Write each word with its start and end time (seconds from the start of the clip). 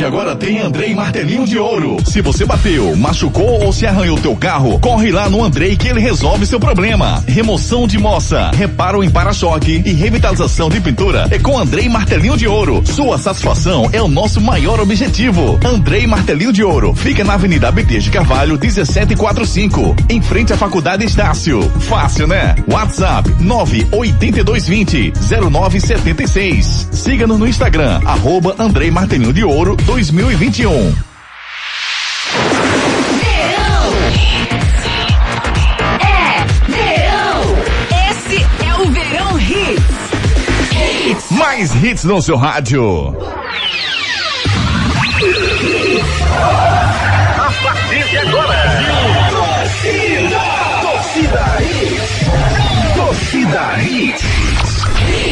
E 0.00 0.02
agora 0.02 0.34
tem 0.34 0.58
Andrei 0.58 0.94
Martelinho 0.94 1.44
de 1.44 1.58
Ouro. 1.58 1.98
Se 2.06 2.22
você 2.22 2.46
bateu, 2.46 2.96
machucou 2.96 3.62
ou 3.62 3.70
se 3.70 3.86
arranhou 3.86 4.18
teu 4.18 4.34
carro, 4.34 4.78
corre 4.80 5.12
lá 5.12 5.28
no 5.28 5.44
Andrei 5.44 5.76
que 5.76 5.88
ele 5.88 6.00
resolve 6.00 6.46
seu 6.46 6.58
problema. 6.58 7.22
Remoção 7.28 7.86
de 7.86 7.98
moça, 7.98 8.50
reparo 8.54 9.04
em 9.04 9.10
para-choque 9.10 9.82
e 9.84 9.92
revitalização 9.92 10.70
de 10.70 10.80
pintura 10.80 11.28
é 11.30 11.38
com 11.38 11.58
Andrei 11.58 11.86
Martelinho 11.86 12.34
de 12.34 12.48
Ouro. 12.48 12.82
Sua 12.86 13.18
satisfação 13.18 13.90
é 13.92 14.00
o 14.00 14.08
nosso 14.08 14.40
maior 14.40 14.80
objetivo. 14.80 15.60
Andrei 15.62 16.06
Martelinho 16.06 16.50
de 16.50 16.64
Ouro 16.64 16.94
fica 16.94 17.22
na 17.22 17.34
Avenida 17.34 17.68
ABT 17.68 17.98
de 17.98 18.10
Carvalho 18.10 18.58
1745, 18.58 19.96
em 20.08 20.22
frente 20.22 20.54
à 20.54 20.56
Faculdade 20.56 21.04
Estácio. 21.04 21.60
Fácil, 21.78 22.26
né? 22.26 22.54
WhatsApp 22.66 23.28
98220 23.38 25.12
0976. 25.50 26.88
Siga-nos 26.90 27.38
no 27.38 27.46
Instagram, 27.46 28.00
arroba 28.06 28.56
Andrei 28.58 28.90
Martelinho 28.90 29.34
de 29.34 29.44
Ouro 29.44 29.76
2021. 29.90 30.94
É 36.00 36.44
verão. 36.68 37.42
Esse 38.08 38.46
é 38.64 38.74
o 38.76 38.88
Verão 38.92 39.40
Hits. 39.40 41.30
Mais 41.32 41.74
hits 41.82 42.04
no 42.04 42.22
seu 42.22 42.36
rádio. 42.36 43.16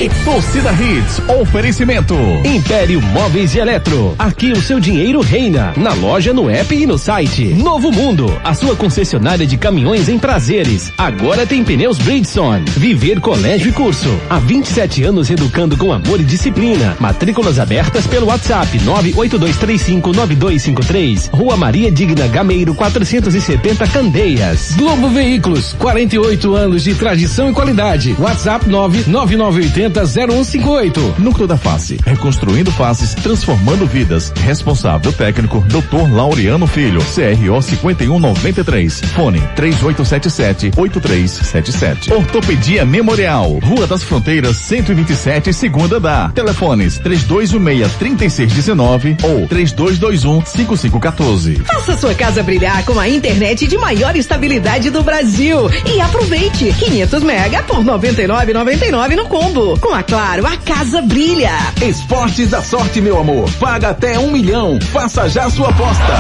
Torcida 0.07 0.71
Hits, 0.75 1.21
oferecimento. 1.41 2.15
Império 2.45 3.03
Móveis 3.03 3.53
e 3.57 3.59
Eletro. 3.59 4.15
Aqui 4.17 4.53
o 4.53 4.63
seu 4.63 4.79
dinheiro 4.79 5.21
reina. 5.21 5.73
Na 5.77 5.93
loja, 5.93 6.33
no 6.33 6.49
app 6.49 6.73
e 6.73 6.87
no 6.87 6.97
site. 6.97 7.47
Novo 7.47 7.91
Mundo, 7.91 8.33
a 8.45 8.55
sua 8.55 8.77
concessionária 8.77 9.45
de 9.45 9.57
caminhões 9.57 10.09
em 10.09 10.17
prazeres. 10.17 10.93
Agora 10.97 11.45
tem 11.45 11.65
pneus 11.65 11.99
Bridgestone. 11.99 12.65
Viver 12.77 13.19
Colégio 13.21 13.71
e 13.71 13.73
Curso. 13.73 14.09
Há 14.31 14.39
27 14.39 15.03
anos 15.03 15.31
educando 15.31 15.77
com 15.77 15.93
amor 15.93 16.21
e 16.21 16.25
disciplina. 16.25 16.97
Matrículas 17.01 17.59
abertas 17.59 18.07
pelo 18.07 18.27
WhatsApp 18.27 18.79
982359253. 18.79 21.29
Rua 21.33 21.57
Maria 21.57 21.91
Digna 21.91 22.29
Gameiro 22.29 22.73
470 22.73 23.85
Candeias. 23.89 24.75
Globo 24.77 25.09
Veículos, 25.09 25.73
48 25.73 26.55
anos 26.55 26.85
de 26.85 26.95
tradição 26.95 27.51
e 27.51 27.53
qualidade. 27.53 28.15
WhatsApp 28.17 28.69
99980 28.69 29.88
0158. 29.89 31.15
Núcleo 31.19 31.47
da 31.47 31.57
Face, 31.57 31.97
reconstruindo 32.05 32.73
faces, 32.73 33.15
transformando 33.15 33.87
vidas. 33.87 34.33
Responsável 34.45 35.13
técnico, 35.13 35.65
Dr. 35.69 36.13
Laureano 36.13 36.67
Filho, 36.67 37.01
CRO 37.01 37.63
5193. 37.63 39.01
Fone 39.15 39.41
3877-8377. 39.57 42.13
Ortopedia 42.13 42.85
Memorial, 42.85 43.61
Rua 43.63 43.87
das 43.87 44.03
Fronteiras 44.03 44.57
127, 44.57 45.53
segunda 45.53 46.01
da. 46.01 46.31
Telefones 46.31 46.99
3216-3619 47.01 49.17
ou 49.23 49.47
3221-5514. 49.49 51.63
Faça 51.65 51.97
sua 51.97 52.15
casa 52.15 52.43
brilhar 52.43 52.85
com 52.85 52.99
a 52.99 53.09
internet 53.09 53.67
de 53.67 53.79
maior 53.79 54.17
estabilidade 54.17 54.91
do 54.91 55.03
Brasil 55.03 55.71
e 55.87 56.01
aproveite 56.01 56.73
500 56.73 57.23
mega 57.23 57.63
por 57.63 57.85
99,99 57.85 59.17
no 59.17 59.27
combo. 59.27 59.78
Com 59.81 59.95
a 59.95 60.03
Claro, 60.03 60.47
a 60.47 60.57
casa 60.57 61.01
brilha. 61.03 61.53
Esportes 61.87 62.51
da 62.51 62.63
sorte, 62.63 63.01
meu 63.01 63.19
amor. 63.19 63.51
Paga 63.61 63.91
até 63.91 64.19
um 64.19 64.31
milhão. 64.31 64.79
Faça 64.93 65.29
já 65.29 65.49
sua 65.51 65.69
aposta. 65.69 66.15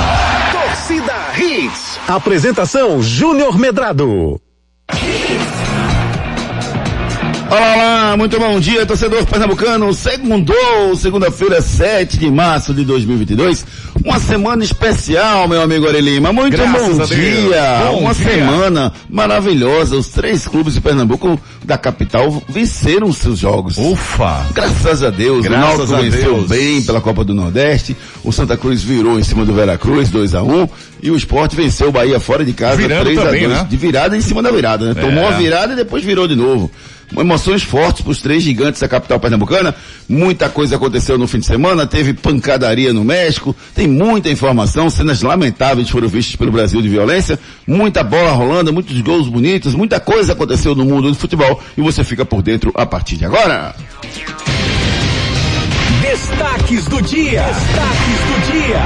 Torcida 0.53 1.15
Hits. 1.37 1.99
Apresentação 2.07 3.03
Júnior 3.03 3.59
Medrado. 3.59 4.41
Olá, 7.51 7.75
olá, 7.75 8.17
muito 8.19 8.39
bom 8.39 8.61
dia, 8.61 8.85
torcedor 8.85 9.25
pernambucano. 9.25 9.95
Segundou, 9.95 10.95
segunda-feira, 10.97 11.63
7 11.63 12.19
de 12.19 12.31
março 12.31 12.75
de 12.75 12.85
2022. 12.85 13.65
Uma 14.05 14.19
semana 14.21 14.63
especial, 14.63 15.49
meu 15.49 15.63
amigo 15.63 15.89
Ari 15.89 16.03
Lima. 16.03 16.31
Muito 16.31 16.55
Graças 16.59 16.99
bom 16.99 17.03
a 17.03 17.07
dia. 17.07 17.85
Bom 17.91 18.01
Uma 18.01 18.13
dia. 18.15 18.25
semana 18.35 18.93
maravilhosa. 19.09 19.97
Os 19.97 20.09
três 20.09 20.47
clubes 20.47 20.75
de 20.75 20.83
Pernambuco 20.83 21.41
da 21.65 21.79
capital 21.79 22.43
venceram 22.51 23.11
seus 23.15 23.39
jogos. 23.39 23.79
Ufa! 23.79 24.45
Graças 24.53 25.03
a 25.03 25.09
Deus, 25.09 25.43
Graças 25.43 25.75
o 25.75 25.77
Náutico 25.79 25.95
a 25.95 26.01
venceu 26.03 26.35
Deus. 26.35 26.49
bem 26.49 26.83
pela 26.83 27.01
Copa 27.01 27.25
do 27.25 27.33
Nordeste, 27.33 27.97
o 28.23 28.31
Santa 28.31 28.59
Cruz 28.59 28.83
virou 28.83 29.19
em 29.19 29.23
cima 29.25 29.47
do 29.47 29.55
Veracruz, 29.55 30.11
2 30.11 30.35
a 30.35 30.43
1 30.43 30.69
e 31.03 31.11
o 31.11 31.17
Sport 31.17 31.55
venceu 31.55 31.89
o 31.89 31.93
Bahia 31.93 32.21
fora 32.21 32.45
de 32.45 32.53
casa, 32.53 32.77
Virando 32.77 33.05
3 33.05 33.19
a 33.19 33.23
também, 33.25 33.45
2 33.49 33.59
né? 33.59 33.67
de 33.71 33.77
virada 33.77 34.15
em 34.17 34.21
cima 34.21 34.43
da 34.43 34.51
virada, 34.51 34.93
né? 34.93 35.01
Tomou 35.01 35.25
É. 35.25 35.29
a 35.29 35.31
virada 35.39 35.73
e 35.73 35.77
depois 35.77 36.05
virou 36.05 36.29
de 36.29 36.37
novo. 36.37 36.71
Emoções 37.17 37.63
fortes 37.63 38.03
para 38.03 38.11
os 38.11 38.21
três 38.21 38.43
gigantes 38.43 38.81
da 38.81 38.89
capital 38.89 39.19
pernambucana. 39.19 39.75
Muita 40.09 40.49
coisa 40.49 40.77
aconteceu 40.77 41.17
no 41.17 41.27
fim 41.27 41.39
de 41.39 41.47
semana. 41.47 41.87
Teve 41.87 42.13
pancadaria 42.13 42.93
no 42.93 43.05
México. 43.05 43.57
Tem 43.75 43.87
muita 43.87 44.29
informação. 44.29 44.91
Cenas 44.91 45.23
lamentáveis 45.23 45.89
foram 45.89 46.09
vistas 46.09 46.37
pelo 46.37 46.53
Brasil 46.53 46.83
de 46.83 46.89
violência. 46.89 47.39
Muita 47.67 48.05
bola 48.05 48.33
rolando, 48.33 48.73
muitos 48.73 49.01
gols 49.01 49.29
bonitos. 49.29 49.75
Muita 49.75 49.99
coisa 49.99 50.33
aconteceu 50.33 50.75
no 50.75 50.85
mundo 50.85 51.09
do 51.09 51.15
futebol. 51.15 51.61
E 51.77 51.81
você 51.81 52.05
fica 52.05 52.25
por 52.25 52.43
dentro 52.43 52.73
a 52.75 52.85
partir 52.85 53.17
de 53.17 53.25
agora. 53.25 53.75
Destaques 56.03 56.85
do 56.87 57.03
dia. 57.03 57.43
Destaques 57.43 58.19
do 58.27 58.53
dia. 58.53 58.83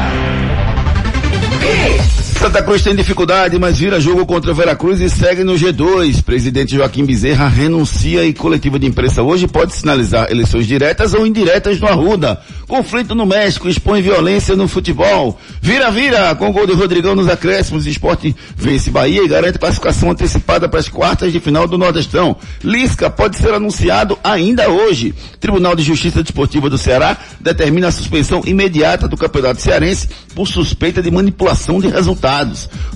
Santa 2.42 2.60
Cruz 2.60 2.82
tem 2.82 2.92
dificuldade, 2.96 3.56
mas 3.56 3.78
vira 3.78 4.00
jogo 4.00 4.26
contra 4.26 4.50
o 4.50 4.54
Veracruz 4.54 5.00
e 5.00 5.08
segue 5.08 5.44
no 5.44 5.54
G2. 5.54 6.24
Presidente 6.24 6.74
Joaquim 6.74 7.04
Bezerra 7.04 7.46
renuncia 7.46 8.24
e 8.24 8.34
coletiva 8.34 8.80
de 8.80 8.86
imprensa 8.88 9.22
hoje 9.22 9.46
pode 9.46 9.72
sinalizar 9.72 10.28
eleições 10.28 10.66
diretas 10.66 11.14
ou 11.14 11.24
indiretas 11.24 11.78
no 11.78 11.86
Arruda. 11.86 12.42
Conflito 12.66 13.14
no 13.14 13.24
México 13.24 13.68
expõe 13.68 14.02
violência 14.02 14.56
no 14.56 14.66
futebol. 14.66 15.38
Vira, 15.60 15.88
vira, 15.92 16.34
com 16.34 16.52
gol 16.52 16.66
de 16.66 16.72
Rodrigão 16.72 17.14
nos 17.14 17.28
acréscimos, 17.28 17.86
esporte 17.86 18.34
vence 18.56 18.90
Bahia 18.90 19.22
e 19.22 19.28
garante 19.28 19.58
classificação 19.58 20.10
antecipada 20.10 20.68
para 20.68 20.80
as 20.80 20.88
quartas 20.88 21.32
de 21.32 21.38
final 21.38 21.68
do 21.68 21.78
Nordestão. 21.78 22.36
Lisca 22.64 23.08
pode 23.08 23.36
ser 23.36 23.54
anunciado 23.54 24.18
ainda 24.24 24.68
hoje. 24.68 25.14
Tribunal 25.38 25.76
de 25.76 25.84
Justiça 25.84 26.24
Desportiva 26.24 26.68
do 26.68 26.76
Ceará 26.76 27.16
determina 27.38 27.86
a 27.86 27.92
suspensão 27.92 28.42
imediata 28.44 29.06
do 29.06 29.16
Campeonato 29.16 29.62
Cearense 29.62 30.08
por 30.34 30.48
suspeita 30.48 31.00
de 31.00 31.10
manipulação 31.10 31.78
de 31.78 31.86
resultados. 31.86 32.31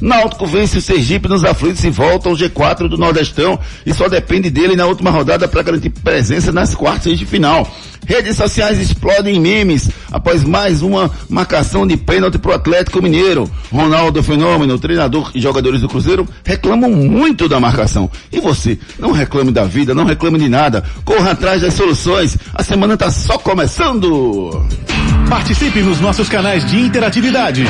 Náutico 0.00 0.46
vence 0.46 0.78
o 0.78 0.82
Sergipe 0.82 1.28
nos 1.28 1.44
aflitos 1.44 1.82
e 1.84 1.90
volta 1.90 2.28
ao 2.28 2.34
G4 2.34 2.88
do 2.88 2.96
Nordestão 2.96 3.58
e 3.84 3.92
só 3.92 4.08
depende 4.08 4.50
dele 4.50 4.76
na 4.76 4.86
última 4.86 5.10
rodada 5.10 5.46
para 5.46 5.62
garantir 5.62 5.90
presença 5.90 6.52
nas 6.52 6.74
quartas 6.74 7.18
de 7.18 7.26
final. 7.26 7.70
Redes 8.06 8.36
sociais 8.36 8.78
explodem 8.78 9.36
em 9.36 9.40
memes 9.40 9.90
após 10.12 10.44
mais 10.44 10.80
uma 10.80 11.10
marcação 11.28 11.84
de 11.84 11.96
pênalti 11.96 12.38
para 12.38 12.52
o 12.52 12.54
Atlético 12.54 13.02
Mineiro. 13.02 13.50
Ronaldo 13.72 14.22
Fenômeno, 14.22 14.78
treinador 14.78 15.32
e 15.34 15.40
jogadores 15.40 15.80
do 15.80 15.88
Cruzeiro 15.88 16.26
reclamam 16.44 16.88
muito 16.90 17.48
da 17.48 17.58
marcação. 17.58 18.08
E 18.30 18.38
você, 18.38 18.78
não 18.96 19.10
reclame 19.10 19.50
da 19.50 19.64
vida, 19.64 19.92
não 19.92 20.04
reclame 20.04 20.38
de 20.38 20.48
nada. 20.48 20.84
Corra 21.04 21.32
atrás 21.32 21.62
das 21.62 21.74
soluções. 21.74 22.38
A 22.54 22.62
semana 22.62 22.94
está 22.94 23.10
só 23.10 23.38
começando. 23.38 24.64
Participe 25.28 25.82
nos 25.82 26.00
nossos 26.00 26.28
canais 26.28 26.64
de 26.64 26.78
interatividade. 26.78 27.64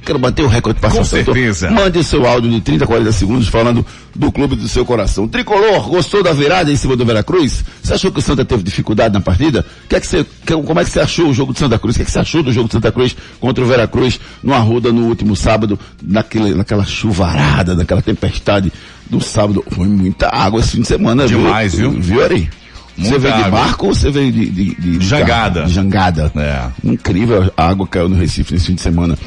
Quero 0.05 0.19
bater 0.19 0.43
o 0.43 0.47
recorde 0.47 0.77
de 0.77 0.81
participação. 0.81 1.19
Com 1.19 1.25
certeza. 1.33 1.65
Então, 1.67 1.83
mande 1.83 1.97
o 1.99 2.03
seu 2.03 2.25
áudio 2.27 2.49
de 2.51 2.61
30, 2.61 2.85
40 2.85 3.11
segundos 3.11 3.47
falando 3.47 3.85
do 4.15 4.31
clube 4.31 4.55
do 4.55 4.67
seu 4.67 4.85
coração. 4.85 5.27
Tricolor, 5.27 5.89
gostou 5.89 6.21
da 6.21 6.31
virada 6.31 6.71
em 6.71 6.75
cima 6.75 6.95
do 6.95 7.03
Veracruz? 7.05 7.63
Você 7.81 7.93
achou 7.95 8.11
que 8.11 8.19
o 8.19 8.21
Santa 8.21 8.45
teve 8.45 8.61
dificuldade 8.63 9.13
na 9.13 9.19
partida? 9.21 9.65
Que 9.89 9.95
é 9.95 9.99
que 9.99 10.05
você, 10.07 10.23
que- 10.45 10.53
como 10.61 10.79
é 10.79 10.83
que 10.85 10.91
você 10.91 10.99
achou 10.99 11.27
o 11.29 11.33
jogo 11.33 11.51
de 11.53 11.59
Santa 11.59 11.79
Cruz? 11.79 11.95
O 11.95 11.97
que, 11.97 12.03
é 12.03 12.05
que 12.05 12.11
você 12.11 12.19
achou 12.19 12.43
do 12.43 12.53
jogo 12.53 12.67
de 12.67 12.73
Santa 12.73 12.91
Cruz 12.91 13.15
contra 13.39 13.63
o 13.63 13.67
Veracruz 13.67 14.19
no 14.43 14.53
Arruda 14.53 14.91
no 14.93 15.07
último 15.07 15.35
sábado, 15.35 15.77
naquele, 16.01 16.53
naquela 16.53 16.85
chuvarada, 16.85 17.73
naquela 17.75 18.01
tempestade 18.01 18.71
do 19.09 19.19
sábado? 19.19 19.63
Foi 19.71 19.87
muita 19.87 20.29
água 20.29 20.59
esse 20.59 20.71
fim 20.71 20.81
de 20.81 20.87
semana, 20.87 21.27
Demais, 21.27 21.73
viu? 21.75 21.91
Viu, 21.91 22.23
Ari? 22.23 22.49
Você 22.97 23.17
veio 23.19 23.35
de 23.43 23.49
barco 23.51 23.87
ou 23.87 23.93
você 23.93 24.09
veio 24.09 24.31
de, 24.31 24.45
de, 24.49 24.75
de, 24.75 24.97
de 24.99 25.05
Jangada. 25.05 25.63
De 25.65 25.73
jangada. 25.73 26.31
É. 26.37 26.67
Incrível, 26.81 27.51
a 27.57 27.67
água 27.67 27.85
caiu 27.85 28.07
no 28.07 28.15
Recife 28.15 28.53
nesse 28.53 28.67
fim 28.67 28.75
de 28.75 28.81
semana. 28.81 29.17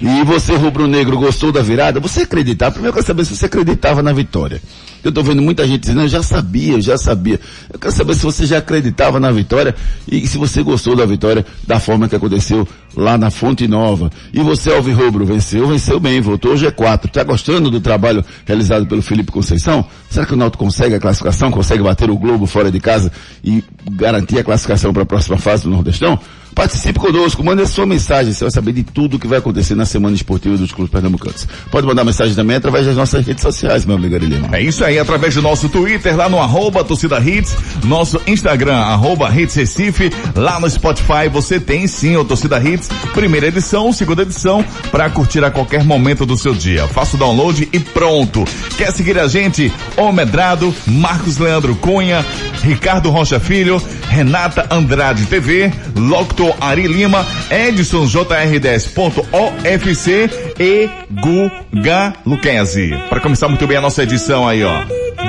E 0.00 0.24
você, 0.24 0.54
rubro-negro, 0.54 1.18
gostou 1.18 1.50
da 1.50 1.62
virada? 1.62 2.00
Você 2.00 2.22
acreditava? 2.22 2.72
Primeiro 2.72 2.90
eu 2.90 2.94
quero 2.94 3.06
saber 3.06 3.24
se 3.24 3.34
você 3.34 3.46
acreditava 3.46 4.02
na 4.02 4.12
vitória. 4.12 4.60
Eu 5.02 5.12
tô 5.12 5.22
vendo 5.22 5.40
muita 5.40 5.66
gente 5.66 5.82
dizendo, 5.82 6.02
eu 6.02 6.08
já 6.08 6.22
sabia, 6.22 6.74
eu 6.74 6.80
já 6.80 6.98
sabia. 6.98 7.40
Eu 7.72 7.78
quero 7.78 7.94
saber 7.94 8.14
se 8.14 8.22
você 8.22 8.44
já 8.44 8.58
acreditava 8.58 9.20
na 9.20 9.30
vitória 9.30 9.74
e 10.10 10.26
se 10.26 10.36
você 10.36 10.62
gostou 10.62 10.96
da 10.96 11.06
vitória 11.06 11.46
da 11.66 11.78
forma 11.78 12.08
que 12.08 12.16
aconteceu 12.16 12.66
lá 12.94 13.16
na 13.16 13.30
Fonte 13.30 13.68
Nova. 13.68 14.10
E 14.34 14.40
você, 14.40 14.72
Alves 14.72 14.96
Rubro, 14.96 15.24
venceu, 15.24 15.68
venceu 15.68 16.00
bem, 16.00 16.20
voltou 16.20 16.52
ao 16.52 16.58
G4. 16.58 17.08
Tá 17.10 17.22
gostando 17.22 17.70
do 17.70 17.80
trabalho 17.80 18.24
realizado 18.44 18.84
pelo 18.86 19.00
Felipe 19.00 19.30
Conceição? 19.30 19.84
Será 20.10 20.26
que 20.26 20.34
o 20.34 20.36
Náutico 20.36 20.64
consegue 20.64 20.94
a 20.94 21.00
classificação, 21.00 21.50
consegue 21.50 21.82
bater 21.82 22.10
o 22.10 22.18
Globo 22.18 22.46
fora 22.46 22.70
de 22.70 22.80
casa 22.80 23.12
e 23.44 23.62
garantir 23.92 24.40
a 24.40 24.44
classificação 24.44 24.92
para 24.92 25.04
a 25.04 25.06
próxima 25.06 25.38
fase 25.38 25.62
do 25.62 25.70
Nordestão? 25.70 26.18
Participe 26.56 26.98
conosco, 26.98 27.44
mande 27.44 27.60
a 27.60 27.66
sua 27.66 27.84
mensagem, 27.84 28.32
você 28.32 28.42
vai 28.42 28.50
saber 28.50 28.72
de 28.72 28.82
tudo 28.82 29.18
que 29.18 29.26
vai 29.26 29.40
acontecer 29.40 29.74
na 29.74 29.84
Semana 29.84 30.16
Esportiva 30.16 30.56
dos 30.56 30.72
Clubes 30.72 30.90
Pernambucanos. 30.90 31.46
Pode 31.70 31.86
mandar 31.86 32.02
mensagem 32.02 32.34
também 32.34 32.56
através 32.56 32.86
das 32.86 32.96
nossas 32.96 33.26
redes 33.26 33.42
sociais, 33.42 33.84
meu 33.84 33.96
amigo 33.96 34.14
Ari 34.14 34.24
Lima. 34.24 34.48
É 34.56 34.62
isso 34.62 34.82
aí, 34.82 34.98
através 34.98 35.34
do 35.34 35.42
nosso 35.42 35.68
Twitter, 35.68 36.16
lá 36.16 36.30
no 36.30 36.40
arroba 36.40 36.82
torcida 36.82 37.20
hits, 37.20 37.54
nosso 37.84 38.18
Instagram, 38.26 38.74
arroba 38.76 39.30
hits 39.38 39.54
Recife, 39.54 40.10
lá 40.34 40.58
no 40.58 40.68
Spotify 40.70 41.28
você 41.30 41.60
tem 41.60 41.86
sim 41.86 42.16
o 42.16 42.24
Torcida 42.24 42.58
Hits, 42.58 42.88
primeira 43.12 43.48
edição, 43.48 43.92
segunda 43.92 44.22
edição, 44.22 44.64
para 44.90 45.10
curtir 45.10 45.44
a 45.44 45.50
qualquer 45.50 45.84
momento 45.84 46.24
do 46.24 46.38
seu 46.38 46.54
dia. 46.54 46.88
Faça 46.88 47.16
o 47.16 47.18
download 47.18 47.68
e 47.70 47.78
pronto. 47.78 48.44
Quer 48.78 48.92
seguir 48.92 49.18
a 49.18 49.28
gente? 49.28 49.70
O 49.94 50.10
Medrado, 50.10 50.74
Marcos 50.86 51.36
Leandro 51.36 51.76
Cunha, 51.76 52.24
Ricardo 52.62 53.10
Rocha 53.10 53.38
Filho, 53.38 53.78
Renata 54.10 54.66
Andrade 54.70 55.24
TV, 55.26 55.70
Locto 55.96 56.54
Ari 56.60 56.86
Lima, 56.88 57.26
Edson 57.50 58.06
JR10.ofc 58.06 60.30
e 60.58 60.88
Guga 61.10 62.14
Luquezzi. 62.24 62.94
Para 63.08 63.20
começar 63.20 63.48
muito 63.48 63.66
bem 63.66 63.76
a 63.76 63.80
nossa 63.80 64.02
edição 64.02 64.46
aí, 64.48 64.64
ó. 64.64 64.84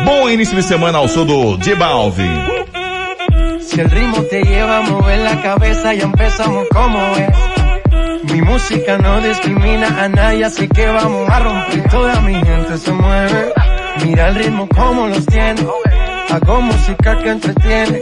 Bom 0.06 0.30
início 0.30 0.56
de 0.56 0.64
semana 0.64 0.98
ao 1.00 1.08
som 1.08 1.26
do 1.26 1.58
Dibalve. 1.58 2.24
Si 3.62 3.80
el 3.82 3.90
ritmo 3.90 4.24
te 4.24 4.42
lleva 4.44 4.78
a 4.78 4.82
mover 4.84 5.20
la 5.20 5.36
cabeza, 5.42 5.94
ya 5.94 6.06
empezamos 6.06 6.68
como 6.70 6.98
es. 7.18 7.38
Mi 8.32 8.42
música 8.42 8.98
no 8.98 9.22
discrimina 9.22 9.88
a 10.04 10.10
nadie, 10.10 10.44
así 10.46 10.68
que 10.68 10.86
vamos 10.88 11.30
a 11.30 11.40
romper. 11.40 11.84
Toda 11.90 12.22
mi 12.22 12.34
gente 12.34 12.78
se 12.78 12.92
mueve. 12.92 13.54
Mira 14.04 14.30
el 14.30 14.36
ritmo 14.36 14.68
como 14.70 15.08
los 15.08 15.26
tiene. 15.26 15.62
Hago 16.30 16.62
música 16.62 17.18
que 17.18 17.30
entretiene. 17.30 18.02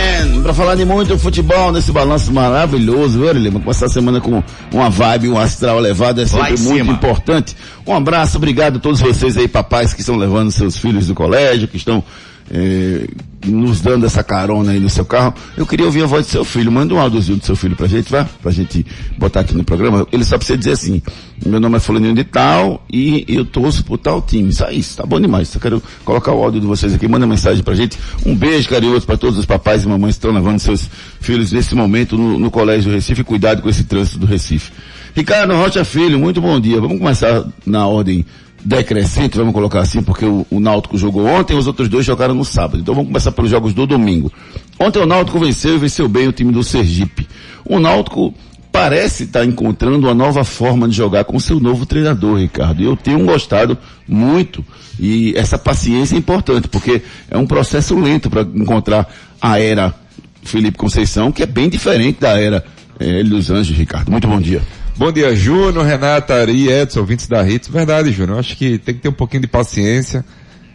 Pra 0.41 0.55
falar 0.55 0.75
de 0.75 0.83
muito 0.83 1.17
futebol 1.19 1.71
nesse 1.71 1.91
balanço 1.91 2.33
maravilhoso, 2.33 3.19
viu, 3.19 3.31
Lima? 3.31 3.59
Começar 3.59 3.85
a 3.85 3.89
semana 3.89 4.19
com 4.19 4.43
uma 4.73 4.89
vibe, 4.89 5.29
um 5.29 5.37
astral 5.37 5.77
elevado 5.77 6.19
é 6.19 6.25
sempre 6.25 6.55
em 6.55 6.57
muito 6.59 6.77
cima. 6.83 6.93
importante. 6.93 7.55
Um 7.85 7.93
abraço, 7.93 8.37
obrigado 8.37 8.77
a 8.77 8.79
todos 8.79 8.99
vocês 8.99 9.37
aí, 9.37 9.47
papais 9.47 9.93
que 9.93 10.01
estão 10.01 10.15
levando 10.17 10.51
seus 10.51 10.75
filhos 10.75 11.05
do 11.07 11.13
colégio, 11.13 11.67
que 11.67 11.77
estão 11.77 12.03
eh, 12.53 13.07
nos 13.45 13.79
dando 13.81 14.05
essa 14.05 14.23
carona 14.23 14.71
aí 14.73 14.79
no 14.79 14.89
seu 14.89 15.05
carro. 15.05 15.33
Eu 15.55 15.65
queria 15.65 15.85
ouvir 15.85 16.03
a 16.03 16.05
voz 16.05 16.25
do 16.25 16.31
seu 16.31 16.43
filho. 16.43 16.71
Manda 16.71 16.93
um 16.93 16.99
áudiozinho 16.99 17.37
do 17.37 17.45
seu 17.45 17.55
filho 17.55 17.75
pra 17.75 17.87
gente, 17.87 18.11
vá? 18.11 18.25
Pra 18.41 18.51
gente 18.51 18.85
botar 19.17 19.39
aqui 19.39 19.55
no 19.55 19.63
programa. 19.63 20.05
Ele 20.11 20.23
só 20.23 20.37
precisa 20.37 20.57
dizer 20.57 20.71
assim, 20.71 21.01
meu 21.45 21.59
nome 21.59 21.77
é 21.77 21.79
fulaninho 21.79 22.13
de 22.13 22.23
tal 22.23 22.85
e 22.91 23.25
eu 23.27 23.45
torço 23.45 23.83
por 23.83 23.97
tal 23.97 24.21
time. 24.21 24.51
Só 24.51 24.69
isso, 24.69 24.97
tá 24.97 25.05
bom 25.05 25.19
demais. 25.19 25.47
Só 25.47 25.59
quero 25.59 25.81
colocar 26.03 26.33
o 26.33 26.43
áudio 26.43 26.59
de 26.59 26.67
vocês 26.67 26.93
aqui. 26.93 27.07
Manda 27.07 27.25
mensagem 27.25 27.63
pra 27.63 27.73
gente. 27.73 27.97
Um 28.25 28.35
beijo 28.35 28.67
carinhoso 28.69 29.05
pra 29.05 29.15
todos 29.17 29.39
os 29.39 29.45
papais 29.45 29.83
e 29.83 29.87
mamães 29.87 30.15
que 30.15 30.19
estão 30.19 30.31
levando 30.31 30.59
seus 30.59 30.89
filhos 31.21 31.51
nesse 31.51 31.73
momento 31.73 32.17
no, 32.17 32.37
no 32.37 32.51
Colégio 32.51 32.91
do 32.91 32.95
Recife. 32.95 33.23
Cuidado 33.23 33.61
com 33.61 33.69
esse 33.69 33.85
trânsito 33.85 34.19
do 34.19 34.25
Recife. 34.25 34.71
Ricardo 35.15 35.53
Rocha 35.53 35.83
Filho, 35.83 36.19
muito 36.19 36.41
bom 36.41 36.59
dia. 36.59 36.79
Vamos 36.79 36.97
começar 36.97 37.45
na 37.65 37.87
ordem 37.87 38.25
decrescente, 38.63 39.37
vamos 39.37 39.53
colocar 39.53 39.79
assim, 39.79 40.01
porque 40.01 40.25
o, 40.25 40.45
o 40.49 40.59
Náutico 40.59 40.97
jogou 40.97 41.25
ontem, 41.25 41.57
os 41.57 41.67
outros 41.67 41.89
dois 41.89 42.05
jogaram 42.05 42.33
no 42.33 42.45
sábado. 42.45 42.79
Então 42.79 42.93
vamos 42.93 43.09
começar 43.09 43.31
pelos 43.31 43.49
jogos 43.49 43.73
do 43.73 43.85
domingo. 43.87 44.31
Ontem 44.79 44.99
o 44.99 45.05
Náutico 45.05 45.39
venceu 45.39 45.75
e 45.75 45.79
venceu 45.79 46.07
bem 46.07 46.27
o 46.27 46.31
time 46.31 46.51
do 46.51 46.63
Sergipe. 46.63 47.27
O 47.65 47.79
Náutico 47.79 48.33
parece 48.71 49.23
estar 49.23 49.43
encontrando 49.45 50.07
uma 50.07 50.13
nova 50.13 50.43
forma 50.43 50.87
de 50.87 50.95
jogar 50.95 51.25
com 51.25 51.39
seu 51.39 51.59
novo 51.59 51.85
treinador, 51.85 52.39
Ricardo. 52.39 52.81
E 52.81 52.85
eu 52.85 52.95
tenho 52.95 53.25
gostado 53.25 53.77
muito. 54.07 54.63
E 54.99 55.33
essa 55.35 55.57
paciência 55.57 56.15
é 56.15 56.17
importante, 56.17 56.67
porque 56.67 57.01
é 57.29 57.37
um 57.37 57.45
processo 57.45 57.99
lento 57.99 58.29
para 58.29 58.41
encontrar 58.41 59.07
a 59.41 59.59
era 59.59 59.93
Felipe 60.43 60.77
Conceição, 60.77 61.31
que 61.31 61.43
é 61.43 61.45
bem 61.45 61.69
diferente 61.69 62.19
da 62.19 62.39
era 62.39 62.63
Hélio 62.99 63.31
dos 63.31 63.49
Anjos, 63.49 63.75
Ricardo. 63.75 64.11
Muito 64.11 64.27
bom 64.27 64.39
dia. 64.39 64.61
Bom 65.01 65.11
dia, 65.11 65.35
Júnior, 65.35 65.83
Renata, 65.83 66.35
Ari, 66.35 66.69
Edson, 66.69 66.99
ouvintes 66.99 67.25
da 67.25 67.43
Hits. 67.43 67.67
Verdade, 67.67 68.11
Júnior. 68.11 68.37
Acho 68.37 68.55
que 68.55 68.77
tem 68.77 68.93
que 68.93 69.01
ter 69.01 69.09
um 69.09 69.13
pouquinho 69.13 69.41
de 69.41 69.47
paciência. 69.47 70.23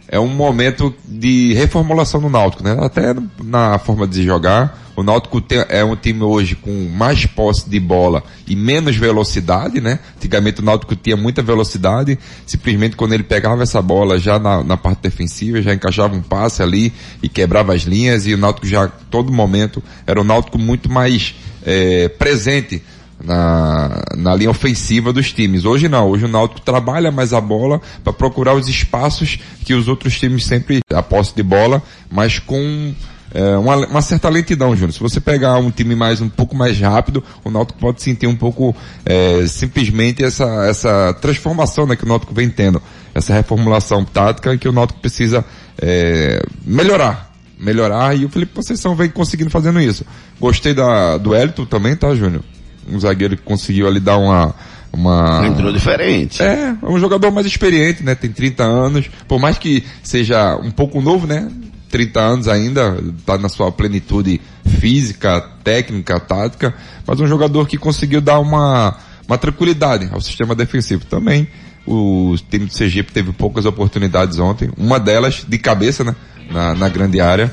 É 0.05 0.19
um 0.19 0.27
momento 0.27 0.93
de 1.07 1.53
reformulação 1.53 2.19
no 2.19 2.29
Náutico, 2.29 2.61
né? 2.61 2.75
Até 2.81 3.15
na 3.41 3.79
forma 3.79 4.05
de 4.05 4.25
jogar. 4.25 4.91
O 4.97 5.01
Náutico 5.01 5.39
tem- 5.39 5.63
é 5.69 5.81
um 5.81 5.95
time 5.95 6.23
hoje 6.23 6.55
com 6.55 6.89
mais 6.89 7.25
posse 7.25 7.69
de 7.69 7.79
bola 7.79 8.21
e 8.45 8.53
menos 8.53 8.97
velocidade, 8.97 9.79
né? 9.79 9.97
Antigamente 10.17 10.59
o 10.59 10.65
Náutico 10.65 10.93
tinha 10.93 11.15
muita 11.15 11.41
velocidade, 11.41 12.19
simplesmente 12.45 12.97
quando 12.97 13.13
ele 13.13 13.23
pegava 13.23 13.63
essa 13.63 13.81
bola 13.81 14.19
já 14.19 14.37
na, 14.37 14.61
na 14.61 14.75
parte 14.75 15.03
defensiva, 15.03 15.61
já 15.61 15.73
encaixava 15.73 16.13
um 16.13 16.21
passe 16.21 16.61
ali 16.61 16.91
e 17.23 17.29
quebrava 17.29 17.73
as 17.73 17.83
linhas 17.83 18.27
e 18.27 18.33
o 18.33 18.37
Náutico 18.37 18.67
já, 18.67 18.89
todo 19.09 19.31
momento, 19.31 19.81
era 20.05 20.19
um 20.19 20.25
Náutico 20.25 20.57
muito 20.57 20.91
mais 20.91 21.33
eh, 21.65 22.09
presente 22.09 22.83
na, 23.23 24.03
na 24.15 24.35
linha 24.35 24.49
ofensiva 24.49 25.11
dos 25.11 25.31
times. 25.31 25.65
Hoje 25.65 25.87
não, 25.87 26.09
hoje 26.09 26.25
o 26.25 26.27
Náutico 26.27 26.61
trabalha 26.61 27.11
mais 27.11 27.33
a 27.33 27.41
bola 27.41 27.81
para 28.03 28.13
procurar 28.13 28.53
os 28.53 28.67
espaços 28.67 29.39
que 29.65 29.73
os 29.73 29.87
outros 29.87 30.19
times 30.19 30.45
sempre 30.45 30.81
a 30.93 31.01
posse 31.01 31.35
de 31.35 31.43
bola, 31.43 31.81
mas 32.11 32.39
com 32.39 32.93
é, 33.33 33.57
uma, 33.57 33.75
uma 33.87 34.01
certa 34.01 34.29
lentidão, 34.29 34.75
Júnior. 34.75 34.93
Se 34.93 34.99
você 34.99 35.19
pegar 35.19 35.57
um 35.57 35.71
time 35.71 35.95
mais 35.95 36.21
um 36.21 36.29
pouco 36.29 36.55
mais 36.55 36.79
rápido, 36.79 37.23
o 37.43 37.49
Náutico 37.49 37.79
pode 37.79 38.01
sentir 38.01 38.27
um 38.27 38.35
pouco 38.35 38.75
é, 39.05 39.45
simplesmente 39.47 40.23
essa, 40.23 40.65
essa 40.67 41.13
transformação 41.21 41.85
né, 41.85 41.95
que 41.95 42.05
o 42.05 42.07
Náutico 42.07 42.33
vem 42.33 42.49
tendo, 42.49 42.81
essa 43.13 43.33
reformulação 43.33 44.05
tática 44.05 44.57
que 44.57 44.67
o 44.67 44.71
Náutico 44.71 44.99
precisa 44.99 45.43
é, 45.79 46.41
melhorar 46.65 47.27
melhorar 47.59 48.15
e 48.15 48.23
o 48.23 48.29
Felipe 48.29 48.53
Conceição 48.53 48.95
vem 48.95 49.09
conseguindo 49.09 49.49
fazendo 49.49 49.81
isso. 49.81 50.05
Gostei 50.39 50.75
da, 50.75 51.17
do 51.17 51.35
Elton 51.35 51.65
também, 51.65 51.95
tá, 51.95 52.13
Júnior? 52.13 52.43
Um 52.89 52.99
zagueiro 52.99 53.35
que 53.35 53.43
conseguiu 53.43 53.87
ali 53.87 53.99
dar 53.99 54.17
uma, 54.17 54.55
uma... 54.91 55.45
Entrou 55.45 55.71
diferente. 55.71 56.41
É, 56.41 56.75
é 56.81 56.85
um 56.85 56.99
jogador 56.99 57.31
mais 57.31 57.45
experiente, 57.45 58.03
né? 58.03 58.15
Tem 58.15 58.31
30 58.31 58.63
anos. 58.63 59.09
Por 59.27 59.39
mais 59.39 59.57
que 59.57 59.83
seja 60.01 60.55
um 60.55 60.71
pouco 60.71 61.01
novo, 61.01 61.27
né? 61.27 61.49
30 61.89 62.19
anos 62.19 62.47
ainda, 62.47 62.97
tá 63.25 63.37
na 63.37 63.49
sua 63.49 63.71
plenitude 63.71 64.41
física, 64.79 65.41
técnica, 65.63 66.19
tática, 66.19 66.73
mas 67.05 67.19
um 67.19 67.27
jogador 67.27 67.67
que 67.67 67.77
conseguiu 67.77 68.19
dar 68.19 68.39
uma, 68.39 68.95
uma 69.27 69.37
tranquilidade 69.37 70.09
ao 70.11 70.21
sistema 70.21 70.53
defensivo 70.53 71.05
também. 71.05 71.47
O 71.85 72.35
time 72.49 72.65
do 72.65 72.73
Sergipe 72.73 73.13
teve 73.13 73.31
poucas 73.31 73.65
oportunidades 73.65 74.39
ontem, 74.39 74.69
uma 74.77 74.99
delas 74.99 75.45
de 75.47 75.57
cabeça, 75.57 76.03
né? 76.03 76.15
Na, 76.51 76.73
na 76.73 76.89
grande 76.89 77.19
área, 77.19 77.51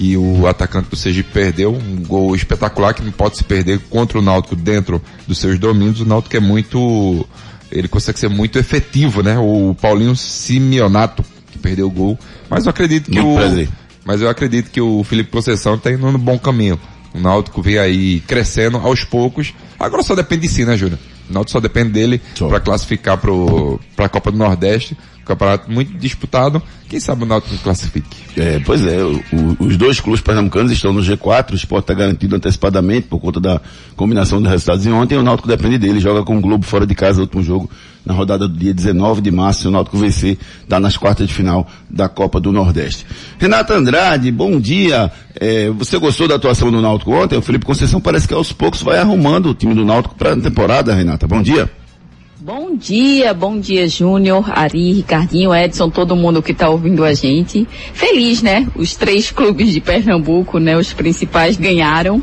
que 0.00 0.16
o 0.16 0.46
atacante 0.46 0.88
do 0.88 0.96
Sergipe 0.96 1.30
perdeu, 1.30 1.74
um 1.74 2.02
gol 2.02 2.34
espetacular 2.34 2.94
que 2.94 3.02
não 3.02 3.12
pode 3.12 3.36
se 3.36 3.44
perder 3.44 3.78
contra 3.90 4.18
o 4.18 4.22
Náutico 4.22 4.56
dentro 4.56 5.02
dos 5.28 5.36
seus 5.36 5.58
domínios. 5.58 6.00
O 6.00 6.06
Náutico 6.06 6.34
é 6.34 6.40
muito, 6.40 7.26
ele 7.70 7.86
consegue 7.86 8.18
ser 8.18 8.30
muito 8.30 8.58
efetivo, 8.58 9.22
né? 9.22 9.38
O 9.38 9.76
Paulinho 9.78 10.16
Simeonato, 10.16 11.22
que 11.52 11.58
perdeu 11.58 11.86
o 11.86 11.90
gol. 11.90 12.18
Mas 12.48 12.64
eu 12.64 12.70
acredito 12.70 13.10
que 13.10 13.20
Muito 13.20 13.34
o, 13.34 13.36
prazer. 13.36 13.68
mas 14.02 14.22
eu 14.22 14.30
acredito 14.30 14.70
que 14.70 14.80
o 14.80 15.04
Felipe 15.04 15.30
Conceição 15.30 15.74
está 15.74 15.92
indo 15.92 16.10
no 16.10 16.16
bom 16.16 16.38
caminho. 16.38 16.80
O 17.12 17.20
Náutico 17.20 17.60
vem 17.60 17.76
aí 17.76 18.20
crescendo 18.20 18.78
aos 18.78 19.04
poucos. 19.04 19.52
Agora 19.78 20.02
só 20.02 20.14
depende 20.14 20.48
de 20.48 20.48
si, 20.48 20.64
né, 20.64 20.78
Júnior? 20.78 20.98
O 21.30 21.32
Náutico 21.32 21.52
só 21.52 21.60
depende 21.60 21.90
dele 21.90 22.20
para 22.48 22.60
classificar 22.60 23.16
para 23.96 24.06
a 24.06 24.08
Copa 24.08 24.30
do 24.32 24.36
Nordeste, 24.38 24.96
um 25.22 25.24
campeonato 25.24 25.70
muito 25.70 25.96
disputado. 25.96 26.60
Quem 26.88 26.98
sabe 26.98 27.22
o 27.22 27.26
Náutico 27.26 27.56
classifique. 27.58 28.16
É, 28.36 28.58
pois 28.58 28.84
é, 28.84 29.02
o- 29.02 29.22
o- 29.32 29.64
os 29.66 29.76
dois 29.76 30.00
clubes 30.00 30.20
pernambucanos 30.20 30.72
estão 30.72 30.92
no 30.92 31.00
G4, 31.02 31.52
o 31.52 31.56
Sport 31.56 31.82
está 31.84 31.94
garantido 31.94 32.34
antecipadamente 32.34 33.06
por 33.06 33.20
conta 33.20 33.38
da 33.40 33.60
combinação 33.96 34.40
dos 34.42 34.50
resultados 34.50 34.82
de 34.82 34.90
ontem, 34.90 35.16
o 35.16 35.22
Náutico 35.22 35.46
depende 35.48 35.78
dele, 35.78 36.00
joga 36.00 36.24
com 36.24 36.36
o 36.36 36.40
Globo 36.40 36.64
fora 36.66 36.84
de 36.86 36.94
casa, 36.94 37.18
o 37.18 37.22
último 37.22 37.42
jogo, 37.42 37.70
na 38.04 38.14
rodada 38.14 38.48
do 38.48 38.56
dia 38.56 38.72
19 38.72 39.20
de 39.20 39.30
março, 39.30 39.62
se 39.62 39.68
o 39.68 39.70
Náutico 39.70 39.98
vencer, 39.98 40.38
está 40.62 40.80
nas 40.80 40.96
quartas 40.96 41.28
de 41.28 41.34
final 41.34 41.66
da 41.88 42.08
Copa 42.08 42.40
do 42.40 42.50
Nordeste. 42.52 43.06
Renata 43.38 43.74
Andrade, 43.74 44.30
bom 44.30 44.58
dia, 44.58 45.10
É, 45.42 45.70
você 45.70 45.96
gostou 45.96 46.28
da 46.28 46.34
atuação 46.34 46.70
do 46.70 46.82
Náutico 46.82 47.12
ontem? 47.12 47.38
O 47.38 47.42
Felipe 47.42 47.64
Conceição 47.64 48.00
parece 48.00 48.26
que 48.28 48.34
aos 48.34 48.52
poucos 48.52 48.82
vai 48.82 48.98
arrumando 48.98 49.50
o 49.50 49.54
time 49.54 49.74
do 49.74 49.84
Náutico 49.84 50.14
para 50.14 50.32
a 50.32 50.36
temporada, 50.36 50.94
Renata, 50.94 51.26
bom 51.26 51.40
dia. 51.40 51.70
Bom 52.42 52.74
dia, 52.74 53.34
bom 53.34 53.60
dia 53.60 53.86
Júnior, 53.86 54.50
Ari, 54.58 54.94
Ricardinho, 54.94 55.54
Edson, 55.54 55.90
todo 55.90 56.16
mundo 56.16 56.42
que 56.42 56.52
está 56.52 56.70
ouvindo 56.70 57.04
a 57.04 57.12
gente. 57.12 57.68
Feliz, 57.92 58.40
né? 58.40 58.66
Os 58.74 58.96
três 58.96 59.30
clubes 59.30 59.72
de 59.74 59.80
Pernambuco, 59.80 60.58
né? 60.58 60.74
Os 60.74 60.90
principais 60.92 61.58
ganharam. 61.58 62.22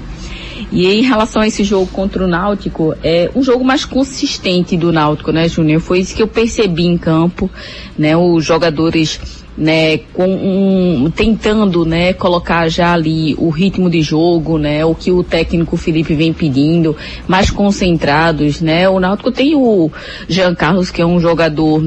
E 0.72 0.86
em 0.88 1.02
relação 1.02 1.42
a 1.42 1.48
esse 1.48 1.64
jogo 1.64 1.88
contra 1.88 2.24
o 2.24 2.28
Náutico, 2.28 2.96
é 3.04 3.30
um 3.36 3.42
jogo 3.42 3.64
mais 3.64 3.86
consistente 3.86 4.76
do 4.78 4.92
Náutico, 4.92 5.32
né, 5.32 5.48
Júnior? 5.48 5.82
Foi 5.82 6.00
isso 6.00 6.16
que 6.16 6.22
eu 6.22 6.28
percebi 6.28 6.86
em 6.86 6.98
campo, 6.98 7.50
né? 7.98 8.16
Os 8.18 8.46
jogadores, 8.46 9.20
né, 9.58 9.98
com 10.14 10.28
um, 10.28 11.10
tentando, 11.10 11.86
né, 11.86 12.14
colocar 12.14 12.70
já 12.70 12.94
ali 12.94 13.36
o 13.38 13.50
ritmo 13.50 13.90
de 13.90 14.02
jogo, 14.02 14.58
né, 14.58 14.86
o 14.86 14.94
que 14.94 15.12
o 15.12 15.24
técnico 15.24 15.76
Felipe 15.76 16.14
vem 16.14 16.32
pedindo, 16.32 16.96
mais 17.28 17.50
concentrados, 17.50 18.62
né? 18.62 18.88
O 18.88 19.00
Náutico 19.00 19.32
tem 19.32 19.56
o 19.56 19.92
Jean 20.28 20.54
Carlos, 20.54 20.92
que 20.92 21.02
é 21.02 21.06
um 21.06 21.20
jogador 21.20 21.84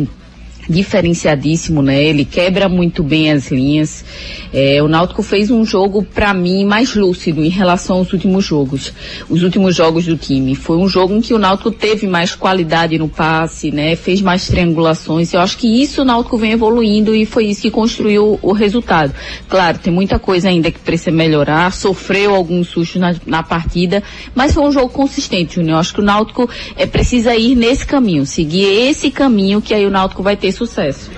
diferenciadíssimo, 0.70 1.82
né? 1.82 2.02
Ele 2.02 2.24
quebra 2.24 2.68
muito 2.68 3.02
bem 3.02 3.32
as 3.32 3.50
linhas. 3.50 4.04
É, 4.52 4.82
o 4.82 4.88
Náutico 4.88 5.22
fez 5.22 5.50
um 5.50 5.64
jogo 5.64 6.02
para 6.02 6.32
mim 6.32 6.64
mais 6.64 6.94
lúcido 6.94 7.44
em 7.44 7.48
relação 7.48 7.98
aos 7.98 8.12
últimos 8.12 8.44
jogos, 8.44 8.92
os 9.28 9.42
últimos 9.42 9.74
jogos 9.74 10.06
do 10.06 10.16
time. 10.16 10.54
Foi 10.54 10.76
um 10.76 10.88
jogo 10.88 11.14
em 11.14 11.20
que 11.20 11.34
o 11.34 11.38
Náutico 11.38 11.70
teve 11.70 12.06
mais 12.06 12.34
qualidade 12.34 12.98
no 12.98 13.08
passe, 13.08 13.70
né? 13.70 13.96
Fez 13.96 14.20
mais 14.20 14.46
triangulações. 14.46 15.32
Eu 15.32 15.40
acho 15.40 15.58
que 15.58 15.82
isso 15.82 16.02
o 16.02 16.04
Náutico 16.04 16.38
vem 16.38 16.52
evoluindo 16.52 17.14
e 17.14 17.26
foi 17.26 17.46
isso 17.46 17.62
que 17.62 17.70
construiu 17.70 18.38
o 18.40 18.52
resultado. 18.52 19.12
Claro, 19.48 19.78
tem 19.78 19.92
muita 19.92 20.18
coisa 20.18 20.48
ainda 20.48 20.70
que 20.70 20.78
precisa 20.78 21.10
melhorar. 21.10 21.72
Sofreu 21.72 22.34
alguns 22.34 22.68
sustos 22.68 23.00
na, 23.00 23.14
na 23.26 23.42
partida, 23.42 24.02
mas 24.34 24.54
foi 24.54 24.62
um 24.62 24.72
jogo 24.72 24.88
consistente, 24.88 25.56
Júnior. 25.56 25.74
Eu 25.74 25.78
acho 25.78 25.94
que 25.94 26.00
o 26.00 26.04
Náutico 26.04 26.48
é, 26.76 26.86
precisa 26.86 27.34
ir 27.34 27.54
nesse 27.54 27.86
caminho, 27.86 28.24
seguir 28.24 28.64
esse 28.64 29.10
caminho 29.10 29.60
que 29.60 29.74
aí 29.74 29.84
o 29.84 29.90
Náutico 29.90 30.22
vai 30.22 30.36
ter 30.36 30.52
sucesso. 30.66 31.10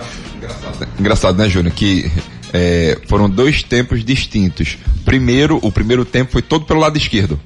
Engraçado, 0.99 1.37
né, 1.37 1.49
Júnior? 1.49 1.75
Que 1.75 2.11
é, 2.53 2.99
foram 3.09 3.29
dois 3.29 3.63
tempos 3.63 4.05
distintos. 4.05 4.79
Primeiro, 5.05 5.59
o 5.63 5.73
primeiro 5.73 6.05
tempo 6.05 6.33
foi 6.33 6.43
todo 6.43 6.65
pelo 6.65 6.81
lado 6.81 6.97
esquerdo. 6.97 7.41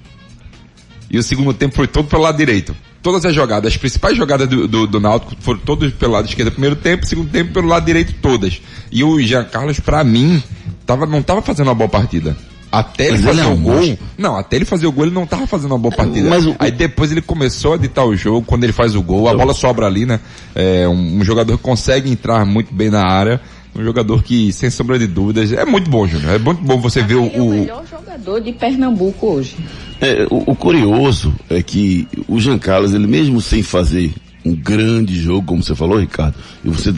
E 1.11 1.19
o 1.19 1.23
segundo 1.23 1.55
tempo 1.55 1.75
foi 1.75 1.87
todo 1.87 2.09
pelo 2.09 2.23
lado 2.23 2.37
direito. 2.37 2.76
Todas 3.03 3.25
as 3.25 3.35
jogadas, 3.35 3.73
as 3.73 3.79
principais 3.79 4.17
jogadas 4.17 4.49
do, 4.49 4.67
do, 4.67 4.87
do 4.87 5.00
Náutico 5.00 5.37
foram 5.41 5.61
todas 5.61 5.93
pelo 5.93 6.12
lado 6.12 6.29
esquerdo 6.29 6.50
primeiro 6.50 6.75
tempo, 6.75 7.07
segundo 7.07 7.31
tempo 7.31 7.53
pelo 7.53 7.69
lado 7.69 7.87
direito 7.87 8.15
todas. 8.21 8.61
E 8.91 9.05
o 9.05 9.21
Jean 9.23 9.45
Carlos, 9.45 9.79
pra 9.79 10.03
mim, 10.03 10.43
tava, 10.85 11.07
não 11.07 11.23
tava 11.23 11.41
fazendo 11.41 11.69
uma 11.69 11.75
boa 11.75 11.88
partida. 11.88 12.37
Até 12.78 13.04
ele 13.09 13.12
Mas 13.12 13.21
ele 13.21 13.28
fazer 13.28 13.40
é 13.42 13.47
o 13.47 13.52
um 13.54 13.62
gol. 13.62 13.75
monstro. 13.76 13.99
Não, 14.18 14.37
até 14.37 14.56
ele 14.56 14.64
fazer 14.64 14.87
o 14.87 14.92
gol, 14.92 15.04
ele 15.06 15.14
não 15.14 15.26
tava 15.26 15.47
fazendo 15.47 15.73
uma 15.73 15.78
boa 15.78 15.95
partida. 15.95 16.28
Mas 16.28 16.47
o- 16.47 16.54
Aí 16.59 16.71
depois 16.71 17.11
ele 17.12 17.21
começou 17.23 17.75
a 17.75 17.76
ditar 17.76 18.04
o 18.04 18.16
jogo, 18.16 18.45
quando 18.47 18.64
ele 18.64 18.73
faz 18.73 18.95
o 18.95 19.02
gol, 19.02 19.28
a 19.28 19.35
bola 19.35 19.54
sobra 19.54 19.87
ali, 19.87 20.04
né? 20.06 20.21
É 20.54 20.87
um, 20.88 21.18
um 21.18 21.25
jogador 21.25 21.56
que 21.56 21.62
consegue 21.62 22.11
entrar 22.11 22.45
muito 22.45 22.73
bem 22.75 22.90
na 22.90 23.04
área. 23.06 23.40
Um 23.78 23.85
jogador 23.85 24.23
que, 24.23 24.50
sem 24.54 24.71
sombra 24.71 24.99
de 24.99 25.06
dúvidas, 25.06 25.52
é 25.52 25.64
muito 25.66 25.90
bom, 25.90 26.06
Júnior. 26.06 26.35
É 26.37 26.38
muito 26.38 26.62
bom 26.62 26.80
você 26.80 27.02
ver 27.02 27.16
o, 27.16 27.25
Ele 27.26 27.37
é 27.37 27.40
o 27.40 27.45
o, 27.45 27.50
melhor 27.50 27.85
jogador 27.90 28.40
de 28.40 28.52
Pernambuco 28.54 29.26
hoje. 29.26 29.54
É, 30.00 30.26
o, 30.30 30.50
o 30.52 30.56
curioso 30.56 31.35
é 31.50 31.62
que 31.62 32.09
o 32.26 32.40
Jean 32.40 32.59
Carlos, 32.59 32.95
ele 32.95 33.06
mesmo 33.06 33.38
sem 33.38 33.62
fazer 33.62 34.14
um 34.47 34.54
grande 34.54 35.14
jogo, 35.21 35.47
como 35.49 35.62
você 35.62 35.75
falou, 35.75 35.99
Ricardo, 35.99 36.37
e 36.64 36.71
você, 36.71 36.95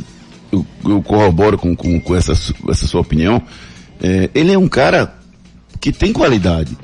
eu, 0.52 0.64
eu 0.84 1.02
corroboro 1.02 1.58
com, 1.58 1.74
com, 1.74 1.98
com 2.00 2.14
essa, 2.14 2.32
essa 2.68 2.86
sua 2.86 3.00
opinião, 3.00 3.42
é, 4.00 4.30
ele 4.32 4.52
é 4.52 4.58
um 4.58 4.68
cara 4.68 5.17
que 5.80 5.92
tem 5.92 6.12
qualidade. 6.12 6.76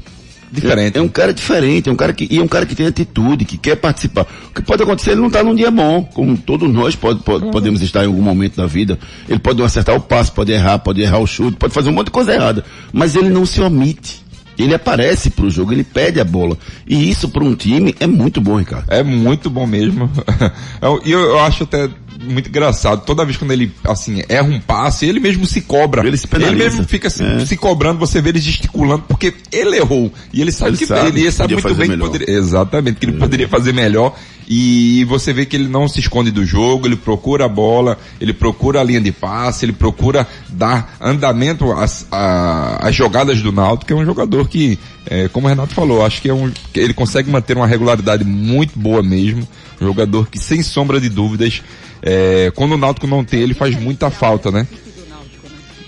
Diferente. 0.50 0.96
É, 0.96 1.00
é 1.00 1.02
um 1.02 1.08
cara 1.08 1.34
diferente, 1.34 1.88
é 1.88 1.92
um 1.92 1.96
cara 1.96 2.12
que, 2.12 2.28
e 2.30 2.38
é 2.38 2.42
um 2.42 2.46
cara 2.46 2.64
que 2.64 2.76
tem 2.76 2.86
atitude, 2.86 3.44
que 3.44 3.58
quer 3.58 3.74
participar. 3.74 4.24
O 4.50 4.54
que 4.54 4.62
pode 4.62 4.82
acontecer, 4.84 5.10
ele 5.10 5.20
não 5.20 5.26
está 5.26 5.42
num 5.42 5.54
dia 5.54 5.68
bom, 5.70 6.04
como 6.04 6.36
todos 6.36 6.72
nós 6.72 6.94
pode, 6.94 7.20
pode- 7.24 7.50
podemos 7.50 7.82
estar 7.82 8.04
em 8.04 8.06
algum 8.06 8.22
momento 8.22 8.56
da 8.56 8.66
vida. 8.66 8.96
Ele 9.28 9.40
pode 9.40 9.58
não 9.58 9.64
acertar 9.66 9.96
o 9.96 10.00
passe, 10.00 10.30
pode 10.30 10.52
errar, 10.52 10.78
pode 10.78 11.00
errar 11.02 11.18
o 11.18 11.26
chute, 11.26 11.56
pode 11.56 11.74
fazer 11.74 11.88
um 11.90 11.92
monte 11.92 12.06
de 12.06 12.12
coisa 12.12 12.32
errada. 12.34 12.64
Mas 12.92 13.16
ele 13.16 13.30
não 13.30 13.44
se 13.44 13.60
omite. 13.60 14.22
Ele 14.56 14.72
aparece 14.72 15.30
pro 15.30 15.50
jogo, 15.50 15.72
ele 15.72 15.82
pede 15.82 16.20
a 16.20 16.24
bola. 16.24 16.56
E 16.86 17.10
isso 17.10 17.28
para 17.28 17.42
um 17.42 17.56
time 17.56 17.92
é 17.98 18.06
muito 18.06 18.40
bom, 18.40 18.56
Ricardo. 18.56 18.84
É 18.86 19.02
muito 19.02 19.50
bom 19.50 19.66
mesmo. 19.66 20.08
Eu- 20.80 21.02
E 21.04 21.10
eu, 21.10 21.18
eu 21.20 21.40
acho 21.40 21.64
até 21.64 21.88
muito 22.25 22.49
engraçado. 22.49 23.04
Toda 23.04 23.25
vez 23.25 23.37
quando 23.37 23.52
ele, 23.52 23.71
assim, 23.85 24.23
erra 24.28 24.49
um 24.49 24.61
passe, 24.61 25.07
ele 25.07 25.21
mesmo 25.21 25.47
se 25.47 25.61
cobra. 25.61 26.07
Ele 26.07 26.16
se 26.16 26.26
penaliza. 26.26 26.57
mesmo 26.64 26.85
fica 26.85 27.09
se, 27.11 27.23
É. 27.23 27.45
se 27.47 27.57
cobrando, 27.57 27.99
você 27.99 28.21
vê 28.21 28.31
ele 28.31 28.40
gesticulando, 28.40 29.04
porque 29.09 29.35
ele 29.52 29.76
errou. 29.76 30.12
E 30.33 30.40
ele 30.40 30.50
sabe 30.52 30.71
Ele 30.71 30.78
que 30.78 30.87
sabe 30.87 31.09
ele 31.09 31.23
que 31.26 31.31
sabe 31.33 31.52
muito 31.54 31.75
bem 31.75 31.87
que 31.88 31.97
melhor. 31.97 32.11
poderia, 32.11 32.35
exatamente, 32.37 32.97
que 32.99 33.07
ele 33.07 33.12
poderia 33.19 33.49
fazer 33.49 33.73
melhor. 33.73 34.16
E 34.48 35.04
você 35.06 35.32
vê 35.32 35.46
que 35.46 35.56
ele 35.56 35.68
não 35.68 35.88
se 35.88 36.00
esconde 36.00 36.30
do 36.30 36.44
jogo, 36.44 36.86
ele 36.86 36.96
procura 36.96 37.46
a 37.46 37.48
bola, 37.48 37.98
ele 38.20 38.32
procura 38.32 38.80
a 38.80 38.84
linha 38.84 39.00
de 39.00 39.10
passe, 39.10 39.64
ele 39.64 39.72
procura 39.72 40.26
dar 40.50 40.96
andamento 41.00 41.72
às, 41.72 42.06
às 42.10 42.94
jogadas 42.94 43.40
do 43.40 43.50
Náutico, 43.52 43.86
que 43.86 43.92
é 43.92 43.96
um 43.96 44.04
jogador 44.04 44.46
que, 44.48 44.78
é, 45.06 45.28
como 45.28 45.46
o 45.46 45.48
Renato 45.50 45.74
falou, 45.74 46.04
acho 46.04 46.20
que 46.20 46.28
é 46.28 46.34
um, 46.34 46.52
ele 46.74 46.92
consegue 46.92 47.30
manter 47.30 47.56
uma 47.56 47.66
regularidade 47.66 48.22
muito 48.24 48.78
boa 48.78 49.02
mesmo, 49.02 49.48
um 49.80 49.86
jogador 49.86 50.28
que 50.28 50.38
sem 50.38 50.62
sombra 50.62 51.00
de 51.00 51.08
dúvidas, 51.08 51.62
é, 52.02 52.52
quando 52.54 52.72
o 52.72 52.78
Náutico 52.78 53.06
não 53.06 53.24
tem, 53.24 53.40
ele 53.40 53.54
faz 53.54 53.74
muita 53.80 54.10
falta, 54.10 54.50
né? 54.50 54.66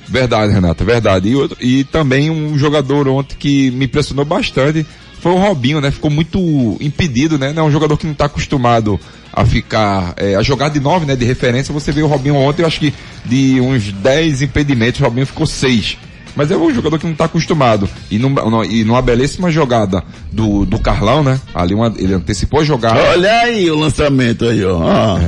Verdade, 0.09 0.53
Renata, 0.53 0.85
verdade. 0.85 1.29
E, 1.29 1.35
outro- 1.37 1.59
e 1.61 1.83
também 1.85 2.31
um 2.31 2.57
jogador 2.57 3.09
ontem 3.09 3.35
que 3.37 3.71
me 3.73 3.87
impressionou 3.87 4.25
bastante 4.25 4.87
foi 5.21 5.33
o 5.33 5.37
Robinho, 5.37 5.81
né? 5.81 5.91
Ficou 5.91 6.11
muito 6.11 6.39
impedido, 6.81 7.39
né? 7.39 7.53
É 7.55 7.63
um 7.63 7.71
jogador 7.71 7.97
que 7.97 8.07
não 8.07 8.13
está 8.13 8.27
acostumado 8.27 8.99
a 9.33 9.45
ficar, 9.45 10.15
é, 10.17 10.35
a 10.35 10.43
jogar 10.43 10.69
de 10.69 10.81
nove, 10.81 11.07
né? 11.07 11.17
De 11.17 11.25
referência. 11.25 11.73
Você 11.73 11.93
viu 11.93 12.07
o 12.07 12.09
Robinho 12.09 12.37
ontem, 12.37 12.63
eu 12.63 12.67
acho 12.67 12.81
que 12.81 12.95
de 13.25 13.61
uns 13.61 13.93
10 13.93 14.43
impedimentos, 14.43 15.01
o 15.01 15.05
Robinho 15.05 15.27
ficou 15.27 15.47
seis. 15.47 15.99
Mas 16.37 16.51
é 16.51 16.57
um 16.57 16.73
jogador 16.73 16.99
que 16.99 17.07
não 17.07 17.13
está 17.13 17.25
acostumado. 17.25 17.89
E, 18.11 18.19
num, 18.19 18.29
num- 18.29 18.63
e 18.65 18.85
numa 18.85 19.01
belíssima 19.01 19.51
jogada 19.51 20.05
do, 20.31 20.67
do 20.67 20.79
Carlão, 20.79 21.23
né? 21.25 21.41
Ali 21.55 21.75
uma- 21.75 21.93
ele 21.97 22.13
antecipou 22.13 22.61
a 22.61 22.65
jogada. 22.65 23.01
Olha 23.01 23.33
aí 23.41 23.71
o 23.71 23.77
lançamento 23.79 24.45
aí, 24.45 24.63
ó. 24.65 24.81
Ah, 24.83 25.19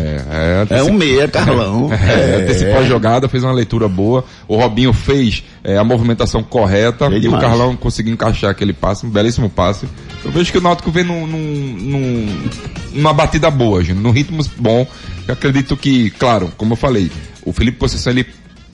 É, 0.71 0.79
é, 0.79 0.83
um 0.83 0.93
meia, 0.93 1.27
Carlão. 1.27 1.89
É, 1.99 2.43
antecipou 2.43 2.79
a 2.79 2.83
jogada, 2.85 3.29
fez 3.29 3.43
uma 3.43 3.53
leitura 3.53 3.89
boa. 3.89 4.23
O 4.47 4.57
Robinho 4.57 4.93
fez 4.93 5.43
é, 5.65 5.79
a 5.79 5.85
movimentação 5.85 6.43
correta 6.43 7.07
e 7.07 7.17
o 7.17 7.21
demais. 7.21 7.43
Carlão 7.43 7.75
conseguiu 7.77 8.13
encaixar 8.13 8.51
aquele 8.51 8.73
passe, 8.75 9.07
um 9.07 9.11
belíssimo 9.11 9.49
passe. 9.49 9.87
Eu 10.25 10.31
vejo 10.31 10.53
que 10.53 10.59
o 10.59 10.61
Náutico 10.61 10.91
vem 10.91 11.05
num, 11.05 11.27
num, 11.27 11.39
num- 11.79 12.49
numa 12.93 13.13
batida 13.15 13.51
boa, 13.51 13.83
gente, 13.83 13.99
num 13.99 14.11
ritmo 14.11 14.45
bom. 14.59 14.87
Eu 15.27 15.33
acredito 15.35 15.77
que, 15.77 16.11
claro, 16.11 16.51
como 16.57 16.73
eu 16.73 16.77
falei, 16.77 17.11
o 17.45 17.53
Felipe 17.53 17.79
Conceição 17.79 18.13
ele 18.13 18.27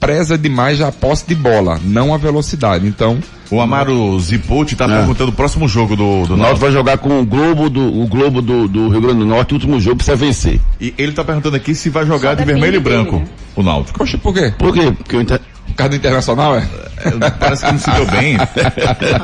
preza 0.05 0.37
demais 0.37 0.79
a 0.81 0.91
posse 0.91 1.25
de 1.27 1.33
bola, 1.33 1.79
não 1.83 2.13
a 2.13 2.17
velocidade. 2.17 2.85
Então, 2.87 3.17
O 3.49 3.59
Amaro 3.59 4.19
Zipucci 4.19 4.75
tá 4.75 4.87
perguntando 4.87 5.31
o 5.31 5.33
próximo 5.33 5.67
jogo 5.67 5.95
do, 5.95 6.25
do 6.27 6.33
O 6.35 6.37
Náutico 6.37 6.59
vai 6.59 6.71
jogar 6.71 6.97
com 6.99 7.19
o 7.21 7.25
Globo 7.25 7.69
do, 7.71 8.01
o 8.01 8.05
Globo 8.07 8.39
do, 8.41 8.67
do 8.67 8.87
Rio 8.89 9.01
Grande 9.01 9.19
do 9.19 9.25
Norte, 9.25 9.53
o 9.53 9.55
último 9.55 9.79
jogo 9.79 9.95
precisa 9.97 10.15
vencer. 10.15 10.59
E 10.79 10.93
ele 10.97 11.11
tá 11.11 11.23
perguntando 11.23 11.55
aqui 11.55 11.73
se 11.73 11.89
vai 11.89 12.05
jogar 12.05 12.29
Só 12.29 12.35
de 12.35 12.45
vermelho 12.45 12.75
e 12.75 12.79
branco, 12.79 13.17
né? 13.17 13.25
o 13.55 13.63
Náutico. 13.63 13.97
poxa, 13.97 14.17
por 14.19 14.33
quê? 14.33 14.53
Por 14.57 14.71
quê? 14.73 14.91
Porque 14.91 15.17
o 15.17 15.21
Inter... 15.21 15.39
Por 15.65 15.73
causa 15.73 15.89
do 15.89 15.95
Internacional, 15.95 16.55
é? 16.55 16.67
É, 16.99 17.29
Parece 17.31 17.65
que 17.65 17.71
não 17.71 17.79
se 17.79 17.89
deu 17.91 18.05
bem. 18.05 18.37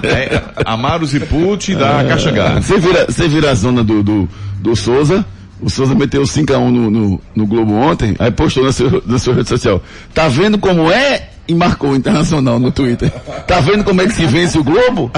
É, 0.04 0.42
Amaro 0.66 1.06
Zipucci 1.06 1.76
da 1.76 2.04
Caxangá. 2.04 2.60
Você 2.60 2.80
vira, 2.80 3.06
você 3.06 3.28
vira 3.28 3.52
a 3.52 3.54
zona 3.54 3.84
do, 3.84 4.02
do, 4.02 4.30
do 4.60 4.76
Souza, 4.76 5.24
o 5.62 5.70
Souza 5.70 5.94
meteu 5.96 6.24
5x1 6.24 6.72
no, 6.72 6.90
no, 6.90 7.22
no 7.36 7.46
Globo 7.46 7.74
ontem, 7.74 8.16
aí 8.20 8.32
postou 8.32 8.64
na 8.64 8.72
sua, 8.72 9.02
na 9.06 9.20
sua 9.20 9.36
rede 9.36 9.50
social. 9.50 9.82
Tá 10.14 10.28
vendo 10.28 10.58
como 10.58 10.92
é? 10.92 11.30
E 11.48 11.54
marcou 11.54 11.92
o 11.92 11.96
Internacional 11.96 12.60
no 12.60 12.72
Twitter. 12.72 13.12
Tá 13.48 13.60
vendo 13.60 13.84
como 13.84 14.02
é 14.02 14.08
que 14.08 14.14
se 14.14 14.26
vence 14.26 14.58
o 14.58 14.64
Globo? 14.64 15.12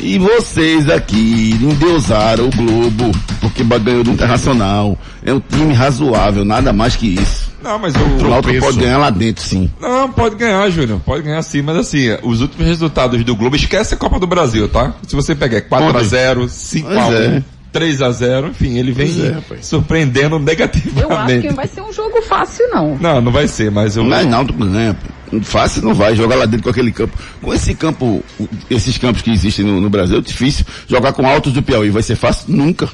E 0.00 0.16
vocês 0.18 0.88
aqui 0.88 1.58
endeusaram 1.60 2.46
o 2.46 2.50
Globo, 2.50 3.10
porque 3.40 3.64
ganhou 3.64 4.04
do 4.04 4.12
Internacional. 4.12 4.96
É 5.24 5.32
um 5.32 5.40
time 5.40 5.74
razoável, 5.74 6.44
nada 6.44 6.72
mais 6.72 6.94
que 6.94 7.14
isso. 7.14 7.48
Não, 7.62 7.78
mas 7.78 7.92
O 7.96 8.28
Náutico 8.28 8.60
pode 8.60 8.78
ganhar 8.78 8.98
lá 8.98 9.10
dentro, 9.10 9.42
sim. 9.42 9.68
Não, 9.80 10.08
pode 10.10 10.36
ganhar, 10.36 10.70
Júnior. 10.70 11.00
Pode 11.04 11.24
ganhar 11.24 11.42
sim, 11.42 11.62
mas 11.62 11.76
assim, 11.76 12.16
os 12.22 12.40
últimos 12.40 12.66
resultados 12.66 13.22
do 13.24 13.34
Globo, 13.34 13.56
esquece 13.56 13.94
a 13.94 13.96
Copa 13.96 14.20
do 14.20 14.26
Brasil, 14.26 14.68
tá? 14.68 14.94
Se 15.06 15.16
você 15.16 15.34
pegar 15.34 15.62
4x0, 15.62 16.44
5x1, 16.46 16.84
Pois 16.84 17.20
é. 17.20 17.42
3 17.72 18.02
a 18.02 18.10
0 18.10 18.48
enfim, 18.48 18.78
ele 18.78 18.92
vem 18.92 19.10
é, 19.26 19.62
surpreendendo 19.62 20.36
Eu 20.36 20.38
acho 20.38 20.44
que 20.44 20.50
negativamente. 20.50 21.46
não 21.48 21.54
vai 21.54 21.66
ser 21.68 21.82
um 21.82 21.92
jogo 21.92 22.22
fácil, 22.22 22.66
não. 22.70 22.96
Não, 22.98 23.20
não 23.20 23.32
vai 23.32 23.46
ser, 23.46 23.70
mas 23.70 23.96
eu. 23.96 24.04
Mas 24.04 24.26
não, 24.26 24.44
tu 24.44 24.52
ganha. 24.54 24.94
pô. 24.94 25.40
Fácil 25.42 25.82
não 25.82 25.94
vai 25.94 26.16
jogar 26.16 26.36
lá 26.36 26.46
dentro 26.46 26.64
com 26.64 26.70
aquele 26.70 26.90
campo. 26.90 27.16
Com 27.42 27.52
esse 27.52 27.74
campo, 27.74 28.24
esses 28.70 28.96
campos 28.96 29.20
que 29.20 29.30
existem 29.30 29.64
no, 29.64 29.80
no 29.80 29.90
Brasil, 29.90 30.18
é 30.18 30.20
difícil. 30.22 30.64
Jogar 30.86 31.12
com 31.12 31.26
altos 31.26 31.52
do 31.52 31.62
Piauí 31.62 31.90
vai 31.90 32.02
ser 32.02 32.16
fácil? 32.16 32.46
Nunca. 32.48 32.88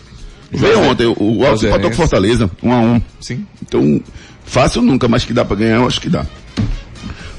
Veio 0.50 0.74
Juaze- 0.74 0.88
ontem, 0.88 1.06
o, 1.06 1.10
o 1.10 1.44
Altos 1.44 1.60
Juazeirense. 1.60 1.66
empatou 1.66 1.90
com 1.90 1.96
Fortaleza, 1.96 2.50
um 2.62 2.72
a 2.72 2.76
um. 2.80 3.00
Sim. 3.20 3.46
Então, 3.62 4.00
fácil 4.44 4.82
nunca, 4.82 5.06
mas 5.08 5.24
que 5.24 5.32
dá 5.32 5.44
pra 5.44 5.56
ganhar, 5.56 5.76
eu 5.76 5.86
acho 5.86 6.00
que 6.00 6.08
dá. 6.08 6.26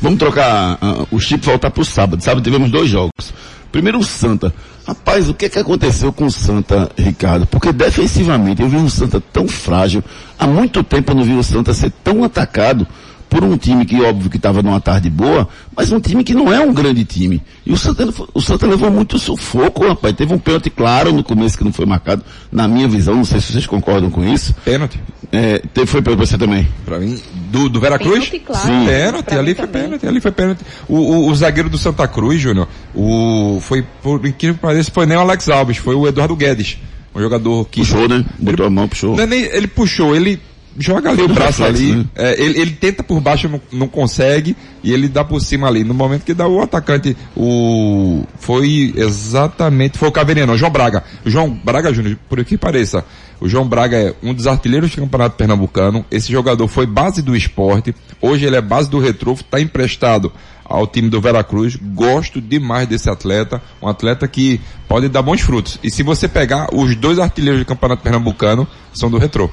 Vamos 0.02 0.20
trocar 0.20 0.78
ah, 0.82 1.06
o 1.12 1.20
chip 1.20 1.44
e 1.44 1.46
voltar 1.46 1.72
pro 1.72 1.84
sábado. 1.84 2.22
Sábado 2.24 2.44
tivemos 2.44 2.70
dois 2.72 2.90
jogos. 2.90 3.34
Primeiro 3.76 4.00
o 4.00 4.04
Santa. 4.06 4.54
Rapaz, 4.88 5.28
o 5.28 5.34
que 5.34 5.48
é 5.48 5.50
que 5.50 5.60
aconteceu 5.60 6.14
com 6.14 6.28
o 6.28 6.32
Santa, 6.32 6.90
Ricardo? 6.98 7.46
Porque 7.46 7.74
defensivamente 7.74 8.62
eu 8.62 8.70
vi 8.70 8.78
um 8.78 8.88
Santa 8.88 9.22
tão 9.34 9.50
frágil. 9.50 10.02
Há 10.40 10.48
muito 10.48 10.82
tempo 10.82 11.12
eu 11.12 11.16
não 11.16 11.26
vi 11.26 11.34
o 11.34 11.44
Santa 11.44 11.74
ser 11.74 11.92
tão 12.02 12.24
atacado 12.24 12.88
por 13.30 13.44
um 13.44 13.58
time 13.58 13.86
que 13.86 14.02
óbvio 14.02 14.30
que 14.30 14.38
estava 14.38 14.62
numa 14.62 14.80
tarde 14.80 15.10
boa, 15.10 15.48
mas 15.76 15.92
um 15.92 16.00
time 16.00 16.24
que 16.24 16.34
não 16.34 16.52
é 16.54 16.60
um 16.60 16.74
grande 16.74 17.04
time. 17.04 17.42
E 17.66 17.72
o 17.74 17.78
Santa, 17.78 18.08
o 18.34 18.42
Santa 18.42 18.66
levou 18.66 18.90
muito 18.90 19.20
sufoco, 19.20 19.88
rapaz. 19.88 20.16
Teve 20.16 20.34
um 20.34 20.38
pênalti 20.38 20.70
claro 20.70 21.12
no 21.12 21.24
começo 21.24 21.58
que 21.58 21.64
não 21.64 21.74
foi 21.74 21.86
marcado, 21.86 22.24
na 22.52 22.68
minha 22.68 22.88
visão, 22.88 23.16
não 23.16 23.26
sei 23.26 23.42
se 23.42 23.52
vocês 23.52 23.66
concordam 23.68 24.10
com 24.10 24.24
isso. 24.24 24.54
Pênalti. 24.64 25.00
É, 25.32 25.60
teve, 25.74 25.88
foi 25.88 26.02
pra 26.02 26.16
você 26.16 26.38
também. 26.38 26.68
Pra 26.86 26.98
mim, 27.00 27.20
do, 27.52 27.68
do 27.68 27.80
Veracruz? 27.80 28.30
Pênalti, 28.30 28.40
claro. 28.46 28.68
Sim. 28.68 28.86
Pênalti, 28.86 29.26
Pra 29.26 29.40
ali 29.40 29.56
foi 29.56 29.68
também. 29.68 29.82
pênalti, 29.84 30.08
ali 30.08 30.22
foi 30.22 30.32
pênalti. 30.32 30.60
O, 30.88 30.96
o, 30.98 31.28
o 31.30 31.36
zagueiro 31.36 31.70
do 31.70 31.78
Santa 31.78 32.08
Cruz, 32.08 32.40
Júnior, 32.40 32.68
o, 32.94 33.60
foi, 33.62 33.84
por 34.02 34.26
incrível 34.26 34.56
que 34.56 34.62
pareça, 34.62 34.92
foi 34.94 35.06
nem 35.06 35.18
o 35.18 35.20
Alex 35.22 35.50
Alves, 35.50 35.78
foi 35.78 35.96
o 35.96 36.08
Eduardo 36.08 36.36
Guedes. 36.36 36.78
Um 37.14 37.20
jogador 37.20 37.66
que. 37.70 37.80
Puxou, 37.82 38.08
né? 38.08 38.24
Botou 38.40 38.66
a 38.66 38.70
mão, 38.70 38.88
puxou. 38.88 39.16
Não 39.16 39.24
é 39.24 39.28
nem- 39.28 39.44
ele 39.46 39.68
puxou, 39.68 40.16
ele 40.16 40.40
joga 40.78 41.10
ali 41.10 41.22
o 41.22 41.28
braço 41.28 41.64
reflexo, 41.64 41.84
ali, 41.84 41.96
né? 41.96 42.06
é, 42.16 42.42
ele, 42.42 42.60
ele 42.60 42.72
tenta 42.72 43.04
por 43.04 43.20
baixo, 43.20 43.48
não, 43.48 43.62
não 43.72 43.88
consegue, 43.88 44.56
e 44.84 44.94
ele 44.94 45.08
dá 45.08 45.24
por 45.24 45.40
cima 45.42 45.68
ali. 45.68 45.84
No 45.84 45.94
momento 45.94 46.24
que 46.24 46.34
dá 46.34 46.48
o 46.48 46.62
atacante, 46.62 47.16
o, 47.36 48.24
foi 48.40 48.94
exatamente, 48.96 49.98
foi 49.98 50.10
o 50.10 50.12
Caveirinha, 50.12 50.46
não, 50.46 50.58
João 50.58 50.72
Braga. 50.72 51.04
O 51.26 51.30
João 51.30 51.50
Braga 51.50 51.94
Júnior, 51.94 52.18
por 52.28 52.44
que 52.44 52.58
pareça, 52.58 53.06
o 53.40 53.48
João 53.48 53.68
Braga 53.68 53.98
é 53.98 54.14
um 54.24 54.34
dos 54.34 54.48
artilheiros 54.48 54.92
do 54.92 55.02
campeonato 55.02 55.36
pernambucano, 55.36 56.06
esse 56.12 56.32
jogador 56.32 56.68
foi 56.68 56.86
base 56.86 57.22
do 57.22 57.36
esporte, 57.36 57.96
hoje 58.22 58.46
ele 58.46 58.56
é 58.56 58.62
base 58.62 58.90
do 58.90 59.00
retrô, 59.00 59.34
está 59.34 59.60
emprestado 59.60 60.32
ao 60.64 60.88
time 60.88 61.10
do 61.10 61.22
Veracruz, 61.22 61.76
gosto 61.76 62.42
demais 62.42 62.88
desse 62.88 63.10
atleta, 63.10 63.62
um 63.82 63.88
atleta 63.88 64.28
que 64.28 64.60
pode 64.88 65.08
dar 65.08 65.22
bons 65.22 65.42
frutos. 65.42 65.80
E 65.84 65.92
se 65.92 66.02
você 66.02 66.28
pegar 66.28 66.68
os 66.74 66.96
dois 66.96 67.20
artilheiros 67.20 67.62
do 67.62 67.66
campeonato 67.66 68.02
pernambucano, 68.02 68.68
são 68.94 69.10
do 69.10 69.18
retrô. 69.18 69.50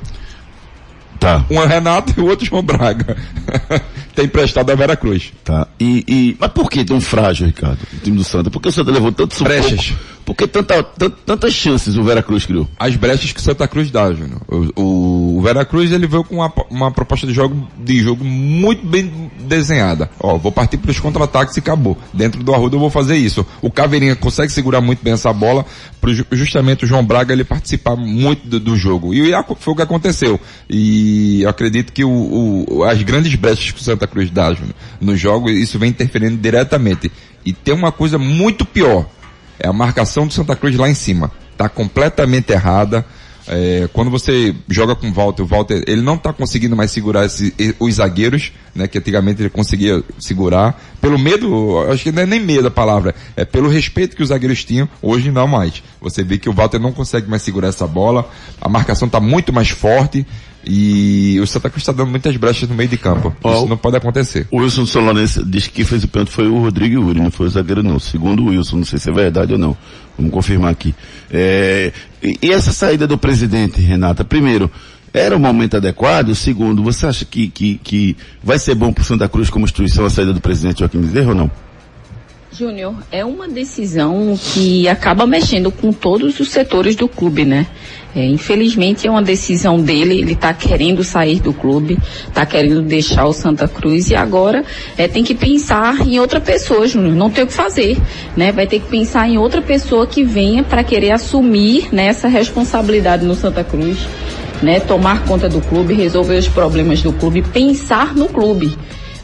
Tá, 1.23 1.45
Um 1.49 1.63
é 1.63 1.67
Renato 1.67 2.13
e 2.17 2.21
o 2.21 2.27
outro 2.27 2.45
João 2.45 2.63
Braga. 2.65 3.17
Tem 4.15 4.25
emprestado 4.25 4.71
a 4.71 4.75
Vera 4.75 4.97
Cruz. 4.97 5.33
tá. 5.45 5.69
E, 5.79 6.05
e, 6.09 6.37
mas 6.39 6.51
por 6.51 6.69
que 6.69 6.85
tão 6.85 7.01
frágil, 7.01 7.47
Ricardo, 7.47 7.79
o 7.93 7.97
time 7.99 8.17
do 8.17 8.25
Santa? 8.25 8.51
Por 8.51 8.61
que 8.61 8.69
o 8.69 8.73
Santa 8.73 8.91
levou 8.91 9.13
tanto 9.13 9.33
sufoco? 9.35 9.49
Brechas. 9.49 9.95
Por 10.25 10.37
que 10.37 10.47
tanta, 10.47 10.83
tan- 10.83 11.11
tantas 11.27 11.53
chances 11.53 11.97
o 11.97 12.03
Veracruz 12.05 12.47
criou? 12.47 12.69
As 12.79 12.95
brechas 12.97 13.33
que 13.33 13.41
o 13.41 13.43
Santa 13.43 13.67
Cruz 13.67 13.91
dá, 13.91 14.13
Júnior. 14.13 14.41
O, 14.49 14.81
o, 14.81 15.39
o 15.39 15.43
Vera 15.43 15.65
Cruz, 15.65 15.91
ele 15.91 16.07
veio 16.07 16.23
com 16.23 16.37
uma, 16.37 16.53
uma 16.71 16.91
proposta 16.93 17.27
de 17.27 17.33
jogo, 17.33 17.69
de 17.79 18.01
jogo 18.01 18.25
muito 18.25 18.87
bem 18.87 19.31
desenhada. 19.41 20.09
Ó, 20.21 20.39
vou 20.39 20.53
partir 20.53 20.77
para 20.79 20.91
os 20.93 21.01
contra-ataques 21.01 21.57
e 21.57 21.61
acabou. 21.61 21.99
Dentro 22.15 22.43
do 22.43 22.55
Arruda 22.55 22.77
eu 22.77 22.81
vou 22.81 22.89
fazer 22.91 23.17
isso. 23.17 23.45
O 23.61 23.71
Caveirinha 23.71 24.15
consegue 24.15 24.53
segurar 24.53 24.81
muito 24.81 25.03
bem 25.03 25.13
essa 25.13 25.33
bola, 25.33 25.67
ju- 26.09 26.27
justamente 26.33 26.85
o 26.85 26.87
João 26.89 27.05
Braga 27.05 27.33
ele 27.33 27.43
participar 27.45 27.97
muito 27.97 28.47
do, 28.47 28.61
do 28.61 28.77
jogo. 28.77 29.13
E 29.13 29.33
foi 29.59 29.73
o 29.73 29.77
que 29.77 29.83
aconteceu. 29.83 30.39
E 30.71 31.45
acredito 31.47 31.93
que 31.93 32.05
o, 32.05 32.65
o- 32.69 32.85
as 32.85 33.03
grandes 33.03 33.35
brechas 33.35 33.71
que 33.73 33.81
o 33.81 33.85
Santa 33.85 34.07
Cruz 34.07 34.31
dá, 34.31 34.53
Júnior, 34.55 34.75
no 35.01 35.17
jogo, 35.17 35.51
isso 35.51 35.79
vem 35.79 35.91
interferindo 35.91 36.37
diretamente. 36.37 37.11
E 37.45 37.53
tem 37.53 37.75
uma 37.75 37.91
coisa 37.91 38.19
muito 38.19 38.65
pior. 38.65 39.05
É 39.63 39.69
a 39.69 39.73
marcação 39.73 40.27
do 40.27 40.33
Santa 40.33 40.57
Cruz 40.57 40.77
lá 40.77 40.89
em 40.91 40.95
cima. 40.95 41.31
Tá 41.57 41.69
completamente 41.69 42.51
errada. 42.53 43.05
É, 43.47 43.89
quando 43.93 44.09
você 44.11 44.55
joga 44.69 44.95
com 44.95 45.09
o 45.09 45.13
Walter, 45.13 45.43
o 45.43 45.47
Walter, 45.47 45.83
ele 45.89 46.01
não 46.01 46.17
tá 46.17 46.33
conseguindo 46.33 46.77
mais 46.77 46.93
segurar 46.93 47.27
esse- 47.27 47.53
os 47.81 47.95
zagueiros, 47.95 48.53
né, 48.73 48.87
que 48.87 48.99
antigamente 48.99 49.43
ele 49.43 49.51
conseguia 49.51 50.03
segurar, 50.19 50.81
pelo 51.01 51.19
medo, 51.19 51.81
acho 51.91 52.05
que 52.05 52.13
não 52.13 52.23
é 52.23 52.27
nem 52.27 52.39
medo 52.39 52.69
a 52.69 52.71
palavra, 52.71 53.15
é 53.37 53.45
pelo 53.45 53.69
respeito 53.69 54.15
que 54.15 54.23
os 54.23 54.29
zagueiros 54.29 54.65
tinham, 54.65 54.89
hoje 55.03 55.33
não 55.33 55.49
mais. 55.49 55.83
Você 56.01 56.23
vê 56.23 56.39
que 56.39 56.49
o 56.49 56.53
Walter 56.53 56.79
não 56.79 56.93
consegue 56.93 57.29
mais 57.29 57.43
segurar 57.43 57.67
essa 57.69 57.87
bola, 57.87 58.31
a 58.61 58.69
marcação 58.69 59.09
tá 59.09 59.19
muito 59.19 59.53
mais 59.53 59.71
forte, 59.71 60.25
e 60.65 61.39
o 61.41 61.47
Santa 61.47 61.69
Cruz 61.69 61.83
está 61.83 61.93
dando 61.93 62.11
muitas 62.11 62.37
brechas 62.37 62.69
no 62.69 62.75
meio 62.75 62.89
de 62.89 62.97
campo. 62.97 63.35
Isso 63.45 63.67
não 63.67 63.77
pode 63.77 63.97
acontecer. 63.97 64.47
O 64.51 64.59
Wilson 64.59 64.87
Solorense 64.87 65.45
disse 65.45 65.71
que 65.71 65.85
fez 65.85 66.05
o 66.05 66.09
pênalti 66.09 66.31
foi 66.31 66.47
o 66.47 66.59
Rodrigo 66.59 67.03
Uri, 67.03 67.21
não 67.21 67.31
foi 67.31 67.47
o 67.47 67.51
zagueiro 67.51 67.83
não. 67.83 67.99
Segundo 67.99 68.45
o 68.45 68.47
Wilson, 68.49 68.77
não 68.79 68.85
sei 68.85 68.99
se 68.99 69.11
é 69.11 69.13
verdade 69.13 69.53
ou 69.53 69.59
não. 69.59 69.77
Vamos 70.17 70.33
confirmar 70.33 70.71
aqui. 70.71 70.95
É, 71.31 71.93
e, 72.23 72.39
e 72.43 72.53
essa 72.53 72.73
saída 72.73 73.07
do 73.07 73.19
presidente, 73.19 73.81
Renata, 73.81 74.25
primeiro, 74.25 74.71
era 75.13 75.37
o 75.37 75.41
momento 75.41 75.77
adequado? 75.77 76.35
Segundo, 76.35 76.83
você 76.83 77.07
acha 77.07 77.25
que, 77.25 77.49
que, 77.49 77.81
que 77.83 78.17
vai 78.43 78.59
ser 78.59 78.75
bom 78.75 78.93
para 78.93 79.03
o 79.03 79.05
Santa 79.05 79.29
Cruz 79.29 79.51
como 79.51 79.65
instituição 79.65 80.05
a 80.05 80.11
saída 80.11 80.33
do 80.33 80.41
presidente 80.41 80.81
Joaquim 80.81 81.01
Bezerra 81.01 81.31
ou 81.31 81.35
não? 81.35 81.51
Júnior, 82.55 82.95
é 83.11 83.25
uma 83.25 83.49
decisão 83.49 84.39
que 84.39 84.87
acaba 84.87 85.27
mexendo 85.27 85.71
com 85.71 85.91
todos 85.91 86.39
os 86.39 86.51
setores 86.51 86.95
do 86.95 87.09
clube, 87.09 87.47
né? 87.47 87.67
É, 88.15 88.27
infelizmente 88.27 89.07
é 89.07 89.11
uma 89.11 89.23
decisão 89.23 89.81
dele, 89.81 90.21
ele 90.21 90.35
está 90.35 90.53
querendo 90.53 91.03
sair 91.03 91.41
do 91.41 91.55
clube, 91.55 91.99
está 92.29 92.45
querendo 92.45 92.83
deixar 92.83 93.25
o 93.25 93.33
Santa 93.33 93.67
Cruz 93.67 94.11
e 94.11 94.15
agora 94.15 94.67
é, 94.99 95.09
tem 95.09 95.25
que 95.25 95.35
pensar 95.35 96.07
em 96.07 96.21
outra 96.21 96.43
pessoa, 96.43 96.87
Júnior. 96.87 97.15
Não 97.15 97.31
tem 97.31 97.43
o 97.43 97.47
que 97.47 97.55
fazer, 97.55 97.97
né? 98.37 98.53
Vai 98.53 98.67
ter 98.67 98.81
que 98.81 98.87
pensar 98.87 99.27
em 99.27 99.39
outra 99.39 99.63
pessoa 99.63 100.07
que 100.07 100.23
venha 100.23 100.63
para 100.63 100.85
querer 100.85 101.13
assumir 101.13 101.89
né, 101.91 102.05
essa 102.05 102.29
responsabilidade 102.29 103.25
no 103.25 103.35
Santa 103.35 103.65
Cruz, 103.65 103.97
né? 104.63 104.79
Tomar 104.79 105.25
conta 105.25 105.49
do 105.49 105.63
clube, 105.63 105.95
resolver 105.95 106.37
os 106.37 106.49
problemas 106.49 107.01
do 107.01 107.15
clube, 107.15 107.41
pensar 107.41 108.15
no 108.15 108.29
clube 108.29 108.77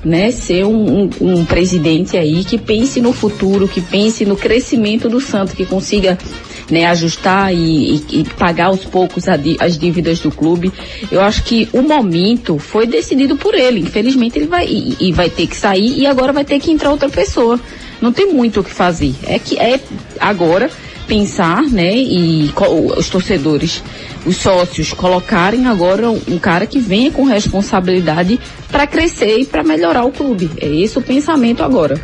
né, 0.05 0.31
ser 0.31 0.65
um, 0.65 1.03
um, 1.05 1.11
um 1.21 1.45
presidente 1.45 2.17
aí 2.17 2.45
que 2.45 2.57
pense 2.59 3.01
no 3.01 3.13
futuro, 3.13 3.67
que 3.67 3.81
pense 3.81 4.25
no 4.25 4.37
crescimento 4.37 5.09
do 5.09 5.21
Santos, 5.21 5.55
que 5.55 5.67
consiga 5.67 6.17
né, 6.71 6.85
ajustar 6.87 7.53
e, 7.55 7.95
e- 7.97 8.05
e 8.21 8.25
pagar 8.25 8.67
aos 8.67 8.85
poucos 8.85 9.25
as 9.29 9.79
dívidas 9.79 10.21
do 10.21 10.31
clube. 10.31 10.73
Eu 11.11 11.21
acho 11.21 11.43
que 11.43 11.69
o 11.73 11.83
momento 11.83 12.59
foi 12.59 12.87
decidido 12.87 13.37
por 13.37 13.55
ele. 13.55 13.81
Infelizmente 13.81 14.39
ele 14.39 14.47
vai 14.47 14.67
e, 14.67 14.97
e 15.01 15.13
vai 15.13 15.31
ter 15.31 15.47
que 15.47 15.57
sair 15.57 15.99
e 15.99 16.07
agora 16.07 16.33
vai 16.33 16.45
ter 16.45 16.59
que 16.61 16.71
entrar 16.71 16.91
outra 16.91 17.09
pessoa. 17.09 17.59
Não 18.01 18.13
tem 18.13 18.33
muito 18.33 18.61
o 18.61 18.65
que 18.65 18.71
fazer. 18.71 19.15
É 19.27 19.39
que 19.39 19.59
é 19.59 19.81
agora 20.21 20.71
pensar, 21.09 21.63
né, 21.63 21.97
e 21.97 22.53
os 22.97 23.09
torcedores, 23.09 23.83
os 24.27 24.37
sócios 24.37 24.93
colocarem 24.93 25.67
agora 25.67 26.11
um 26.11 26.39
cara 26.39 26.67
que 26.67 26.79
venha 26.79 27.11
com 27.11 27.25
responsabilidade 27.25 28.39
para 28.71 28.87
crescer 28.87 29.39
e 29.39 29.47
para 29.47 29.65
melhorar 29.65 30.05
o 30.05 30.13
clube. 30.13 30.51
É 30.59 30.69
esse 30.69 30.99
o 30.99 31.03
pensamento 31.03 31.63
agora. 31.63 31.99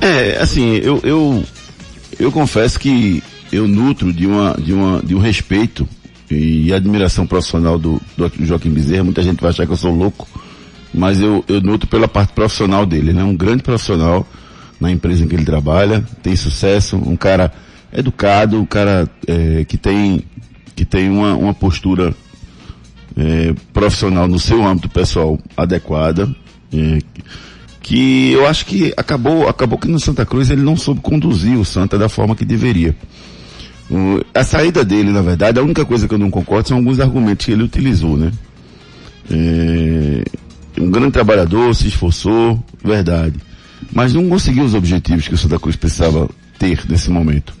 É, 0.00 0.38
assim, 0.40 0.76
eu, 0.76 1.00
eu, 1.02 1.44
eu 2.18 2.30
confesso 2.30 2.78
que 2.78 3.22
eu 3.52 3.66
nutro 3.66 4.12
de, 4.12 4.26
uma, 4.26 4.54
de, 4.56 4.72
uma, 4.72 5.02
de 5.02 5.14
um 5.16 5.18
respeito 5.18 5.86
e 6.30 6.72
admiração 6.72 7.26
profissional 7.26 7.76
do, 7.76 8.00
do 8.16 8.30
Joaquim 8.46 8.70
Bezerra. 8.70 9.02
Muita 9.02 9.22
gente 9.22 9.40
vai 9.40 9.50
achar 9.50 9.66
que 9.66 9.72
eu 9.72 9.76
sou 9.76 9.92
louco, 9.92 10.28
mas 10.94 11.20
eu, 11.20 11.44
eu 11.48 11.60
nutro 11.60 11.88
pela 11.88 12.06
parte 12.06 12.32
profissional 12.32 12.86
dele. 12.86 13.10
Ele 13.10 13.18
é 13.18 13.24
um 13.24 13.34
grande 13.34 13.64
profissional 13.64 14.26
na 14.78 14.92
empresa 14.92 15.24
em 15.24 15.28
que 15.28 15.34
ele 15.34 15.44
trabalha, 15.44 16.04
tem 16.22 16.36
sucesso, 16.36 16.96
um 16.96 17.16
cara 17.16 17.52
educado, 17.92 18.60
um 18.60 18.66
cara 18.66 19.08
é, 19.26 19.64
que 19.64 19.76
tem, 19.76 20.22
que 20.74 20.84
tem 20.84 21.08
uma, 21.10 21.34
uma 21.34 21.54
postura 21.54 22.14
é, 23.16 23.54
profissional 23.72 24.28
no 24.28 24.38
seu 24.38 24.64
âmbito 24.64 24.88
pessoal 24.88 25.38
adequada. 25.56 26.28
é, 26.72 26.98
que 27.80 28.32
eu 28.32 28.46
acho 28.46 28.66
que 28.66 28.92
acabou, 28.98 29.48
acabou 29.48 29.78
que 29.78 29.88
no 29.88 29.98
Santa 29.98 30.26
Cruz 30.26 30.50
ele 30.50 30.60
não 30.60 30.76
soube 30.76 31.00
conduzir 31.00 31.58
o 31.58 31.64
Santa 31.64 31.96
da 31.96 32.06
forma 32.06 32.36
que 32.36 32.44
deveria. 32.44 32.94
A 34.34 34.44
saída 34.44 34.84
dele, 34.84 35.10
na 35.10 35.22
verdade, 35.22 35.58
a 35.58 35.62
única 35.62 35.86
coisa 35.86 36.06
que 36.06 36.12
eu 36.12 36.18
não 36.18 36.30
concordo 36.30 36.68
são 36.68 36.76
alguns 36.76 37.00
argumentos 37.00 37.46
que 37.46 37.52
ele 37.52 37.62
utilizou, 37.62 38.18
né? 38.18 38.30
É, 39.30 40.22
um 40.78 40.90
grande 40.90 41.12
trabalhador, 41.12 41.74
se 41.74 41.88
esforçou, 41.88 42.62
verdade. 42.84 43.36
Mas 43.90 44.12
não 44.12 44.28
conseguiu 44.28 44.64
os 44.64 44.74
objetivos 44.74 45.26
que 45.26 45.34
o 45.34 45.38
Santa 45.38 45.58
Cruz 45.58 45.74
precisava 45.74 46.28
ter 46.58 46.82
nesse 46.86 47.10
momento. 47.10 47.54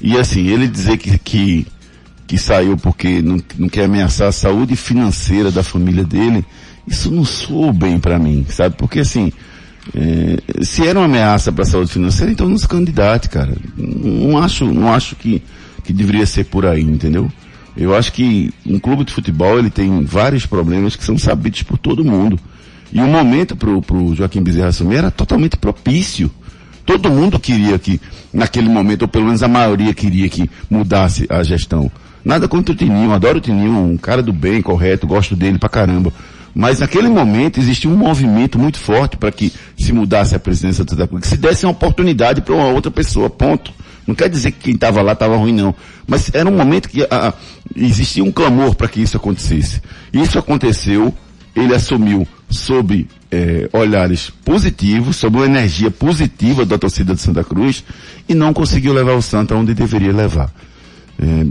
E 0.00 0.16
assim, 0.16 0.46
ele 0.46 0.68
dizer 0.68 0.98
que, 0.98 1.18
que, 1.18 1.66
que 2.26 2.38
saiu 2.38 2.76
porque 2.76 3.22
não, 3.22 3.40
não 3.58 3.68
quer 3.68 3.84
ameaçar 3.84 4.28
a 4.28 4.32
saúde 4.32 4.76
financeira 4.76 5.50
da 5.50 5.62
família 5.62 6.04
dele, 6.04 6.44
isso 6.86 7.10
não 7.10 7.24
soou 7.24 7.72
bem 7.72 7.98
para 7.98 8.18
mim, 8.18 8.46
sabe? 8.48 8.76
Porque 8.76 9.00
assim, 9.00 9.32
é, 9.94 10.64
se 10.64 10.86
era 10.86 10.98
uma 10.98 11.06
ameaça 11.06 11.52
para 11.52 11.62
a 11.62 11.66
saúde 11.66 11.92
financeira, 11.92 12.32
então 12.32 12.48
não 12.48 12.58
se 12.58 12.68
candidate, 12.68 13.28
cara. 13.28 13.56
Não 13.76 14.38
acho, 14.38 14.64
não 14.66 14.92
acho 14.92 15.16
que, 15.16 15.42
que 15.84 15.92
deveria 15.92 16.26
ser 16.26 16.44
por 16.44 16.66
aí, 16.66 16.82
entendeu? 16.82 17.30
Eu 17.76 17.94
acho 17.94 18.12
que 18.12 18.52
um 18.64 18.78
clube 18.78 19.04
de 19.04 19.12
futebol 19.12 19.58
ele 19.58 19.70
tem 19.70 20.02
vários 20.04 20.46
problemas 20.46 20.96
que 20.96 21.04
são 21.04 21.18
sabidos 21.18 21.62
por 21.62 21.76
todo 21.76 22.04
mundo. 22.04 22.38
E 22.92 23.00
o 23.00 23.06
momento 23.06 23.54
pro, 23.54 23.82
pro 23.82 24.14
Joaquim 24.14 24.42
Bezerra 24.42 24.68
assumir 24.68 24.96
era 24.96 25.10
totalmente 25.10 25.56
propício. 25.56 26.30
Todo 26.86 27.10
mundo 27.10 27.38
queria 27.40 27.76
que, 27.80 28.00
naquele 28.32 28.68
momento, 28.68 29.02
ou 29.02 29.08
pelo 29.08 29.26
menos 29.26 29.42
a 29.42 29.48
maioria 29.48 29.92
queria 29.92 30.28
que 30.28 30.48
mudasse 30.70 31.26
a 31.28 31.42
gestão. 31.42 31.90
Nada 32.24 32.46
contra 32.46 32.72
o 32.72 32.76
Tininho, 32.76 33.12
adoro 33.12 33.38
o 33.38 33.40
Tininho, 33.40 33.76
um 33.76 33.96
cara 33.96 34.22
do 34.22 34.32
bem, 34.32 34.62
correto, 34.62 35.06
gosto 35.06 35.34
dele 35.34 35.58
pra 35.58 35.68
caramba. 35.68 36.12
Mas 36.54 36.78
naquele 36.78 37.08
momento 37.08 37.60
existia 37.60 37.90
um 37.90 37.96
movimento 37.96 38.58
muito 38.58 38.78
forte 38.78 39.16
para 39.16 39.30
que 39.30 39.52
se 39.76 39.92
mudasse 39.92 40.34
a 40.34 40.38
presidência 40.38 40.84
Cruz, 40.84 41.22
que 41.22 41.28
se 41.28 41.36
desse 41.36 41.66
uma 41.66 41.72
oportunidade 41.72 42.40
para 42.40 42.54
uma 42.54 42.68
outra 42.68 42.90
pessoa, 42.90 43.28
ponto. 43.28 43.72
Não 44.06 44.14
quer 44.14 44.30
dizer 44.30 44.52
que 44.52 44.60
quem 44.60 44.74
estava 44.74 45.02
lá 45.02 45.12
estava 45.12 45.36
ruim, 45.36 45.52
não. 45.52 45.74
Mas 46.06 46.30
era 46.32 46.48
um 46.48 46.56
momento 46.56 46.88
que 46.88 47.02
ah, 47.10 47.34
existia 47.74 48.24
um 48.24 48.30
clamor 48.30 48.74
para 48.74 48.88
que 48.88 49.02
isso 49.02 49.16
acontecesse. 49.16 49.82
Isso 50.12 50.38
aconteceu, 50.38 51.12
ele 51.54 51.74
assumiu 51.74 52.26
sob 52.48 53.06
eh, 53.30 53.68
olhares 53.72 54.30
positivos, 54.44 55.16
sob 55.16 55.38
uma 55.38 55.46
energia 55.46 55.90
positiva 55.90 56.64
da 56.64 56.78
torcida 56.78 57.14
de 57.14 57.20
Santa 57.20 57.42
Cruz 57.42 57.84
e 58.28 58.34
não 58.34 58.52
conseguiu 58.52 58.92
levar 58.92 59.14
o 59.14 59.22
Santa 59.22 59.54
onde 59.54 59.74
deveria 59.74 60.12
levar. 60.12 60.50
Eh, 61.18 61.46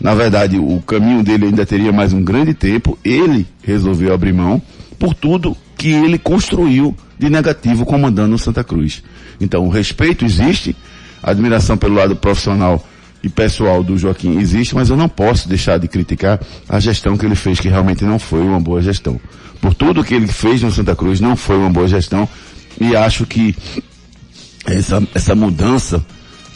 na 0.00 0.14
verdade, 0.14 0.58
o 0.58 0.80
caminho 0.80 1.22
dele 1.22 1.46
ainda 1.46 1.66
teria 1.66 1.92
mais 1.92 2.12
um 2.12 2.22
grande 2.22 2.54
tempo. 2.54 2.96
Ele 3.04 3.46
resolveu 3.62 4.14
abrir 4.14 4.32
mão 4.32 4.62
por 4.98 5.14
tudo 5.14 5.56
que 5.76 5.90
ele 5.90 6.18
construiu 6.18 6.94
de 7.18 7.28
negativo 7.28 7.84
comandando 7.84 8.34
o 8.34 8.38
Santa 8.38 8.62
Cruz. 8.62 9.02
Então, 9.40 9.66
o 9.66 9.68
respeito 9.68 10.24
existe, 10.24 10.76
a 11.22 11.30
admiração 11.30 11.76
pelo 11.76 11.94
lado 11.94 12.14
profissional 12.14 12.84
e 13.22 13.28
pessoal 13.28 13.82
do 13.82 13.98
Joaquim 13.98 14.38
existe, 14.38 14.74
mas 14.74 14.90
eu 14.90 14.96
não 14.96 15.08
posso 15.08 15.48
deixar 15.48 15.78
de 15.78 15.88
criticar 15.88 16.40
a 16.68 16.78
gestão 16.78 17.16
que 17.16 17.26
ele 17.26 17.34
fez, 17.34 17.58
que 17.58 17.68
realmente 17.68 18.04
não 18.04 18.18
foi 18.18 18.40
uma 18.40 18.60
boa 18.60 18.80
gestão. 18.80 19.20
Por 19.60 19.74
tudo 19.74 20.04
que 20.04 20.14
ele 20.14 20.26
fez 20.26 20.62
no 20.62 20.70
Santa 20.70 20.94
Cruz, 20.94 21.20
não 21.20 21.36
foi 21.36 21.56
uma 21.56 21.70
boa 21.70 21.88
gestão, 21.88 22.28
e 22.80 22.94
acho 22.94 23.26
que 23.26 23.56
essa, 24.64 25.02
essa 25.14 25.34
mudança, 25.34 26.04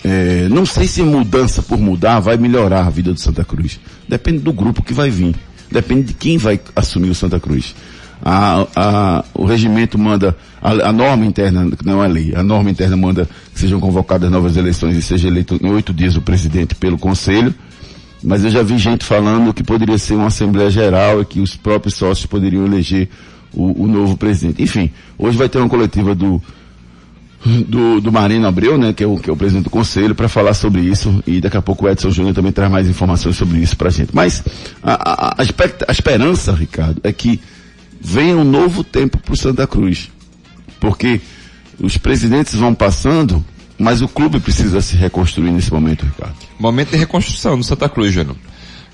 é, 0.05 0.49
não 0.49 0.67
sei 0.67 0.87
se 0.87 1.03
mudança 1.03 1.63
por 1.63 1.79
mudar 1.79 2.21
vai 2.21 2.37
melhorar 2.37 2.87
a 2.87 2.91
vida 2.91 3.13
do 3.13 3.21
Santa 3.21 3.45
Cruz. 3.45 3.81
Depende 4.09 4.39
do 4.39 4.53
grupo 4.53 4.83
que 4.83 4.93
vai 4.93 5.11
vir. 5.11 5.35
Depende 5.71 6.09
de 6.09 6.15
quem 6.15 6.37
vai 6.37 6.61
assumir 6.77 7.11
o 7.11 7.15
Santa 7.15 7.41
Cruz. 7.41 7.75
A, 8.25 8.67
a, 8.77 9.25
o 9.35 9.45
regimento 9.45 9.99
manda, 9.99 10.37
a, 10.61 10.71
a, 10.71 10.93
norma 10.93 11.27
interna, 11.27 11.69
não 11.85 12.05
é 12.05 12.07
lei, 12.07 12.33
a 12.37 12.43
norma 12.43 12.71
interna 12.71 12.97
manda 12.97 13.29
que 13.53 13.59
sejam 13.59 13.81
convocadas 13.81 14.31
novas 14.31 14.57
eleições 14.57 14.97
e 14.97 15.03
seja 15.03 15.27
eleito 15.27 15.59
em 15.61 15.69
oito 15.69 15.93
dias 15.93 16.17
o 16.17 16.23
presidente 16.23 16.75
pelo 16.77 16.97
conselho. 16.97 17.53
Mas 18.23 18.45
eu 18.45 18.51
já 18.51 18.63
vi 18.63 18.79
gente 18.79 19.05
falando 19.05 19.53
que 19.53 19.65
poderia 19.65 19.99
ser 19.99 20.15
uma 20.15 20.29
Assembleia 20.29 20.71
Geral 20.71 21.21
e 21.21 21.25
que 21.25 21.41
os 21.41 21.57
próprios 21.57 21.95
sócios 21.95 22.27
poderiam 22.27 22.65
eleger 22.65 23.09
o, 23.53 23.85
o 23.85 23.87
novo 23.87 24.17
presidente. 24.17 24.63
Enfim, 24.63 24.91
hoje 25.19 25.37
vai 25.37 25.49
ter 25.49 25.59
uma 25.59 25.69
coletiva 25.69 26.15
do, 26.15 26.41
do, 27.45 28.01
do 28.01 28.13
Marino 28.13 28.47
Abreu, 28.47 28.79
né, 28.79 28.93
que 28.93 29.03
é 29.03 29.07
o, 29.07 29.19
que 29.19 29.29
é 29.29 29.33
o 29.33 29.37
presidente 29.37 29.65
do 29.65 29.71
conselho, 29.71 30.15
para 30.15 30.29
falar 30.29 30.55
sobre 30.55 30.83
isso 30.83 31.23
e 31.27 31.41
daqui 31.41 31.57
a 31.57 31.63
pouco 31.63 31.85
o 31.85 31.89
Edson 31.89 32.11
Júnior 32.11 32.35
também 32.35 32.53
traz 32.53 32.71
mais 32.71 32.89
informações 32.89 33.37
sobre 33.37 33.59
isso 33.59 33.77
pra 33.77 33.91
gente. 33.91 34.11
Mas 34.13 34.43
a, 34.83 34.93
a, 34.93 35.33
a, 35.33 35.35
a 35.89 35.93
esperança, 35.93 36.53
Ricardo, 36.53 37.01
é 37.03 37.13
que 37.13 37.41
venha 38.01 38.37
um 38.37 38.45
novo 38.45 38.83
tempo 38.85 39.19
para 39.19 39.35
o 39.35 39.37
Santa 39.37 39.67
Cruz. 39.67 40.11
Porque 40.81 41.21
os 41.79 41.97
presidentes 41.97 42.55
vão 42.55 42.75
passando, 42.75 43.45
mas 43.79 44.03
o 44.03 44.09
clube 44.09 44.41
precisa 44.41 44.81
se 44.81 44.97
reconstruir 44.97 45.51
nesse 45.51 45.73
momento, 45.73 46.05
Ricardo. 46.05 46.35
Momento 46.59 46.91
de 46.91 46.97
reconstrução 46.97 47.57
no 47.57 47.65
Santa 47.65 47.89
Cruz, 47.89 48.13
Júnior. 48.13 48.37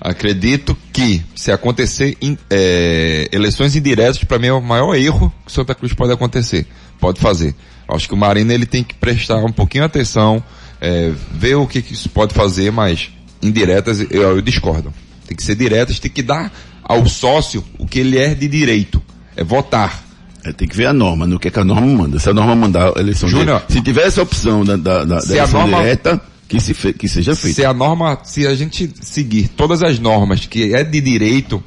Acredito 0.01 0.77
que 0.93 1.23
se 1.35 1.51
acontecer 1.51 2.17
in, 2.23 2.39
é, 2.49 3.29
eleições 3.33 3.75
indiretas, 3.75 4.23
para 4.23 4.39
mim 4.39 4.47
é 4.47 4.53
o 4.53 4.61
maior 4.61 4.95
erro 4.95 5.33
que 5.45 5.51
Santa 5.51 5.75
Cruz 5.75 5.93
pode 5.93 6.13
acontecer, 6.13 6.67
pode 7.01 7.21
fazer. 7.21 7.55
Acho 7.89 8.07
que 8.07 8.15
o 8.15 8.17
Marina 8.17 8.55
ele 8.55 8.67
tem 8.67 8.85
que 8.85 8.95
prestar 8.95 9.45
um 9.45 9.53
pouquinho 9.53 9.85
atenção, 9.85 10.43
é, 10.81 11.13
ver 11.33 11.57
o 11.57 11.67
que, 11.67 11.83
que 11.83 11.95
isso 11.95 12.09
pode 12.11 12.33
fazer, 12.33 12.71
mas 12.71 13.11
indiretas 13.43 14.01
eu, 14.01 14.23
eu 14.23 14.41
discordo. 14.41 14.93
Tem 15.27 15.37
que 15.37 15.43
ser 15.43 15.57
diretas, 15.57 15.99
tem 15.99 16.11
que 16.11 16.23
dar 16.23 16.53
ao 16.83 17.07
sócio 17.07 17.65
o 17.79 17.87
que 17.87 17.99
ele 17.99 18.19
é 18.19 18.35
de 18.35 18.47
direito. 18.47 19.03
É 19.37 19.43
votar. 19.43 20.08
Tem 20.53 20.69
que 20.69 20.77
ver 20.77 20.87
a 20.87 20.93
norma, 20.93 21.27
no 21.27 21.39
que, 21.39 21.49
é 21.49 21.51
que 21.51 21.59
a 21.59 21.65
norma 21.65 21.87
manda. 21.87 22.19
Se 22.19 22.29
a 22.29 22.35
norma 22.35 22.55
mandar 22.55 22.93
a 22.97 23.01
eleição 23.01 23.29
Júnior, 23.29 23.47
direta, 23.59 23.73
se 23.73 23.81
tiver 23.83 24.07
essa 24.07 24.23
opção 24.23 24.65
da, 24.65 24.77
da, 24.77 25.05
da, 25.05 25.21
da 25.21 25.35
eleição 25.35 25.61
norma, 25.61 25.79
direta, 25.79 26.21
que, 26.49 26.61
se 26.61 26.75
fe, 26.75 26.93
que 26.93 27.09
seja 27.09 27.35
feita. 27.37 27.57
Se 27.57 27.65
a 27.65 27.75
norma, 27.75 28.19
se 28.25 28.47
a 28.47 28.55
gente 28.55 28.91
seguir 29.01 29.49
todas 29.49 29.83
as 29.83 29.99
normas 29.99 30.47
que 30.47 30.75
é 30.75 30.83
de 30.83 31.01
direito, 31.01 31.63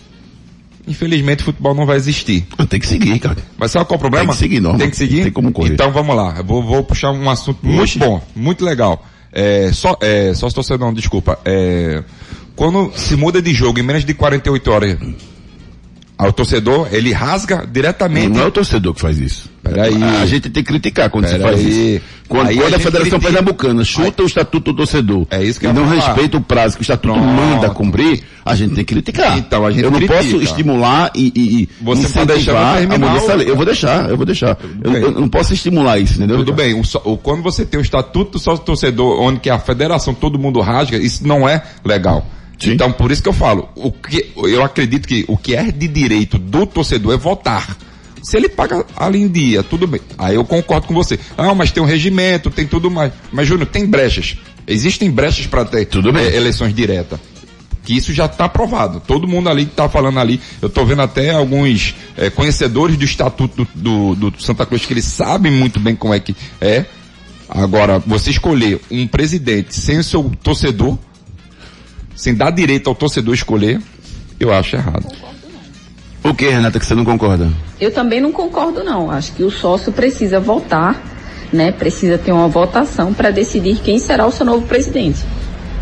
infelizmente 0.88 1.42
o 1.42 1.46
futebol 1.46 1.76
não 1.76 1.86
vai 1.86 1.98
existir. 1.98 2.46
Tem 2.70 2.80
que 2.80 2.88
seguir, 2.88 3.20
cara. 3.20 3.38
Mas 3.58 3.72
sabe 3.72 3.86
qual 3.86 3.96
é 3.96 3.98
o 3.98 4.00
problema? 4.00 4.26
Tem 4.28 4.34
que 4.34 4.40
seguir 4.40 4.60
norma. 4.60 4.80
Tem 4.80 4.90
que 4.90 4.98
seguir? 4.98 5.24
Tem 5.24 5.32
como 5.32 5.52
correr. 5.52 5.74
Então 5.74 5.92
vamos 5.92 6.16
lá. 6.16 6.36
Eu 6.38 6.44
vou, 6.44 6.64
vou 6.64 6.84
puxar 6.84 7.12
um 7.12 7.30
assunto 7.30 7.66
muito 7.66 8.00
bom, 8.00 8.22
muito 8.36 8.66
legal. 8.66 9.06
É, 9.32 9.72
só, 9.72 9.98
é, 10.02 10.34
só 10.34 10.50
se 10.50 10.56
torcedor, 10.56 10.94
desculpa. 10.94 11.40
É, 11.46 12.04
quando 12.56 12.92
se 12.96 13.16
muda 13.16 13.42
de 13.42 13.54
jogo 13.54 13.80
em 13.80 13.84
menos 13.84 14.04
de 14.04 14.14
48 14.14 14.72
horas, 14.72 14.98
ao 16.26 16.32
torcedor, 16.32 16.88
ele 16.92 17.12
rasga 17.12 17.66
diretamente. 17.72 18.30
Não, 18.30 18.36
não 18.38 18.44
é 18.44 18.48
o 18.48 18.52
torcedor 18.52 18.94
que 18.94 19.02
faz 19.02 19.18
isso. 19.18 19.50
Peraí. 19.64 19.94
A 20.22 20.26
gente 20.26 20.50
tem 20.50 20.64
que 20.64 20.70
criticar 20.72 21.10
quando 21.10 21.26
Pera 21.26 21.38
você 21.38 21.44
faz 21.44 21.60
aí. 21.60 21.96
isso. 21.96 22.06
Quando, 22.28 22.48
Aí 22.48 22.56
quando 22.58 22.74
a 22.74 22.78
a, 22.78 22.80
Federação 22.80 23.20
critica. 23.20 23.20
Pernambucana 23.34 23.84
chuta 23.84 24.24
o 24.24 24.26
estatuto 24.26 24.72
do 24.72 24.78
torcedor 24.78 25.28
É 25.30 25.44
isso 25.44 25.60
que 25.60 25.66
e 25.68 25.74
não 25.74 25.86
falar. 25.88 25.96
respeita 26.08 26.38
o 26.38 26.42
prazo 26.42 26.76
que 26.78 26.82
o 26.82 26.84
estatuto 26.84 27.14
Pronto. 27.14 27.28
manda 27.28 27.70
cumprir, 27.72 28.24
a 28.46 28.56
gente 28.56 28.74
tem 28.76 28.86
que 28.86 28.94
criticar. 28.94 29.38
Então, 29.38 29.66
a 29.66 29.72
gente 29.72 29.84
eu 29.84 29.92
não 29.92 29.98
critica. 30.00 30.18
posso 30.24 30.42
estimular 30.42 31.12
e, 31.16 31.32
e, 31.36 31.62
e 31.64 31.70
Você 31.82 32.08
pode 32.08 32.28
deixar 32.28 32.52
eu 32.54 32.66
incentivar 32.68 32.78
a 32.78 32.98
mudança 32.98 33.26
o- 33.26 33.28
da 33.28 33.34
lei. 33.36 33.50
Eu 33.50 33.56
vou 33.56 33.66
deixar, 33.66 34.10
eu 34.10 34.18
vou 34.18 34.26
deixar. 34.26 34.58
Eu, 34.84 34.94
eu 34.94 35.12
não 35.12 35.28
posso 35.30 35.54
estimular 35.54 36.00
isso, 36.00 36.14
entendeu? 36.16 36.38
Tudo 36.38 36.54
bem, 36.54 36.74
o, 36.74 36.82
o- 37.04 37.18
quando 37.18 37.44
você 37.44 37.66
tem 37.66 37.80
o 37.80 37.84
estatuto 37.84 38.32
do 38.34 38.40
sócio 38.40 38.64
torcedor, 38.64 39.20
onde 39.22 39.40
que 39.40 39.50
a 39.50 39.60
federação 39.60 40.14
todo 40.14 40.40
mundo 40.40 40.60
rasga, 40.62 40.98
isso 40.98 41.28
não 41.28 41.48
é 41.50 41.62
legal. 41.84 42.26
Sim. 42.62 42.74
Então, 42.74 42.92
por 42.92 43.12
isso 43.12 43.24
que 43.24 43.30
eu 43.30 43.34
falo, 43.34 43.68
o 43.76 43.92
que, 43.92 44.32
eu 44.36 44.64
acredito 44.64 45.08
que 45.08 45.26
o 45.28 45.36
que 45.36 45.56
é 45.56 45.72
de 45.72 45.88
direito 45.88 46.38
do 46.38 46.66
torcedor 46.66 47.14
é 47.14 47.18
votar. 47.18 47.76
Se 48.22 48.38
ele 48.38 48.48
paga 48.48 48.86
ali 48.96 49.20
em 49.20 49.28
dia, 49.28 49.64
tudo 49.64 49.88
bem. 49.88 50.00
Aí 50.16 50.36
eu 50.36 50.46
concordo 50.46 50.86
com 50.86 50.94
você. 50.94 51.20
Ah, 51.36 51.56
mas 51.56 51.72
tem 51.72 51.82
um 51.82 51.88
regimento, 51.88 52.52
tem 52.52 52.68
tudo 52.68 52.92
mais. 52.92 53.12
Mas, 53.32 53.48
Júnior, 53.48 53.68
tem 53.68 53.86
brechas. 53.88 54.38
Existem 54.68 55.10
brechas 55.10 55.48
para 55.48 55.66
ter 55.66 55.88
eh, 55.88 56.36
eleições 56.36 56.74
diretas. 56.74 57.20
Que 57.84 57.98
isso 57.98 58.14
já 58.14 58.26
está 58.26 58.46
aprovado. 58.46 59.00
Todo 59.00 59.28
mundo 59.28 59.50
ali 59.50 59.66
que 59.66 59.72
está 59.72 59.90
falando 59.90 60.20
ali, 60.20 60.40
eu 60.62 60.68
estou 60.68 60.86
vendo 60.86 61.02
até 61.02 61.32
alguns 61.32 61.96
eh, 62.16 62.30
conhecedores 62.30 62.96
do 62.96 63.04
estatuto 63.04 63.68
do, 63.74 64.14
do, 64.14 64.30
do 64.30 64.42
Santa 64.42 64.68
Cruz 64.68 64.86
que 64.86 64.94
eles 64.94 65.06
sabem 65.06 65.52
muito 65.52 65.80
bem 65.80 65.96
como 65.96 66.14
é 66.14 66.20
que 66.20 66.36
é. 66.62 66.86
Agora, 67.50 67.98
você 68.00 68.30
escolher 68.30 68.80
um 68.92 69.08
presidente 69.08 69.76
sem 69.76 69.98
o 69.98 70.04
seu 70.04 70.32
torcedor, 70.44 70.98
sem 72.16 72.36
dar 72.36 72.52
direito 72.52 72.88
ao 72.88 72.96
torcedor 72.96 73.34
escolher, 73.34 73.82
eu 74.40 74.54
acho 74.54 74.76
errado. 74.76 75.06
O 76.24 76.34
que, 76.34 76.48
Renata, 76.48 76.80
que 76.80 76.86
você 76.86 76.94
não 76.94 77.04
concorda? 77.04 77.50
Eu 77.80 77.92
também 77.92 78.22
não 78.22 78.32
concordo 78.32 78.84
não. 78.84 79.10
Acho 79.10 79.34
que 79.34 79.44
o 79.44 79.50
sócio 79.50 79.92
precisa 79.92 80.40
votar, 80.40 81.02
né? 81.52 81.72
Precisa 81.72 82.18
ter 82.18 82.32
uma 82.32 82.48
votação 82.48 83.14
para 83.14 83.32
decidir 83.32 83.80
quem 83.80 83.98
será 83.98 84.28
o 84.28 84.32
seu 84.32 84.46
novo 84.46 84.68
presidente. 84.68 85.20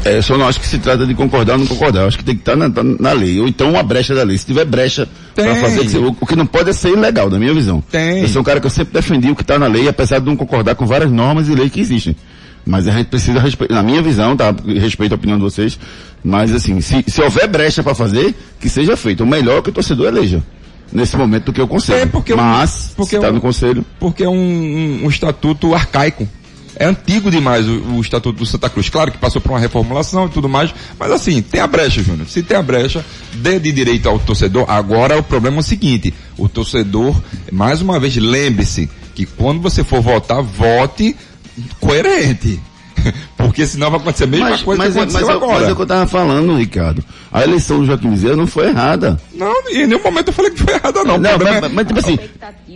É, 0.05 0.17
eu 0.17 0.23
só 0.23 0.37
não 0.37 0.47
acho 0.47 0.61
que 0.61 0.67
se 0.67 0.79
trata 0.79 1.05
de 1.05 1.13
concordar 1.13 1.53
ou 1.53 1.59
não 1.59 1.67
concordar. 1.67 2.07
Acho 2.07 2.17
que 2.17 2.23
tem 2.23 2.35
que 2.35 2.41
estar 2.41 2.55
na, 2.55 2.69
tá 2.69 2.81
na 2.83 3.11
lei. 3.11 3.39
Ou 3.39 3.47
então 3.47 3.69
uma 3.69 3.83
brecha 3.83 4.15
da 4.15 4.23
lei. 4.23 4.37
Se 4.37 4.45
tiver 4.45 4.63
brecha 4.63 5.09
para 5.35 5.55
fazer, 5.55 5.97
o, 5.97 6.15
o 6.19 6.25
que 6.25 6.37
não 6.37 6.45
pode 6.45 6.69
é 6.69 6.73
ser 6.73 6.89
ilegal, 6.89 7.29
na 7.29 7.37
minha 7.37 7.53
visão. 7.53 7.83
Tem. 7.91 8.21
Eu 8.21 8.27
sou 8.29 8.41
um 8.41 8.45
cara 8.45 8.61
que 8.61 8.65
eu 8.65 8.71
sempre 8.71 8.93
defendi 8.93 9.29
o 9.29 9.35
que 9.35 9.41
está 9.41 9.59
na 9.59 9.67
lei, 9.67 9.89
apesar 9.89 10.19
de 10.19 10.25
não 10.25 10.37
concordar 10.37 10.75
com 10.75 10.85
várias 10.85 11.11
normas 11.11 11.49
e 11.49 11.53
leis 11.53 11.69
que 11.69 11.81
existem. 11.81 12.15
Mas 12.65 12.87
a 12.87 12.91
gente 12.91 13.07
precisa 13.07 13.39
respeitar, 13.39 13.73
na 13.75 13.83
minha 13.83 14.01
visão, 14.01 14.35
tá? 14.37 14.53
Respeito 14.79 15.13
a 15.13 15.15
opinião 15.15 15.37
de 15.37 15.43
vocês. 15.43 15.79
Mas 16.23 16.53
assim, 16.53 16.79
se, 16.81 17.03
se 17.07 17.21
houver 17.21 17.47
brecha 17.47 17.81
para 17.81 17.95
fazer, 17.95 18.35
que 18.59 18.69
seja 18.69 18.95
feito. 18.97 19.23
O 19.23 19.27
melhor 19.27 19.59
é 19.59 19.61
que 19.61 19.69
o 19.69 19.73
torcedor 19.73 20.07
eleja. 20.07 20.43
Nesse 20.91 21.15
momento 21.15 21.45
do 21.45 21.53
que 21.53 21.61
o 21.61 21.67
conselho. 21.67 21.99
É, 22.01 22.05
porque 22.05 22.33
um- 22.33 22.37
Mas, 22.37 22.93
porque 22.95 23.11
se 23.11 23.15
está 23.17 23.29
um- 23.29 23.33
no 23.33 23.41
conselho. 23.41 23.85
Porque 23.99 24.23
é 24.23 24.29
um, 24.29 24.33
um- 24.33 25.05
um 25.05 25.09
estatuto 25.09 25.73
arcaico. 25.73 26.27
É 26.75 26.85
antigo 26.85 27.29
demais 27.29 27.67
o, 27.67 27.95
o 27.95 28.01
estatuto 28.01 28.39
do 28.39 28.45
Santa 28.45 28.69
Cruz. 28.69 28.89
Claro 28.89 29.11
que 29.11 29.17
passou 29.17 29.41
por 29.41 29.51
uma 29.51 29.59
reformulação 29.59 30.27
e 30.27 30.29
tudo 30.29 30.47
mais, 30.47 30.73
mas 30.97 31.11
assim, 31.11 31.41
tem 31.41 31.59
a 31.59 31.67
brecha, 31.67 32.01
Júnior. 32.01 32.27
Se 32.27 32.41
tem 32.41 32.55
a 32.55 32.61
brecha, 32.61 33.03
dê 33.33 33.59
de 33.59 33.71
direito 33.71 34.07
ao 34.07 34.17
torcedor. 34.17 34.65
Agora 34.69 35.17
o 35.17 35.23
problema 35.23 35.57
é 35.57 35.59
o 35.59 35.63
seguinte, 35.63 36.13
o 36.37 36.47
torcedor, 36.47 37.15
mais 37.51 37.81
uma 37.81 37.99
vez, 37.99 38.15
lembre-se 38.15 38.89
que 39.13 39.25
quando 39.25 39.59
você 39.61 39.83
for 39.83 40.01
votar, 40.01 40.41
vote 40.41 41.15
coerente. 41.79 42.59
Porque 43.37 43.65
senão 43.65 43.89
vai 43.89 43.99
acontecer 43.99 44.25
a 44.25 44.27
mesma 44.27 44.49
Mas, 44.49 44.61
coisa 44.61 44.77
mas, 44.83 44.91
que 44.93 44.99
é- 44.99 45.01
aconteceu 45.03 45.27
mas, 45.27 45.35
agora. 45.37 45.59
mas 45.59 45.69
é 45.69 45.71
o 45.71 45.75
que 45.75 45.81
eu 45.81 45.85
tava 45.85 46.07
falando, 46.07 46.57
Ricardo. 46.57 47.03
A 47.31 47.43
eleição 47.43 47.79
do 47.79 47.85
Joaquim 47.85 48.09
Bezerra 48.09 48.35
não 48.35 48.45
foi 48.47 48.67
errada. 48.67 49.17
Não, 49.33 49.53
em 49.69 49.87
nenhum 49.87 50.03
momento 50.03 50.27
eu 50.27 50.33
falei 50.33 50.51
que 50.51 50.61
foi 50.61 50.73
errada 50.73 51.03
não. 51.05 51.17
Não, 51.17 51.37
mas, 51.37 51.63
é- 51.63 51.69
mas, 51.69 51.87
tipo 51.87 51.99
assim, 51.99 52.19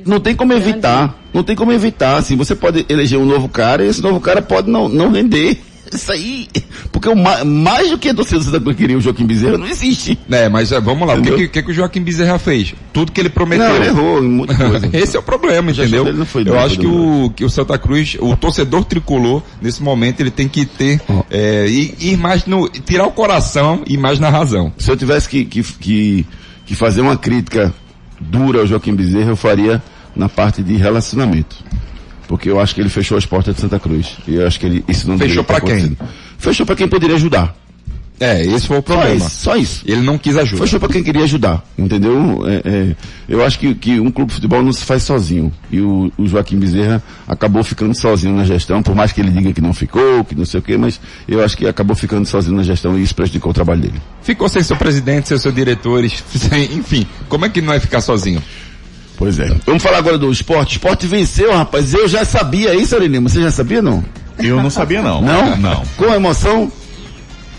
não 0.06 0.20
tem 0.22 0.34
como 0.36 0.54
evitar. 0.54 1.14
Não 1.34 1.44
tem 1.44 1.56
como 1.56 1.72
evitar. 1.74 2.18
Assim, 2.18 2.38
você 2.38 2.56
pode 2.56 2.86
eleger 2.88 3.20
um 3.20 3.26
novo 3.26 3.50
cara 3.50 3.84
e 3.84 3.90
esse 3.90 4.02
novo 4.02 4.22
cara 4.22 4.42
pode 4.42 4.70
não, 4.72 4.88
não 4.88 5.12
render. 5.12 5.62
Isso 5.96 6.12
aí, 6.12 6.48
porque 6.92 7.08
o 7.10 7.16
ma- 7.16 7.44
mais 7.44 7.90
do 7.90 7.98
que 7.98 8.10
a 8.10 8.14
torcida 8.14 8.40
do 8.40 8.46
Santa 8.46 8.60
Cruz 8.60 8.76
queria 8.78 8.98
o 8.98 9.02
Joaquim 9.02 9.26
Bezerra, 9.26 9.58
não 9.58 9.68
existe. 9.68 10.18
É, 10.30 10.50
mas 10.50 10.72
é, 10.72 10.80
vamos 10.82 11.08
lá, 11.08 11.14
o 11.14 11.22
que, 11.22 11.30
Entendeu? 11.30 11.50
que, 11.50 11.64
que 11.64 11.72
o 11.72 11.74
Joaquim 11.74 12.02
Bezerra 12.02 12.38
fez? 12.40 12.74
Tudo 12.92 13.12
que 13.12 13.20
ele 13.22 13.30
prometeu. 13.30 13.68
Não, 13.68 13.76
ele 13.76 13.86
errou 13.88 14.24
em 14.24 14.28
muita 14.30 14.56
coisa. 14.70 14.90
Esse 14.94 15.16
é 15.16 15.20
o 15.20 15.24
problema, 15.24 15.72
entendeu? 15.72 16.04
dele 16.06 16.18
não 16.18 16.26
foi 16.26 16.44
Eu 16.48 16.60
acho 16.60 16.78
que 16.80 16.88
o, 16.88 17.32
que 17.36 17.46
o 17.46 17.50
Santa 17.50 17.78
Cruz, 17.78 18.18
o 18.20 18.36
torcedor 18.36 18.84
tricolor, 18.86 19.42
nesse 19.62 19.82
momento, 19.84 20.20
ele 20.22 20.32
tem 20.32 20.48
que 20.48 20.66
ter, 20.66 21.02
é, 21.30 21.68
ir, 21.68 21.96
ir 22.00 22.18
mais 22.18 22.46
no, 22.46 22.68
tirar 22.70 23.06
o 23.06 23.12
coração 23.12 23.82
e 23.88 23.94
ir 23.94 23.98
mais 23.98 24.20
na 24.20 24.30
razão. 24.30 24.72
Se 24.78 24.90
eu 24.90 24.98
tivesse 24.98 25.28
que, 25.30 25.46
que, 25.46 25.64
que, 25.64 26.26
que 26.66 26.76
fazer 26.76 27.02
uma 27.02 27.18
crítica 27.18 27.74
dura 28.20 28.60
ao 28.60 28.68
Joaquim 28.68 28.96
Bezerra, 28.96 29.30
eu 29.32 29.36
faria 29.36 29.82
na 30.16 30.30
parte 30.30 30.62
de 30.64 30.76
relacionamento. 30.76 31.56
Porque 32.34 32.50
eu 32.50 32.60
acho 32.60 32.74
que 32.74 32.82
ele 32.82 32.90
fechou 32.90 33.16
as 33.16 33.28
portas 33.28 33.54
de 33.54 33.62
Santa 33.62 33.80
Cruz. 33.80 34.18
E 34.28 34.34
eu 34.34 34.48
acho 34.48 34.60
que 34.60 34.66
ele, 34.66 34.84
isso 34.88 35.08
não 35.08 35.20
Fechou 35.20 35.44
pra 35.44 35.62
quem? 35.62 35.96
Fechou 36.40 36.66
pra 36.66 36.76
quem 36.76 36.88
poderia 36.88 37.16
ajudar. 37.16 37.56
É, 38.20 38.44
esse 38.44 38.66
foi 38.66 38.78
o 38.78 38.80
Só 38.80 38.82
problema. 38.82 39.16
isso, 39.16 39.30
só 39.30 39.56
isso. 39.56 39.84
Ele 39.86 40.02
não 40.02 40.18
quis 40.18 40.36
ajuda. 40.36 40.64
Fechou 40.64 40.80
pra 40.80 40.90
quem 40.90 41.04
queria 41.04 41.24
ajudar, 41.26 41.64
entendeu? 41.78 42.44
É, 42.48 42.62
é, 42.66 42.96
eu 43.30 43.46
acho 43.46 43.60
que, 43.60 43.76
que 43.76 44.00
um 44.00 44.10
clube 44.10 44.30
de 44.30 44.36
futebol 44.36 44.64
não 44.64 44.74
se 44.74 44.84
faz 44.84 45.04
sozinho. 45.04 45.54
E 45.72 45.80
o, 45.80 46.12
o 46.18 46.26
Joaquim 46.26 46.58
Bezerra 46.58 47.04
acabou 47.28 47.64
ficando 47.64 47.94
sozinho 47.94 48.36
na 48.36 48.46
gestão, 48.46 48.82
por 48.82 48.96
mais 48.96 49.12
que 49.12 49.22
ele 49.22 49.30
diga 49.30 49.54
que 49.54 49.62
não 49.62 49.74
ficou, 49.74 50.24
que 50.24 50.34
não 50.34 50.46
sei 50.46 50.60
o 50.60 50.64
quê, 50.64 50.76
mas 50.76 51.00
eu 51.28 51.44
acho 51.44 51.56
que 51.56 51.68
acabou 51.68 51.96
ficando 51.96 52.26
sozinho 52.26 52.56
na 52.56 52.64
gestão 52.64 52.98
e 52.98 53.04
isso 53.04 53.14
prejudicou 53.14 53.52
o 53.52 53.54
trabalho 53.54 53.82
dele. 53.82 54.02
Ficou 54.24 54.50
sem 54.50 54.64
seu 54.64 54.76
presidente, 54.76 55.28
sem 55.28 55.38
seus 55.38 55.54
diretores, 55.54 56.24
sem, 56.34 56.64
enfim, 56.74 57.06
como 57.30 57.46
é 57.46 57.50
que 57.50 57.62
não 57.62 57.68
vai 57.68 57.80
ficar 57.80 58.02
sozinho? 58.02 58.42
Pois 59.18 59.40
é. 59.40 59.54
Vamos 59.66 59.82
falar 59.84 59.98
agora 60.00 60.18
do 60.18 60.32
esporte. 60.32 60.72
O 60.72 60.78
esporte 60.78 61.06
venceu, 61.08 61.52
rapaz. 61.56 61.94
Eu 61.94 62.08
já 62.08 62.26
sabia 62.26 62.74
isso, 62.76 62.96
Aurelino. 62.96 63.30
Você 63.30 63.42
já 63.42 63.52
sabia, 63.52 63.82
não? 63.82 64.04
Eu 64.40 64.62
não 64.62 64.70
sabia 64.70 65.02
não. 65.02 65.22
Não? 65.22 65.56
Não. 65.58 65.84
Com 65.96 66.06
emoção? 66.14 66.72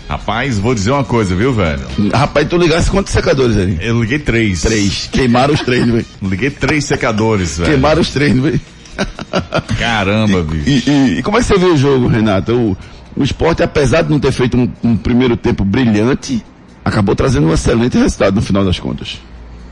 Rapaz, 0.07 0.59
vou 0.59 0.75
dizer 0.75 0.91
uma 0.91 1.03
coisa, 1.03 1.33
viu, 1.35 1.51
velho? 1.53 1.81
Rapaz, 2.13 2.47
tu 2.47 2.57
ligasse 2.57 2.91
quantos 2.91 3.11
secadores 3.11 3.57
ali? 3.57 3.77
Eu 3.81 3.99
liguei 4.01 4.19
três. 4.19 4.61
Três. 4.61 5.09
Queimaram 5.11 5.53
os 5.53 5.61
três, 5.61 5.83
velho. 5.85 6.05
Liguei 6.21 6.49
três 6.51 6.85
secadores, 6.85 7.57
velho. 7.57 7.71
Queimaram 7.71 8.01
os 8.01 8.09
três, 8.09 8.37
velho. 8.37 8.61
Caramba, 9.79 10.43
bicho. 10.43 10.69
E, 10.69 10.89
e- 10.89 11.19
e 11.19 11.23
como 11.23 11.37
é 11.37 11.41
que 11.41 11.47
você 11.47 11.57
viu 11.57 11.73
o 11.73 11.77
jogo, 11.77 12.07
Renato? 12.07 12.53
O, 12.53 12.77
o 13.17 13.23
esporte, 13.23 13.63
apesar 13.63 14.03
de 14.03 14.11
não 14.11 14.19
ter 14.19 14.31
feito 14.31 14.55
um, 14.57 14.69
um 14.83 14.95
primeiro 14.95 15.35
tempo 15.35 15.63
brilhante, 15.65 16.43
acabou 16.83 17.15
trazendo 17.15 17.47
um 17.47 17.53
excelente 17.53 17.97
resultado 17.97 18.35
no 18.35 18.41
final 18.41 18.63
das 18.63 18.79
contas. 18.79 19.17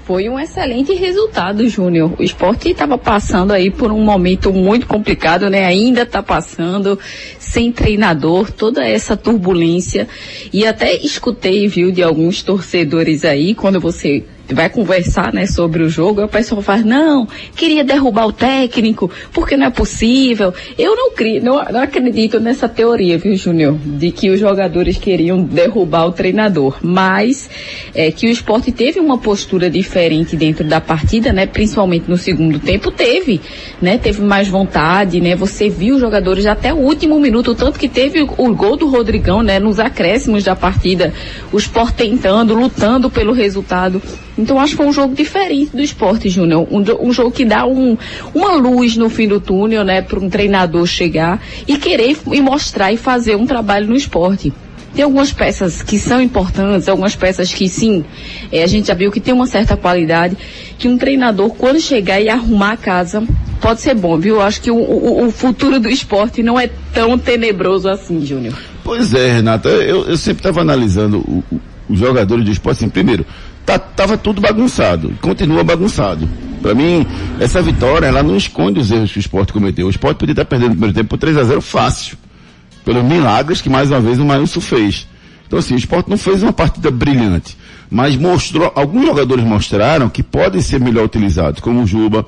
Foi 0.05 0.27
um 0.27 0.37
excelente 0.37 0.93
resultado, 0.93 1.67
Júnior. 1.69 2.13
O 2.19 2.23
esporte 2.23 2.69
estava 2.69 2.97
passando 2.97 3.53
aí 3.53 3.71
por 3.71 3.89
um 3.89 4.03
momento 4.03 4.51
muito 4.51 4.85
complicado, 4.85 5.49
né? 5.49 5.65
Ainda 5.65 6.01
está 6.01 6.21
passando, 6.21 6.99
sem 7.39 7.71
treinador, 7.71 8.51
toda 8.51 8.85
essa 8.85 9.15
turbulência. 9.15 10.05
E 10.51 10.67
até 10.67 10.93
escutei, 10.93 11.69
viu, 11.69 11.89
de 11.89 12.03
alguns 12.03 12.43
torcedores 12.43 13.23
aí, 13.23 13.55
quando 13.55 13.79
você 13.79 14.25
vai 14.49 14.69
conversar, 14.69 15.33
né, 15.33 15.45
sobre 15.45 15.83
o 15.83 15.89
jogo, 15.89 16.19
aí 16.19 16.25
o 16.25 16.29
pessoal 16.29 16.61
fala, 16.61 16.81
não, 16.81 17.27
queria 17.55 17.83
derrubar 17.83 18.27
o 18.27 18.33
técnico, 18.33 19.09
porque 19.31 19.55
não 19.55 19.67
é 19.67 19.69
possível. 19.69 20.53
Eu 20.77 20.95
não, 20.95 21.11
crio, 21.11 21.41
não, 21.41 21.63
não 21.63 21.81
acredito 21.81 22.39
nessa 22.39 22.67
teoria, 22.67 23.17
viu, 23.17 23.35
Júnior, 23.35 23.77
de 23.85 24.11
que 24.11 24.29
os 24.29 24.39
jogadores 24.39 24.97
queriam 24.97 25.41
derrubar 25.41 26.07
o 26.07 26.11
treinador. 26.11 26.77
Mas 26.81 27.49
é, 27.95 28.11
que 28.11 28.27
o 28.27 28.29
esporte 28.29 28.71
teve 28.71 28.99
uma 28.99 29.17
postura 29.17 29.69
diferente 29.69 30.35
dentro 30.35 30.67
da 30.67 30.81
partida, 30.81 31.31
né, 31.31 31.45
principalmente 31.45 32.09
no 32.09 32.17
segundo 32.17 32.59
tempo, 32.59 32.91
teve, 32.91 33.39
né, 33.81 33.97
teve 33.97 34.21
mais 34.21 34.47
vontade, 34.47 35.21
né, 35.21 35.35
você 35.35 35.69
viu 35.69 35.95
os 35.95 36.01
jogadores 36.01 36.45
até 36.45 36.73
o 36.73 36.77
último 36.77 37.19
minuto, 37.19 37.55
tanto 37.55 37.79
que 37.79 37.87
teve 37.87 38.21
o, 38.21 38.29
o 38.37 38.53
gol 38.53 38.75
do 38.75 38.89
Rodrigão, 38.89 39.41
né, 39.41 39.59
nos 39.59 39.79
acréscimos 39.79 40.43
da 40.43 40.55
partida, 40.55 41.13
o 41.51 41.57
esporte 41.57 41.95
tentando, 41.95 42.53
lutando 42.53 43.09
pelo 43.09 43.31
resultado. 43.31 44.01
Então 44.37 44.59
acho 44.59 44.71
que 44.71 44.77
foi 44.77 44.87
um 44.87 44.93
jogo 44.93 45.15
diferente 45.15 45.75
do 45.75 45.81
esporte, 45.81 46.29
Júnior. 46.29 46.67
Um, 46.71 46.83
um 47.07 47.13
jogo 47.13 47.31
que 47.31 47.45
dá 47.45 47.65
um, 47.65 47.97
uma 48.33 48.55
luz 48.55 48.97
no 48.97 49.09
fim 49.09 49.27
do 49.27 49.39
túnel, 49.39 49.83
né, 49.83 50.01
para 50.01 50.19
um 50.19 50.29
treinador 50.29 50.85
chegar 50.85 51.41
e 51.67 51.77
querer 51.77 52.17
e 52.31 52.41
mostrar 52.41 52.91
e 52.91 52.97
fazer 52.97 53.35
um 53.35 53.45
trabalho 53.45 53.87
no 53.87 53.95
esporte. 53.95 54.51
Tem 54.93 55.03
algumas 55.03 55.33
peças 55.33 55.81
que 55.81 55.97
são 55.97 56.21
importantes, 56.21 56.87
algumas 56.87 57.15
peças 57.15 57.51
que 57.51 57.67
sim, 57.67 58.05
eh, 58.51 58.63
a 58.63 58.67
gente 58.67 58.87
já 58.87 58.93
viu 58.93 59.11
que 59.11 59.19
tem 59.19 59.33
uma 59.33 59.47
certa 59.47 59.75
qualidade, 59.75 60.37
que 60.77 60.87
um 60.87 60.99
treinador, 60.99 61.49
quando 61.49 61.81
chegar 61.81 62.21
e 62.21 62.29
arrumar 62.29 62.73
a 62.73 62.77
casa, 62.77 63.23
pode 63.59 63.81
ser 63.81 63.95
bom, 63.95 64.19
viu? 64.19 64.39
Acho 64.39 64.61
que 64.61 64.69
o, 64.69 64.77
o, 64.77 65.25
o 65.25 65.31
futuro 65.31 65.79
do 65.79 65.89
esporte 65.89 66.43
não 66.43 66.59
é 66.59 66.69
tão 66.93 67.17
tenebroso 67.17 67.89
assim, 67.89 68.23
Júnior. 68.23 68.53
Pois 68.83 69.15
é, 69.15 69.33
Renato. 69.33 69.67
Eu, 69.67 70.05
eu 70.05 70.17
sempre 70.17 70.41
estava 70.41 70.61
analisando 70.61 71.43
os 71.89 71.97
jogadores 71.97 72.45
do 72.45 72.51
esporte. 72.51 72.77
Assim, 72.77 72.89
primeiro, 72.89 73.25
tá, 73.65 73.77
tava 73.79 74.17
tudo 74.17 74.41
bagunçado. 74.41 75.13
Continua 75.21 75.63
bagunçado. 75.63 76.27
Para 76.61 76.73
mim, 76.73 77.05
essa 77.39 77.61
vitória, 77.61 78.05
ela 78.07 78.23
não 78.23 78.37
esconde 78.37 78.79
os 78.79 78.89
erros 78.91 79.11
que 79.11 79.17
o 79.17 79.21
esporte 79.21 79.51
cometeu. 79.51 79.87
O 79.87 79.89
esporte 79.89 80.17
podia 80.17 80.33
estar 80.33 80.45
perdendo 80.45 80.69
no 80.69 80.75
primeiro 80.75 80.95
tempo 80.95 81.09
por 81.09 81.17
3 81.17 81.37
a 81.37 81.43
0 81.43 81.61
fácil. 81.61 82.17
Pelos 82.85 83.03
milagres 83.03 83.61
que 83.61 83.69
mais 83.69 83.89
uma 83.91 83.99
vez 83.99 84.19
o 84.19 84.25
Maílson 84.25 84.61
fez. 84.61 85.07
Então 85.47 85.59
assim, 85.59 85.73
o 85.73 85.77
esporte 85.77 86.09
não 86.09 86.17
fez 86.17 86.41
uma 86.43 86.53
partida 86.53 86.89
brilhante. 86.91 87.57
Mas 87.89 88.15
mostrou, 88.15 88.71
alguns 88.75 89.05
jogadores 89.05 89.43
mostraram 89.45 90.09
que 90.09 90.23
podem 90.23 90.61
ser 90.61 90.79
melhor 90.79 91.05
utilizados, 91.05 91.59
como 91.59 91.81
o 91.83 91.85
Juba, 91.87 92.25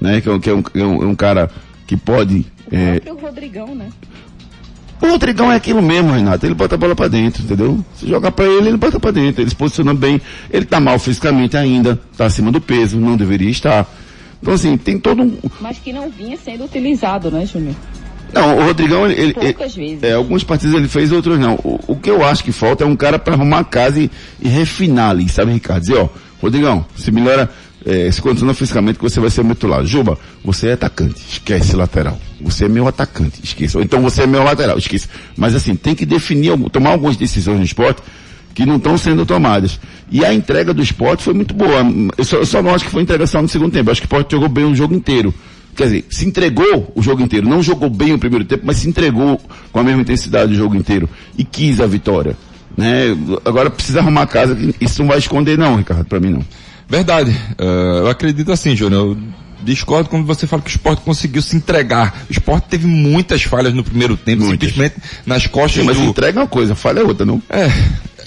né? 0.00 0.20
Que 0.20 0.28
é 0.28 0.32
um, 0.32 0.38
que 0.40 0.50
é 0.50 0.54
um, 0.54 0.62
é 0.74 0.84
um- 0.84 1.02
é 1.02 1.06
um 1.06 1.14
cara 1.14 1.50
que 1.86 1.96
pode 1.96 2.46
é, 2.70 3.02
O 3.10 3.14
Rodrigão, 3.20 3.74
né? 3.74 3.88
O 5.00 5.06
Rodrigão 5.08 5.50
é 5.50 5.56
aquilo 5.56 5.80
mesmo, 5.82 6.12
Renato. 6.12 6.44
Ele 6.46 6.54
bota 6.54 6.74
a 6.74 6.78
bola 6.78 6.94
pra 6.94 7.08
dentro, 7.08 7.42
entendeu? 7.42 7.82
Se 7.96 8.06
jogar 8.08 8.30
pra 8.32 8.44
ele, 8.44 8.68
ele 8.68 8.76
bota 8.76 8.98
pra 9.00 9.10
dentro. 9.10 9.42
Ele 9.42 9.50
se 9.50 9.56
posiciona 9.56 9.94
bem. 9.94 10.20
Ele 10.50 10.64
tá 10.64 10.78
mal 10.80 10.98
fisicamente 10.98 11.56
ainda. 11.56 11.98
Tá 12.16 12.26
acima 12.26 12.50
do 12.52 12.60
peso. 12.60 12.98
Não 12.98 13.16
deveria 13.16 13.50
estar. 13.50 13.86
Então, 14.42 14.54
assim, 14.54 14.76
tem 14.76 14.98
todo 14.98 15.22
um. 15.22 15.36
Mas 15.60 15.78
que 15.78 15.92
não 15.92 16.08
vinha 16.10 16.36
sendo 16.36 16.64
utilizado, 16.64 17.30
né, 17.30 17.44
Júnior? 17.46 17.74
Não, 18.32 18.58
o 18.58 18.64
Rodrigão, 18.64 19.06
ele. 19.10 19.20
ele- 19.20 19.34
Poucas 19.34 19.76
ele- 19.76 19.86
vezes. 19.88 20.02
É, 20.02 20.12
algumas 20.14 20.44
partidas 20.44 20.74
ele 20.74 20.88
fez, 20.88 21.10
outras 21.12 21.38
não. 21.38 21.54
O, 21.64 21.80
o 21.88 21.96
que 21.96 22.10
eu 22.10 22.24
acho 22.24 22.44
que 22.44 22.52
falta 22.52 22.84
é 22.84 22.86
um 22.86 22.94
cara 22.96 23.18
pra 23.18 23.34
arrumar 23.34 23.58
a 23.60 23.64
casa 23.64 24.00
e, 24.00 24.10
e 24.40 24.48
refinar 24.48 25.10
ali, 25.10 25.28
sabe, 25.28 25.52
Ricardo? 25.52 25.80
Dizer, 25.82 25.96
ó, 25.98 26.08
Rodrigão, 26.40 26.84
se 26.96 27.10
melhora. 27.10 27.50
É, 27.84 28.12
se 28.12 28.20
condiciona 28.20 28.52
fisicamente 28.52 28.96
que 28.98 29.02
você 29.02 29.18
vai 29.20 29.30
ser 29.30 29.42
muito 29.42 29.66
lado. 29.66 29.86
Juba, 29.86 30.18
você 30.44 30.68
é 30.68 30.72
atacante, 30.74 31.16
esquece 31.30 31.74
lateral. 31.74 32.18
Você 32.42 32.64
é 32.64 32.68
meu 32.68 32.86
atacante, 32.88 33.40
esqueça. 33.42 33.78
Ou 33.78 33.84
então 33.84 34.00
você 34.00 34.22
é 34.22 34.26
meu 34.26 34.42
lateral, 34.42 34.78
esqueça. 34.78 35.08
Mas 35.36 35.54
assim, 35.54 35.74
tem 35.74 35.94
que 35.94 36.06
definir, 36.06 36.56
tomar 36.70 36.90
algumas 36.90 37.16
decisões 37.16 37.58
no 37.58 37.64
esporte 37.64 38.02
que 38.54 38.66
não 38.66 38.76
estão 38.76 38.98
sendo 38.98 39.24
tomadas. 39.24 39.78
E 40.10 40.24
a 40.24 40.34
entrega 40.34 40.74
do 40.74 40.82
esporte 40.82 41.22
foi 41.22 41.34
muito 41.34 41.54
boa. 41.54 41.82
Eu 42.16 42.24
só, 42.24 42.36
eu 42.36 42.46
só 42.46 42.62
não 42.62 42.74
acho 42.74 42.84
que 42.84 42.90
foi 42.90 43.02
entrega 43.02 43.26
só 43.26 43.40
no 43.40 43.48
segundo 43.48 43.72
tempo. 43.72 43.88
Eu 43.88 43.92
acho 43.92 44.00
que 44.00 44.06
o 44.06 44.08
esporte 44.08 44.32
jogou 44.32 44.48
bem 44.48 44.64
o 44.64 44.74
jogo 44.74 44.94
inteiro. 44.94 45.32
Quer 45.76 45.84
dizer, 45.84 46.04
se 46.10 46.26
entregou 46.26 46.92
o 46.94 47.02
jogo 47.02 47.22
inteiro. 47.22 47.48
Não 47.48 47.62
jogou 47.62 47.88
bem 47.88 48.12
o 48.12 48.18
primeiro 48.18 48.44
tempo, 48.44 48.64
mas 48.66 48.78
se 48.78 48.88
entregou 48.88 49.40
com 49.72 49.78
a 49.78 49.82
mesma 49.82 50.02
intensidade 50.02 50.52
o 50.52 50.56
jogo 50.56 50.74
inteiro. 50.74 51.08
E 51.38 51.44
quis 51.44 51.80
a 51.80 51.86
vitória. 51.86 52.36
Né? 52.76 53.16
Agora 53.44 53.70
precisa 53.70 54.00
arrumar 54.00 54.22
a 54.22 54.26
casa. 54.26 54.56
Isso 54.80 55.00
não 55.00 55.08
vai 55.08 55.18
esconder 55.18 55.56
não, 55.56 55.76
Ricardo, 55.76 56.04
pra 56.04 56.20
mim 56.20 56.30
não. 56.30 56.44
Verdade. 56.88 57.30
Eh, 57.56 58.00
eu 58.00 58.08
acredito 58.08 58.50
assim, 58.50 58.74
Júnior. 58.74 59.16
Eu 59.16 59.16
discordo 59.62 60.08
quando 60.08 60.26
você 60.26 60.46
fala 60.46 60.62
que 60.62 60.68
o 60.68 60.70
esporte 60.70 61.02
conseguiu 61.02 61.42
se 61.42 61.56
entregar. 61.56 62.24
O 62.28 62.32
esporte 62.32 62.68
teve 62.68 62.86
muitas 62.86 63.42
falhas 63.42 63.72
no 63.74 63.82
primeiro 63.84 64.16
tempo, 64.16 64.44
Muitas. 64.44 64.68
simplesmente 64.70 64.96
nas 65.26 65.46
costas 65.46 65.80
Sim, 65.82 65.86
mas 65.86 65.96
do... 65.96 66.04
entrega 66.04 66.38
é 66.38 66.42
uma 66.42 66.48
coisa, 66.48 66.74
falha 66.74 67.00
é 67.00 67.02
outra, 67.04 67.24
não? 67.26 67.42
É, 67.48 67.66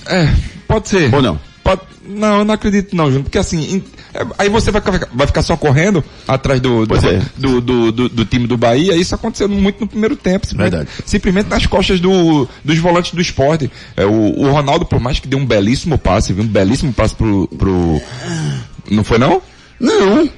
é, 0.07 0.33
pode 0.67 0.89
ser. 0.89 1.13
Ou 1.13 1.21
não? 1.21 1.39
Pode, 1.63 1.81
não, 2.05 2.39
eu 2.39 2.45
não 2.45 2.53
acredito 2.53 2.93
não, 2.93 3.05
Júnior, 3.05 3.23
porque 3.23 3.37
assim, 3.37 3.75
em- 3.75 3.83
é, 4.13 4.25
aí 4.37 4.49
você 4.49 4.69
vai, 4.69 4.81
ficar- 4.81 5.07
vai 5.13 5.25
ficar 5.25 5.41
só 5.41 5.55
correndo 5.55 6.03
atrás 6.27 6.59
do, 6.59 6.85
do, 6.85 6.95
é. 6.97 7.21
do, 7.37 7.61
do, 7.61 7.91
do- 7.93 8.09
do 8.09 8.25
time 8.25 8.45
do 8.47 8.57
Bahia, 8.57 8.95
isso 8.97 9.15
aconteceu 9.15 9.47
muito 9.47 9.79
no 9.79 9.87
primeiro 9.87 10.17
tempo, 10.17 10.45
simplesmente, 10.45 10.75
Verdade. 10.85 11.03
simplesmente 11.05 11.47
nas 11.49 11.65
costas 11.65 12.01
do, 12.01 12.47
dos 12.65 12.77
volantes 12.79 13.13
do 13.13 13.21
esporte. 13.21 13.71
É, 13.95 14.05
o, 14.05 14.11
o 14.11 14.51
Ronaldo, 14.51 14.85
por 14.85 14.99
mais 14.99 15.19
que 15.21 15.27
deu 15.27 15.39
um 15.39 15.45
belíssimo 15.45 15.97
passe, 15.97 16.33
viu, 16.33 16.43
um 16.43 16.47
belíssimo 16.47 16.91
passe 16.91 17.15
pro, 17.15 17.47
pro, 17.57 18.01
não 18.91 19.03
foi 19.05 19.17
não? 19.17 19.41
Não. 19.79 20.29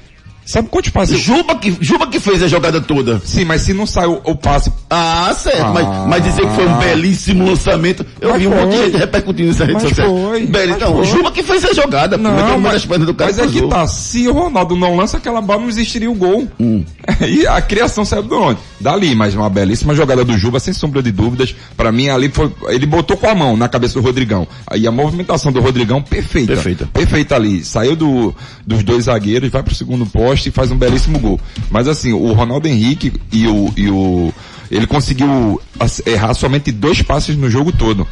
Sabe 0.46 0.68
quantos 0.68 0.90
passes? 0.90 1.18
Juba 1.20 1.56
que, 1.56 1.76
Juba 1.80 2.06
que 2.06 2.20
fez 2.20 2.40
a 2.40 2.46
jogada 2.46 2.80
toda. 2.80 3.20
Sim, 3.24 3.44
mas 3.44 3.62
se 3.62 3.72
não 3.74 3.84
saiu 3.84 4.20
o 4.24 4.36
passe 4.36 4.72
Ah, 4.88 5.34
certo. 5.36 5.60
Ah. 5.60 5.72
Mas, 5.72 6.08
mas 6.08 6.22
dizer 6.24 6.42
que 6.48 6.54
foi 6.54 6.66
um 6.68 6.78
belíssimo 6.78 7.44
lançamento. 7.44 8.06
Eu 8.20 8.34
vi 8.38 8.46
um 8.46 8.50
monte 8.50 8.70
de 8.70 8.76
foi. 8.76 8.86
gente 8.86 8.96
repercutindo 8.96 9.48
nessa 9.48 9.64
rede 9.64 9.80
social. 9.82 10.08
foi, 10.08 10.46
Beli- 10.46 10.72
mas 10.72 10.80
não, 10.80 10.92
o 10.92 10.96
foi. 10.98 11.04
Juba 11.06 11.32
que 11.32 11.42
fez 11.42 11.64
a 11.64 11.72
jogada. 11.74 12.16
Não, 12.16 12.60
mas, 12.60 12.84
das 12.84 13.00
do 13.00 13.12
cara 13.12 13.32
mas 13.32 13.38
é 13.40 13.46
que 13.48 13.66
tá, 13.66 13.86
se 13.88 14.28
o 14.28 14.32
Ronaldo 14.32 14.76
não 14.76 14.96
lança 14.96 15.16
aquela 15.16 15.40
bola, 15.40 15.62
não 15.62 15.68
existiria 15.68 16.10
o 16.10 16.14
gol. 16.14 16.46
Hum. 16.60 16.84
E 17.26 17.46
a 17.46 17.60
criação 17.60 18.04
saiu 18.04 18.22
de 18.22 18.34
onde? 18.34 18.58
Dali, 18.80 19.14
mas 19.14 19.34
uma 19.34 19.48
belíssima 19.48 19.94
jogada 19.94 20.24
do 20.24 20.36
Juba, 20.36 20.60
sem 20.60 20.72
sombra 20.72 21.02
de 21.02 21.10
dúvidas. 21.10 21.54
Pra 21.76 21.90
mim, 21.90 22.08
ali 22.08 22.28
foi, 22.28 22.52
ele 22.68 22.84
botou 22.86 23.16
com 23.16 23.28
a 23.28 23.34
mão 23.34 23.56
na 23.56 23.68
cabeça 23.68 23.94
do 23.94 24.00
Rodrigão. 24.00 24.46
Aí 24.66 24.86
a 24.86 24.92
movimentação 24.92 25.50
do 25.50 25.60
Rodrigão, 25.60 26.02
perfeita. 26.02 26.52
Perfeita. 26.54 26.88
Perfeita 26.92 27.34
ali. 27.34 27.64
Saiu 27.64 27.96
do, 27.96 28.34
dos 28.66 28.82
dois 28.84 29.04
zagueiros, 29.04 29.50
vai 29.50 29.62
pro 29.62 29.74
segundo 29.74 30.04
e 30.44 30.50
faz 30.50 30.70
um 30.70 30.76
belíssimo 30.76 31.18
gol. 31.18 31.40
Mas 31.70 31.88
assim, 31.88 32.12
o 32.12 32.32
Ronaldo 32.32 32.68
Henrique 32.68 33.12
e 33.32 33.46
o, 33.46 33.72
e 33.76 33.88
o, 33.88 34.32
Ele 34.70 34.86
conseguiu 34.86 35.60
errar 36.04 36.34
somente 36.34 36.70
dois 36.72 37.00
passes 37.02 37.36
no 37.36 37.48
jogo 37.48 37.72
todo. 37.72 38.06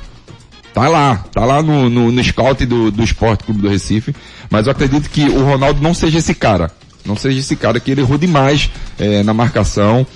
Tá 0.73 0.89
lá, 0.89 1.25
tá 1.33 1.45
lá 1.45 1.63
no, 1.63 1.89
no, 1.89 2.11
no 2.11 2.25
scout 2.25 2.67
do, 2.67 2.91
do 2.91 3.05
Esporte 3.05 3.45
Clube 3.45 3.63
do 3.63 3.69
Recife, 3.69 4.15
mas 4.51 4.67
eu 4.67 4.73
acredito 4.73 5.09
que 5.09 5.23
o 5.25 5.45
Ronaldo 5.45 5.81
não 5.81 5.95
seja 5.95 6.19
esse 6.19 6.35
cara. 6.35 6.71
Não 7.05 7.17
seja 7.17 7.39
esse 7.39 7.55
cara 7.55 7.79
que 7.79 7.91
ele 7.91 8.01
errou 8.01 8.19
demais 8.19 8.71
eh, 8.99 9.23
na 9.23 9.35
marcação. 9.35 10.07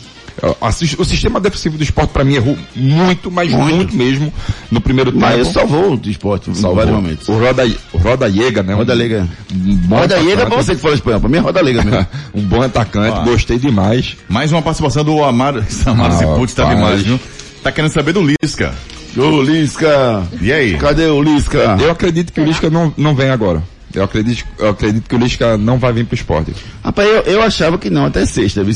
O 0.99 1.05
sistema 1.05 1.41
defensivo 1.41 1.77
do 1.77 1.83
esporte 1.83 2.11
para 2.11 2.25
mim 2.25 2.35
errou 2.35 2.57
muito, 2.77 3.31
mas 3.31 3.53
muito, 3.53 3.95
mesmo 3.97 4.33
no 4.71 4.81
primeiro 4.81 5.11
tempo. 5.11 5.21
Mas 5.25 5.35
ele 5.35 5.45
salvou 5.47 5.95
o 5.95 6.01
esporte 6.09 6.51
em 6.51 6.55
Salvou. 6.55 6.77
vários 6.77 6.95
momentos. 6.95 7.29
O 7.29 7.39
Roda, 7.39 7.65
o 7.93 7.99
Roda 7.99 8.29
Liega, 8.29 8.63
né? 8.63 8.75
Roda 8.75 8.95
Liga. 8.95 9.27
Um 9.53 9.89
Roda 9.89 10.17
Liga 10.19 10.43
é 10.43 10.47
pra 10.47 10.57
você 10.57 10.75
que 10.77 10.81
fala 10.81 10.95
espanhol. 10.95 11.21
Pra 11.21 11.29
mim 11.29 11.39
é 11.39 11.41
Roda 11.41 11.61
Liga 11.61 11.83
mesmo. 11.83 12.07
um 12.35 12.43
bom 12.43 12.63
atacante, 12.63 13.19
Ó. 13.19 13.25
gostei 13.25 13.59
demais. 13.59 14.17
Mais 14.29 14.53
uma 14.53 14.63
participação 14.63 15.03
do 15.05 15.23
Amaro. 15.25 15.65
Amaro 15.85 16.13
Ah, 16.13 16.17
Ziputz 16.17 16.55
tá 16.55 16.65
demais, 16.73 17.03
viu? 17.03 17.19
Tá 17.63 17.73
querendo 17.73 17.91
saber 17.91 18.13
do 18.13 18.23
Lisca. 18.23 18.73
Ô, 19.17 19.43
Lisca. 19.43 20.23
E 20.41 20.53
aí? 20.53 20.75
Cadê 20.77 21.07
o 21.07 21.21
Lisca? 21.21 21.77
Eu 21.81 21.91
acredito 21.91 22.33
que 22.33 22.41
o 22.41 22.45
Lisca 22.45 22.71
não, 22.71 22.95
não 22.97 23.15
vem 23.17 23.31
agora. 23.31 23.63
Eu 23.93 24.05
acredito, 24.05 24.45
eu 24.59 24.69
acredito 24.69 25.09
que 25.09 25.15
o 25.17 25.19
Lisca 25.19 25.57
não 25.57 25.79
vai 25.79 25.93
vir 25.93 26.05
pro 26.05 26.15
esporte. 26.15 26.55
Rapaz, 26.85 27.09
eu, 27.09 27.23
eu 27.23 27.43
achava 27.43 27.79
que 27.79 27.89
não, 27.91 28.05
até 28.05 28.25
sexta, 28.27 28.63
viu? 28.63 28.75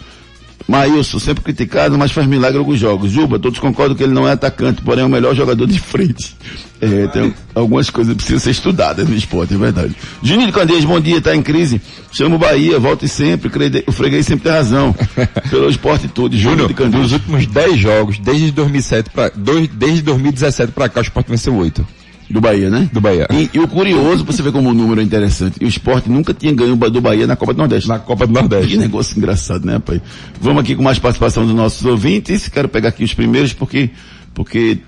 Maílson, 0.69 1.19
sempre 1.19 1.43
criticado, 1.43 1.99
mas 1.99 2.13
faz 2.13 2.27
milagre 2.27 2.59
alguns 2.59 2.79
jogos. 2.79 3.11
Juba, 3.11 3.39
todos 3.39 3.59
concordam 3.59 3.97
que 3.97 4.03
ele 4.03 4.13
não 4.13 4.29
é 4.29 4.33
atacante, 4.33 4.83
porém 4.83 5.03
é 5.03 5.07
o 5.07 5.11
melhor 5.11 5.35
jogador 5.35 5.67
de 5.67 5.79
frente. 5.79 6.37
É, 6.81 7.07
tem 7.09 7.35
algumas 7.55 7.91
coisas 7.91 8.13
que 8.13 8.17
precisam 8.19 8.41
ser 8.41 8.51
estudadas 8.51 9.09
no 9.09 9.15
esporte, 9.15 9.55
é 9.55 9.57
verdade. 9.59 9.95
Juninho 10.23 10.47
de 10.47 10.53
Candeias, 10.53 10.85
bom 10.85 11.01
dia, 11.01 11.21
tá 11.21 11.35
em 11.35 11.43
crise. 11.43 11.81
Chama 12.13 12.37
o 12.37 12.39
Bahia, 12.39 12.79
volte 12.79 13.09
sempre, 13.09 13.51
o 13.87 13.93
freguês 13.93 14.27
sempre 14.27 14.45
tem 14.45 14.53
razão. 14.53 14.95
Pelo 15.51 15.69
esporte 15.69 16.09
todo. 16.09 16.37
Júnior 16.37 16.73
de 16.73 16.85
Nos 16.85 17.13
últimos 17.13 17.47
10 17.47 17.79
jogos, 17.79 18.19
desde 18.19 18.51
2007 18.53 19.11
pra, 19.11 19.31
dois, 19.35 19.69
desde 19.69 20.03
2017 20.03 20.73
pra 20.73 20.89
cá, 20.89 21.01
o 21.01 21.03
Sport 21.03 21.29
venceu 21.29 21.55
8 21.55 22.00
Do 22.31 22.41
Bahia, 22.41 22.71
né? 22.71 22.89
do 22.93 23.01
Bahia. 23.01 23.27
E, 23.33 23.51
e 23.53 23.59
o 23.59 23.67
curioso, 23.67 24.25
você 24.25 24.41
ver 24.41 24.53
como 24.53 24.71
o 24.71 24.75
número 24.75 25.01
é 25.01 25.05
interessante, 25.05 25.63
o 25.65 25.67
esporte 25.67 26.09
nunca 26.09 26.33
tinha 26.33 26.53
ganho 26.53 26.77
do 26.77 27.01
Bahia 27.01 27.27
na 27.27 27.35
Copa 27.35 27.53
do 27.53 27.59
Nordeste. 27.59 27.89
Na 27.89 27.99
Copa 27.99 28.27
do 28.27 28.33
Que 28.33 28.41
Nordeste. 28.41 28.77
negócio 28.77 29.19
engraçado, 29.19 29.67
né, 29.67 29.81
pai? 29.81 30.01
Vamos 30.41 30.63
aqui 30.63 30.77
com 30.77 30.83
mais 30.83 30.99
participação 30.99 31.45
dos 31.45 31.55
nossos 31.55 31.85
ouvintes. 31.85 32.49
Quero 32.49 32.69
pegar 32.69 32.91
aqui 32.91 33.03
os 33.03 33.13
primeiros 33.13 33.53
porque, 33.53 33.91
porque 34.33 34.79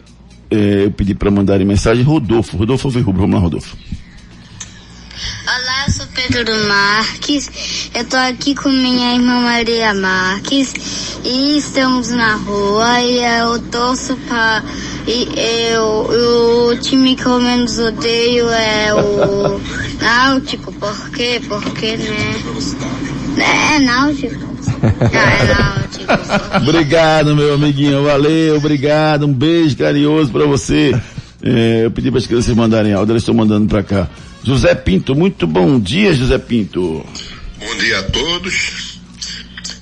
eh, 0.51 0.85
eu 0.85 0.93
pedi 0.93 1.15
para 1.15 1.31
mandarem 1.31 1.67
mensagem. 1.67 2.05
Rodolfo, 2.05 2.57
Rodolfo 2.57 2.89
Verrubro, 2.91 3.23
vamos 3.23 3.35
lá, 3.35 3.41
Rodolfo. 3.41 3.77
Olá, 5.45 5.85
eu 5.87 5.93
sou 5.93 6.07
Pedro 6.15 6.69
Marques. 6.69 7.91
Eu 7.95 8.05
tô 8.05 8.17
aqui 8.17 8.55
com 8.55 8.69
minha 8.69 9.15
irmã 9.15 9.41
Maria 9.43 9.93
Marques 9.95 10.73
e 11.25 11.59
estamos 11.59 12.11
na 12.11 12.37
rua 12.37 13.01
e 13.01 13.19
eu 13.41 13.59
torço 13.71 14.17
pra. 14.29 14.63
E 15.07 15.29
eu, 15.73 16.71
o 16.71 16.77
time 16.77 17.17
que 17.17 17.27
eu 17.27 17.41
menos 17.41 17.79
odeio 17.79 18.49
é 18.49 18.95
o 18.95 19.61
Náutico. 20.01 20.73
Por 20.73 21.11
quê? 21.11 21.41
Porque, 21.49 21.97
né? 21.97 23.75
É 23.75 23.79
Náutico. 23.81 24.53
Ah, 24.83 25.35
é 25.35 25.55
Náutico. 25.55 26.63
Obrigado, 26.69 27.35
meu 27.35 27.55
amiguinho. 27.55 28.05
Valeu, 28.05 28.57
obrigado. 28.57 29.27
Um 29.27 29.33
beijo 29.33 29.77
carinhoso 29.77 30.31
para 30.31 30.47
você. 30.47 30.93
Eh, 31.43 31.83
eu 31.85 31.91
pedi 31.91 32.11
para 32.11 32.19
as 32.19 32.27
crianças 32.27 32.55
mandarem 32.55 32.93
áudio, 32.93 33.13
elas 33.13 33.23
estão 33.23 33.35
mandando 33.35 33.67
para 33.67 33.83
cá. 33.83 34.09
José 34.45 34.75
Pinto, 34.75 35.15
muito 35.15 35.47
bom 35.47 35.79
dia, 35.79 36.13
José 36.13 36.39
Pinto. 36.39 37.05
Bom 37.59 37.75
dia 37.79 37.99
a 37.99 38.03
todos. 38.05 38.92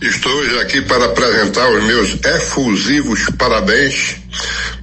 Estou 0.02 0.60
aqui 0.60 0.80
para 0.82 1.04
apresentar 1.04 1.70
os 1.70 1.84
meus 1.84 2.24
efusivos 2.24 3.20
parabéns 3.36 4.16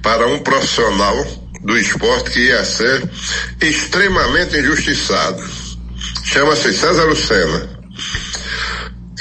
para 0.00 0.28
um 0.28 0.38
profissional 0.38 1.26
do 1.62 1.76
esporte 1.76 2.30
que 2.30 2.40
ia 2.46 2.64
ser 2.64 3.02
extremamente 3.60 4.56
injustiçado. 4.56 5.42
Chama-se 6.24 6.72
César 6.72 7.04
Lucena. 7.04 7.68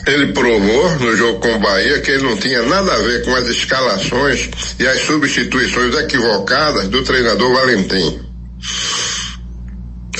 Ele 0.05 0.33
provou 0.33 0.99
no 0.99 1.17
jogo 1.17 1.39
com 1.39 1.55
o 1.55 1.59
Bahia 1.59 1.99
que 1.99 2.11
ele 2.11 2.23
não 2.23 2.37
tinha 2.37 2.61
nada 2.61 2.93
a 2.93 2.99
ver 2.99 3.25
com 3.25 3.35
as 3.35 3.47
escalações 3.47 4.49
e 4.79 4.87
as 4.87 5.01
substituições 5.01 5.95
equivocadas 5.95 6.87
do 6.89 7.03
treinador 7.03 7.55
Valentim. 7.55 8.21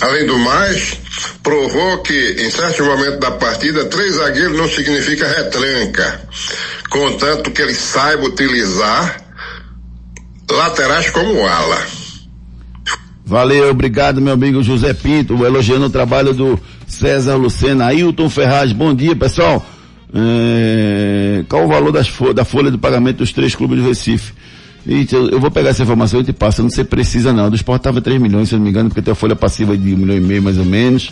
Além 0.02 0.28
do 0.28 0.38
mais, 0.38 1.00
provou 1.42 1.98
que 2.00 2.36
em 2.40 2.52
certo 2.52 2.84
momento 2.84 3.20
da 3.20 3.32
partida, 3.32 3.86
três 3.86 4.16
zagueiros 4.16 4.58
não 4.58 4.68
significa 4.68 5.28
retranca, 5.28 6.22
contanto 6.90 7.50
que 7.50 7.62
ele 7.62 7.74
saiba 7.74 8.26
utilizar 8.26 9.22
laterais 10.50 11.10
como 11.10 11.46
ala. 11.48 11.82
Valeu, 13.26 13.70
obrigado, 13.70 14.22
meu 14.22 14.34
amigo 14.34 14.64
José 14.64 14.94
Pinto, 14.94 15.46
elogiando 15.46 15.88
o 15.88 15.90
trabalho 15.90 16.34
do 16.34 16.58
César 16.88 17.36
Lucena. 17.36 17.88
Ailton 17.88 18.30
Ferraz, 18.30 18.72
bom 18.72 18.96
dia, 18.96 19.16
pessoal. 19.16 19.66
É, 20.14 21.44
qual 21.50 21.66
o 21.66 21.68
valor 21.68 21.92
das 21.92 22.10
da 22.34 22.46
folha 22.46 22.72
de 22.72 22.78
pagamento 22.78 23.18
dos 23.18 23.34
três 23.34 23.54
clubes 23.54 23.80
do 23.80 23.90
Recife? 23.90 24.32
Eita, 24.88 25.18
eu, 25.18 25.40
vou 25.40 25.52
pegar 25.52 25.72
essa 25.72 25.84
informação 25.84 26.22
e 26.22 26.24
te 26.24 26.32
passo, 26.32 26.64
não 26.64 26.70
sei 26.70 26.86
precisa 26.86 27.34
não. 27.34 27.48
A 27.48 27.50
do 27.50 27.56
Sport 27.58 27.80
estava 27.80 28.00
3 28.00 28.22
milhões, 28.22 28.48
se 28.48 28.56
eu 28.56 28.60
não 28.60 28.64
me 28.64 28.70
engano, 28.70 28.90
porque 28.90 29.02
tem 29.02 29.12
a 29.12 29.16
folha 29.16 29.36
passiva 29.36 29.78
de 29.78 29.94
1 29.94 29.98
milhão 29.98 30.16
e 30.16 30.22
meio, 30.22 30.42
mais 30.42 30.58
ou 30.58 30.64
menos. 30.66 31.12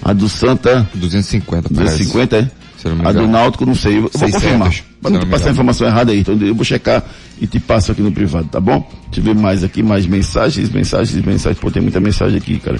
A 0.00 0.12
do 0.12 0.28
Santa, 0.28 0.88
250, 0.94 1.70
parece. 1.74 2.04
250, 2.04 2.36
é? 2.36 2.66
A 3.04 3.10
do. 3.10 3.26
Náutico, 3.26 3.66
não 3.66 3.74
sei. 3.74 3.96
Eu 3.96 4.02
vou 4.02 4.10
600, 4.12 4.34
confirmar. 4.34 4.68
eu 4.68 4.82
não 5.02 5.10
não 5.10 5.20
te 5.20 5.26
passar 5.26 5.48
a 5.48 5.52
informação 5.52 5.86
errada 5.88 6.12
aí. 6.12 6.20
Então 6.20 6.38
eu 6.40 6.54
vou 6.54 6.64
checar 6.64 7.02
e 7.40 7.46
te 7.48 7.58
passo 7.58 7.90
aqui 7.90 8.00
no 8.00 8.12
privado, 8.12 8.46
tá 8.46 8.60
bom? 8.60 8.88
Deixa 9.10 9.20
eu 9.20 9.34
ver 9.34 9.40
mais 9.40 9.64
aqui, 9.64 9.82
mais 9.82 10.06
mensagens, 10.06 10.70
mensagens, 10.70 11.24
mensagens. 11.24 11.58
Pô, 11.58 11.68
tem 11.68 11.82
muita 11.82 11.98
mensagem 11.98 12.38
aqui, 12.38 12.60
cara. 12.60 12.78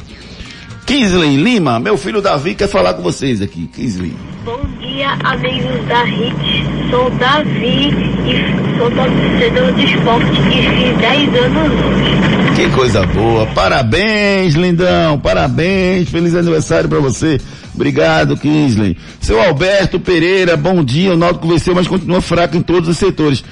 Kisley 0.86 1.36
Lima, 1.36 1.80
meu 1.80 1.98
filho 1.98 2.22
Davi 2.22 2.54
quer 2.54 2.68
falar 2.68 2.94
com 2.94 3.02
vocês 3.02 3.42
aqui. 3.42 3.68
Kisley. 3.74 4.14
Bom 4.44 4.65
dia, 5.06 5.18
amigos 5.22 5.86
da 5.86 6.02
HIT. 6.02 6.66
Sou 6.90 7.10
Davi 7.10 7.90
e 8.26 8.78
sou 8.78 8.90
torcedor 8.90 9.72
de 9.74 9.84
esporte 9.84 10.40
e 10.48 10.62
fiz 10.62 10.98
10 10.98 11.34
anos 11.34 11.72
hoje. 11.84 12.54
Que 12.56 12.70
coisa 12.70 13.06
boa. 13.06 13.46
Parabéns, 13.46 14.54
lindão. 14.54 15.18
Parabéns. 15.18 16.08
Feliz 16.08 16.34
aniversário 16.34 16.88
pra 16.88 16.98
você. 16.98 17.40
Obrigado, 17.74 18.36
Kinsley. 18.36 18.96
Seu 19.20 19.40
Alberto 19.40 20.00
Pereira, 20.00 20.56
bom 20.56 20.82
dia. 20.82 21.12
O 21.12 21.16
Náutico 21.16 21.48
venceu, 21.48 21.74
mas 21.74 21.86
continua 21.86 22.20
fraco 22.20 22.56
em 22.56 22.62
todos 22.62 22.88
os 22.88 22.96
setores. 22.96 23.44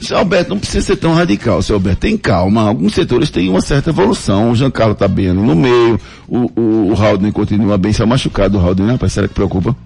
Seu 0.00 0.16
Alberto, 0.16 0.50
não 0.50 0.58
precisa 0.58 0.86
ser 0.86 0.96
tão 0.96 1.12
radical, 1.12 1.60
seu 1.60 1.76
Alberto. 1.76 2.00
Tem 2.00 2.16
calma. 2.16 2.62
Alguns 2.62 2.94
setores 2.94 3.30
têm 3.30 3.48
uma 3.48 3.60
certa 3.60 3.90
evolução. 3.90 4.50
O 4.50 4.56
Giancarlo 4.56 4.94
tá 4.94 5.08
bem 5.08 5.32
no 5.32 5.54
meio. 5.54 6.00
O, 6.26 6.50
o, 6.60 6.92
o 6.92 6.94
Haldner 6.94 7.32
continua 7.32 7.76
bem. 7.76 7.92
Se 7.92 8.02
é 8.02 8.06
machucado 8.06 8.58
o 8.58 8.60
Haldner, 8.60 8.86
né, 8.86 8.92
rapaz? 8.94 9.12
Será 9.12 9.28
que 9.28 9.34
preocupa? 9.34 9.76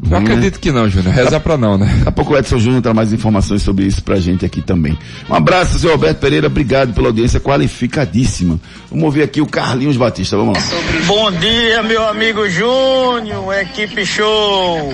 Não 0.00 0.18
acredito 0.18 0.58
que 0.58 0.70
não, 0.70 0.88
Júnior. 0.88 1.14
Reza 1.14 1.40
pra 1.40 1.56
não, 1.56 1.78
né? 1.78 1.86
Daqui 1.86 2.08
a 2.08 2.12
pouco 2.12 2.34
o 2.34 2.36
Edson 2.36 2.58
Júnior 2.58 2.82
traz 2.82 2.94
mais 2.94 3.12
informações 3.12 3.62
sobre 3.62 3.86
isso 3.86 4.02
pra 4.02 4.16
gente 4.16 4.44
aqui 4.44 4.60
também. 4.60 4.98
Um 5.28 5.34
abraço, 5.34 5.78
seu 5.78 5.92
Alberto 5.92 6.20
Pereira. 6.20 6.46
Obrigado 6.46 6.92
pela 6.92 7.08
audiência 7.08 7.40
qualificadíssima. 7.40 8.58
Vamos 8.90 9.04
ouvir 9.04 9.22
aqui 9.22 9.40
o 9.40 9.46
Carlinhos 9.46 9.96
Batista. 9.96 10.36
Vamos 10.36 10.58
lá. 10.58 10.64
Bom 11.06 11.32
dia, 11.32 11.82
meu 11.82 12.06
amigo 12.08 12.48
Júnior, 12.48 13.54
equipe 13.54 14.04
show. 14.04 14.92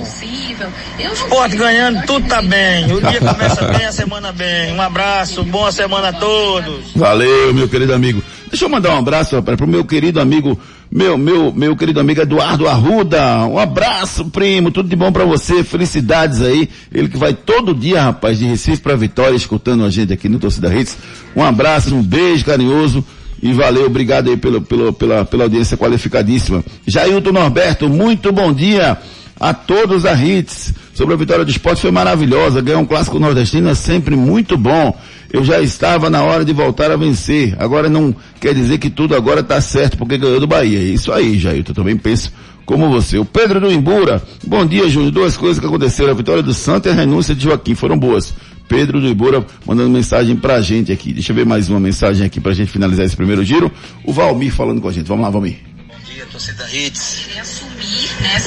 Esporte 1.13 1.57
ganhando, 1.57 2.05
tudo 2.07 2.29
tá 2.29 2.43
bem. 2.43 2.93
O 2.93 3.01
dia 3.01 3.19
começa 3.21 3.65
bem, 3.69 3.87
a 3.87 3.93
semana 3.93 4.33
bem. 4.33 4.73
Um 4.75 4.81
abraço, 4.81 5.43
boa 5.45 5.73
semana 5.73 6.09
a 6.09 6.13
todos. 6.13 6.93
Valeu, 6.95 7.55
meu 7.55 7.69
querido 7.69 7.95
amigo. 7.95 8.23
Deixa 8.51 8.65
eu 8.65 8.69
mandar 8.69 8.95
um 8.95 8.99
abraço, 8.99 9.37
rapaz, 9.37 9.57
pro 9.57 9.67
meu 9.67 9.85
querido 9.85 10.21
amigo, 10.21 10.59
meu, 10.91 11.17
meu, 11.17 11.53
meu 11.53 11.77
querido 11.77 12.01
amigo 12.01 12.21
Eduardo 12.21 12.67
Arruda. 12.67 13.47
Um 13.47 13.59
abraço, 13.59 14.25
primo, 14.25 14.73
tudo 14.73 14.89
de 14.89 14.97
bom 14.97 15.13
pra 15.13 15.25
você, 15.25 15.63
felicidades 15.63 16.41
aí. 16.41 16.69
Ele 16.93 17.09
que 17.09 17.17
vai 17.17 17.33
todo 17.33 17.73
dia, 17.75 18.03
rapaz, 18.03 18.39
de 18.39 18.47
Recife 18.47 18.83
pra 18.83 18.97
Vitória, 18.97 19.37
escutando 19.37 19.85
a 19.85 19.91
gente 19.91 20.13
aqui 20.13 20.29
no 20.29 20.41
Torcida 20.41 20.75
Hits. 20.75 20.99
Um 21.37 21.45
abraço, 21.45 21.95
um 21.95 22.03
beijo 22.03 22.45
carinhoso. 22.45 23.05
E 23.43 23.53
valeu, 23.53 23.87
obrigado 23.87 24.29
aí 24.29 24.37
pelo, 24.37 24.61
pelo, 24.61 24.93
pela, 24.93 25.25
pela 25.25 25.45
audiência 25.45 25.77
qualificadíssima. 25.77 26.63
Jailton 26.87 27.33
Norberto, 27.33 27.89
muito 27.89 28.33
bom 28.33 28.53
dia 28.53 28.99
a 29.39 29.55
todos 29.55 30.05
a 30.05 30.13
Hits. 30.13 30.75
Sobre 30.93 31.15
a 31.15 31.17
vitória 31.17 31.45
do 31.45 31.51
esporte 31.51 31.81
foi 31.81 31.91
maravilhosa. 31.91 32.61
Ganhar 32.61 32.79
um 32.79 32.85
clássico 32.85 33.19
nordestino 33.19 33.71
é 33.71 33.75
sempre 33.75 34.15
muito 34.15 34.59
bom. 34.59 34.95
Eu 35.33 35.45
já 35.45 35.61
estava 35.61 36.11
na 36.11 36.23
hora 36.23 36.45
de 36.45 36.53
voltar 36.53 36.91
a 36.91 36.97
vencer. 36.97 37.55
Agora 37.59 37.89
não 37.89 38.15
quer 38.41 38.53
dizer 38.53 38.79
que 38.79 38.91
tudo 38.91 39.15
agora 39.15 39.41
está 39.41 39.61
certo 39.61 39.97
porque 39.97 40.19
ganhou 40.19 40.41
do 40.41 40.47
Bahia. 40.47 40.79
É 40.79 40.83
isso 40.83 41.13
aí, 41.13 41.39
Jailton. 41.39 41.73
Também 41.73 41.97
penso 41.97 42.33
como 42.67 42.89
você. 42.91 43.19
O 43.19 43.25
Pedro 43.25 43.61
do 43.61 43.71
Imbura. 43.71 44.23
Bom 44.45 44.67
dia, 44.67 44.89
Júnior. 44.89 45.13
Duas 45.13 45.37
coisas 45.37 45.61
que 45.61 45.67
aconteceram. 45.67 46.11
A 46.11 46.15
vitória 46.15 46.43
do 46.43 46.53
Santos 46.53 46.91
e 46.91 46.95
a 46.95 46.97
renúncia 46.97 47.35
de 47.35 47.45
Joaquim 47.45 47.75
foram 47.75 47.97
boas. 47.97 48.35
Pedro 48.69 49.01
do 49.01 49.09
Ibura 49.09 49.45
mandando 49.67 49.91
mensagem 49.91 50.37
pra 50.37 50.61
gente 50.61 50.93
aqui. 50.93 51.13
Deixa 51.13 51.33
eu 51.33 51.37
ver 51.37 51.45
mais 51.45 51.69
uma 51.69 51.81
mensagem 51.81 52.25
aqui 52.25 52.41
pra 52.41 52.53
gente 52.53 52.71
finalizar 52.71 53.05
esse 53.05 53.17
primeiro 53.17 53.45
giro. 53.45 53.71
O 54.05 54.13
Valmir 54.13 54.53
falando 54.53 54.81
com 54.81 54.89
a 54.89 54.93
gente. 54.93 55.07
Vamos 55.07 55.25
lá, 55.25 55.31
Valmir. 55.31 55.59
dia, 56.07 56.25
torcida 56.27 56.65
Hits. 56.73 57.29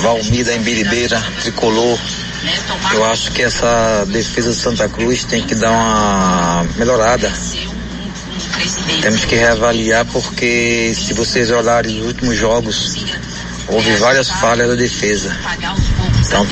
Valmir 0.02 0.46
da 0.46 0.56
Embiribeira, 0.56 1.22
tricolor. 1.42 2.00
Eu 2.94 3.06
acho 3.06 3.32
que 3.32 3.42
essa 3.42 4.06
defesa 4.08 4.50
do 4.50 4.56
Santa 4.56 4.90
Cruz 4.90 5.24
tem 5.24 5.42
que 5.44 5.56
dar 5.56 5.72
uma 5.72 6.66
melhorada. 6.76 7.32
Temos 9.02 9.26
que 9.26 9.36
reavaliar 9.36 10.06
porque 10.06 10.94
se 10.96 11.14
vocês 11.14 11.50
olharem 11.50 12.02
os 12.02 12.08
últimos 12.08 12.38
jogos, 12.38 12.96
houve 13.68 13.96
várias 13.96 14.30
falhas 14.30 14.68
da 14.68 14.76
defesa. 14.76 15.36
Então, 16.26 16.48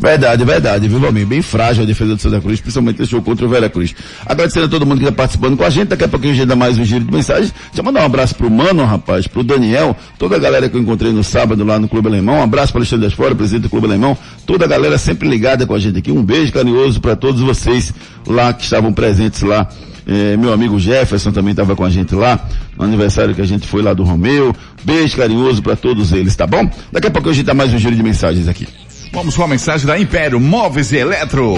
Verdade, 0.00 0.42
verdade, 0.46 0.88
viu, 0.88 0.98
Valmir? 0.98 1.26
Bem 1.26 1.42
frágil 1.42 1.82
a 1.82 1.86
defesa 1.86 2.16
do 2.16 2.22
Santa 2.22 2.40
Cruz, 2.40 2.58
principalmente 2.58 3.02
esse 3.02 3.10
jogo 3.10 3.22
contra 3.22 3.44
o 3.44 3.48
Vera 3.50 3.68
Cruz. 3.68 3.94
Agradecendo 4.24 4.64
a 4.64 4.68
todo 4.68 4.86
mundo 4.86 4.96
que 4.96 5.04
está 5.04 5.14
participando 5.14 5.58
com 5.58 5.64
a 5.64 5.68
gente. 5.68 5.88
Daqui 5.88 6.04
a 6.04 6.08
pouquinho 6.08 6.32
a 6.32 6.36
gente 6.36 6.46
dá 6.46 6.56
mais 6.56 6.78
um 6.78 6.84
giro 6.84 7.04
de 7.04 7.12
mensagens. 7.12 7.52
Deixa 7.52 7.80
eu 7.80 7.84
mandar 7.84 8.00
um 8.00 8.06
abraço 8.06 8.34
pro 8.34 8.50
Mano, 8.50 8.82
rapaz, 8.86 9.26
pro 9.26 9.44
Daniel, 9.44 9.94
toda 10.18 10.36
a 10.36 10.38
galera 10.38 10.70
que 10.70 10.76
eu 10.76 10.80
encontrei 10.80 11.12
no 11.12 11.22
sábado 11.22 11.62
lá 11.66 11.78
no 11.78 11.86
Clube 11.86 12.08
Alemão. 12.08 12.36
Um 12.36 12.42
abraço 12.42 12.72
para 12.72 12.80
Alexandre 12.80 13.06
das 13.06 13.12
Fora, 13.12 13.34
presidente 13.34 13.64
do 13.64 13.68
Clube 13.68 13.86
Alemão. 13.86 14.16
Toda 14.46 14.64
a 14.64 14.68
galera 14.68 14.96
sempre 14.96 15.28
ligada 15.28 15.66
com 15.66 15.74
a 15.74 15.78
gente 15.78 15.98
aqui. 15.98 16.10
Um 16.10 16.22
beijo 16.22 16.50
carinhoso 16.50 16.98
para 16.98 17.14
todos 17.14 17.42
vocês 17.42 17.92
lá 18.26 18.54
que 18.54 18.64
estavam 18.64 18.94
presentes 18.94 19.42
lá. 19.42 19.68
É, 20.06 20.34
meu 20.34 20.50
amigo 20.50 20.80
Jefferson 20.80 21.30
também 21.30 21.50
estava 21.50 21.76
com 21.76 21.84
a 21.84 21.90
gente 21.90 22.14
lá, 22.14 22.42
no 22.76 22.84
aniversário 22.84 23.34
que 23.34 23.42
a 23.42 23.46
gente 23.46 23.66
foi 23.66 23.82
lá 23.82 23.92
do 23.92 24.02
Romeu. 24.02 24.56
Beijo 24.82 25.18
carinhoso 25.18 25.62
para 25.62 25.76
todos 25.76 26.10
eles, 26.10 26.34
tá 26.34 26.46
bom? 26.46 26.68
Daqui 26.90 27.06
a 27.06 27.10
pouco 27.10 27.28
a 27.28 27.32
gente 27.34 27.44
dá 27.44 27.52
mais 27.52 27.72
um 27.74 27.78
giro 27.78 27.94
de 27.94 28.02
mensagens 28.02 28.48
aqui. 28.48 28.66
Vamos 29.12 29.36
com 29.36 29.42
a 29.42 29.48
mensagem 29.48 29.86
da 29.86 29.98
Império 29.98 30.38
Móveis 30.38 30.92
e 30.92 30.96
Eletro. 30.98 31.54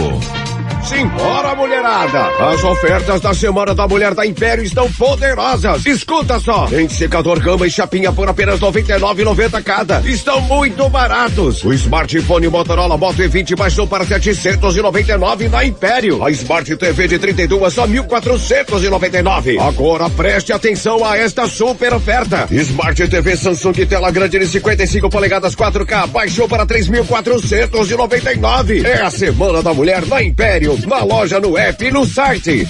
Simbora, 0.85 1.55
mulherada! 1.55 2.29
As 2.53 2.63
ofertas 2.65 3.21
da 3.21 3.33
Semana 3.33 3.73
da 3.75 3.87
Mulher 3.89 4.15
da 4.15 4.27
Império 4.27 4.65
estão 4.65 4.91
poderosas. 4.93 5.87
Escuta 5.87 6.39
só! 6.39 6.69
Secador 6.91 7.41
Gama 7.41 7.67
e 7.67 7.71
Chapinha 7.71 8.13
por 8.13 8.29
apenas 8.29 8.61
R$ 8.61 8.67
99,90 8.67 9.63
cada. 9.63 10.01
Estão 10.01 10.41
muito 10.43 10.89
baratos. 10.89 11.65
O 11.65 11.73
smartphone 11.73 12.49
Motorola 12.49 12.97
Moto 12.97 13.19
E20 13.19 13.57
baixou 13.57 13.87
para 13.87 14.05
799 14.05 15.49
na 15.49 15.65
Império. 15.65 16.23
A 16.23 16.31
Smart 16.31 16.77
TV 16.77 17.09
de 17.09 17.19
32 17.19 17.73
só 17.73 17.87
1.499. 17.87 19.59
Agora 19.61 20.11
preste 20.11 20.53
atenção 20.53 21.05
a 21.05 21.17
esta 21.17 21.49
super 21.49 21.95
oferta. 21.95 22.47
Smart 22.51 23.09
TV 23.09 23.37
Samsung 23.37 23.87
tela 23.87 24.11
grande 24.11 24.39
de 24.39 24.47
55 24.47 25.09
polegadas 25.09 25.55
4K 25.55 26.09
baixou 26.09 26.49
para 26.49 26.67
3.499. 26.67 28.85
É 28.85 29.03
a 29.03 29.11
Semana 29.11 29.63
da 29.63 29.73
Mulher 29.73 30.05
na 30.07 30.23
Império. 30.23 30.52
Na 30.87 31.03
loja, 31.03 31.41
no 31.41 31.57
app 31.57 31.83
e 31.83 31.91
no 31.91 32.05
site. 32.05 32.69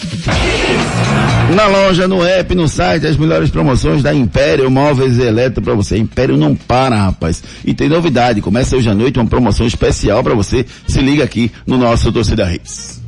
Na 1.56 1.66
loja, 1.66 2.06
no 2.06 2.24
app, 2.24 2.54
no 2.54 2.68
site, 2.68 3.08
as 3.08 3.16
melhores 3.16 3.50
promoções 3.50 4.04
da 4.04 4.14
Império 4.14 4.70
Móveis 4.70 5.18
e 5.18 5.22
Eletro 5.22 5.60
para 5.60 5.74
você. 5.74 5.98
Império 5.98 6.36
não 6.36 6.54
para, 6.54 6.94
rapaz. 6.96 7.42
E 7.64 7.74
tem 7.74 7.88
novidade, 7.88 8.40
começa 8.40 8.76
hoje 8.76 8.88
à 8.88 8.94
noite 8.94 9.18
uma 9.18 9.26
promoção 9.26 9.66
especial 9.66 10.22
para 10.22 10.34
você. 10.34 10.64
Se 10.86 11.00
liga 11.00 11.24
aqui 11.24 11.50
no 11.66 11.76
nosso 11.76 12.12
Torcida 12.12 12.52
Hits. 12.54 13.02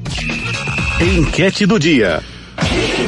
Enquete 1.00 1.66
do 1.66 1.78
dia. 1.78 2.20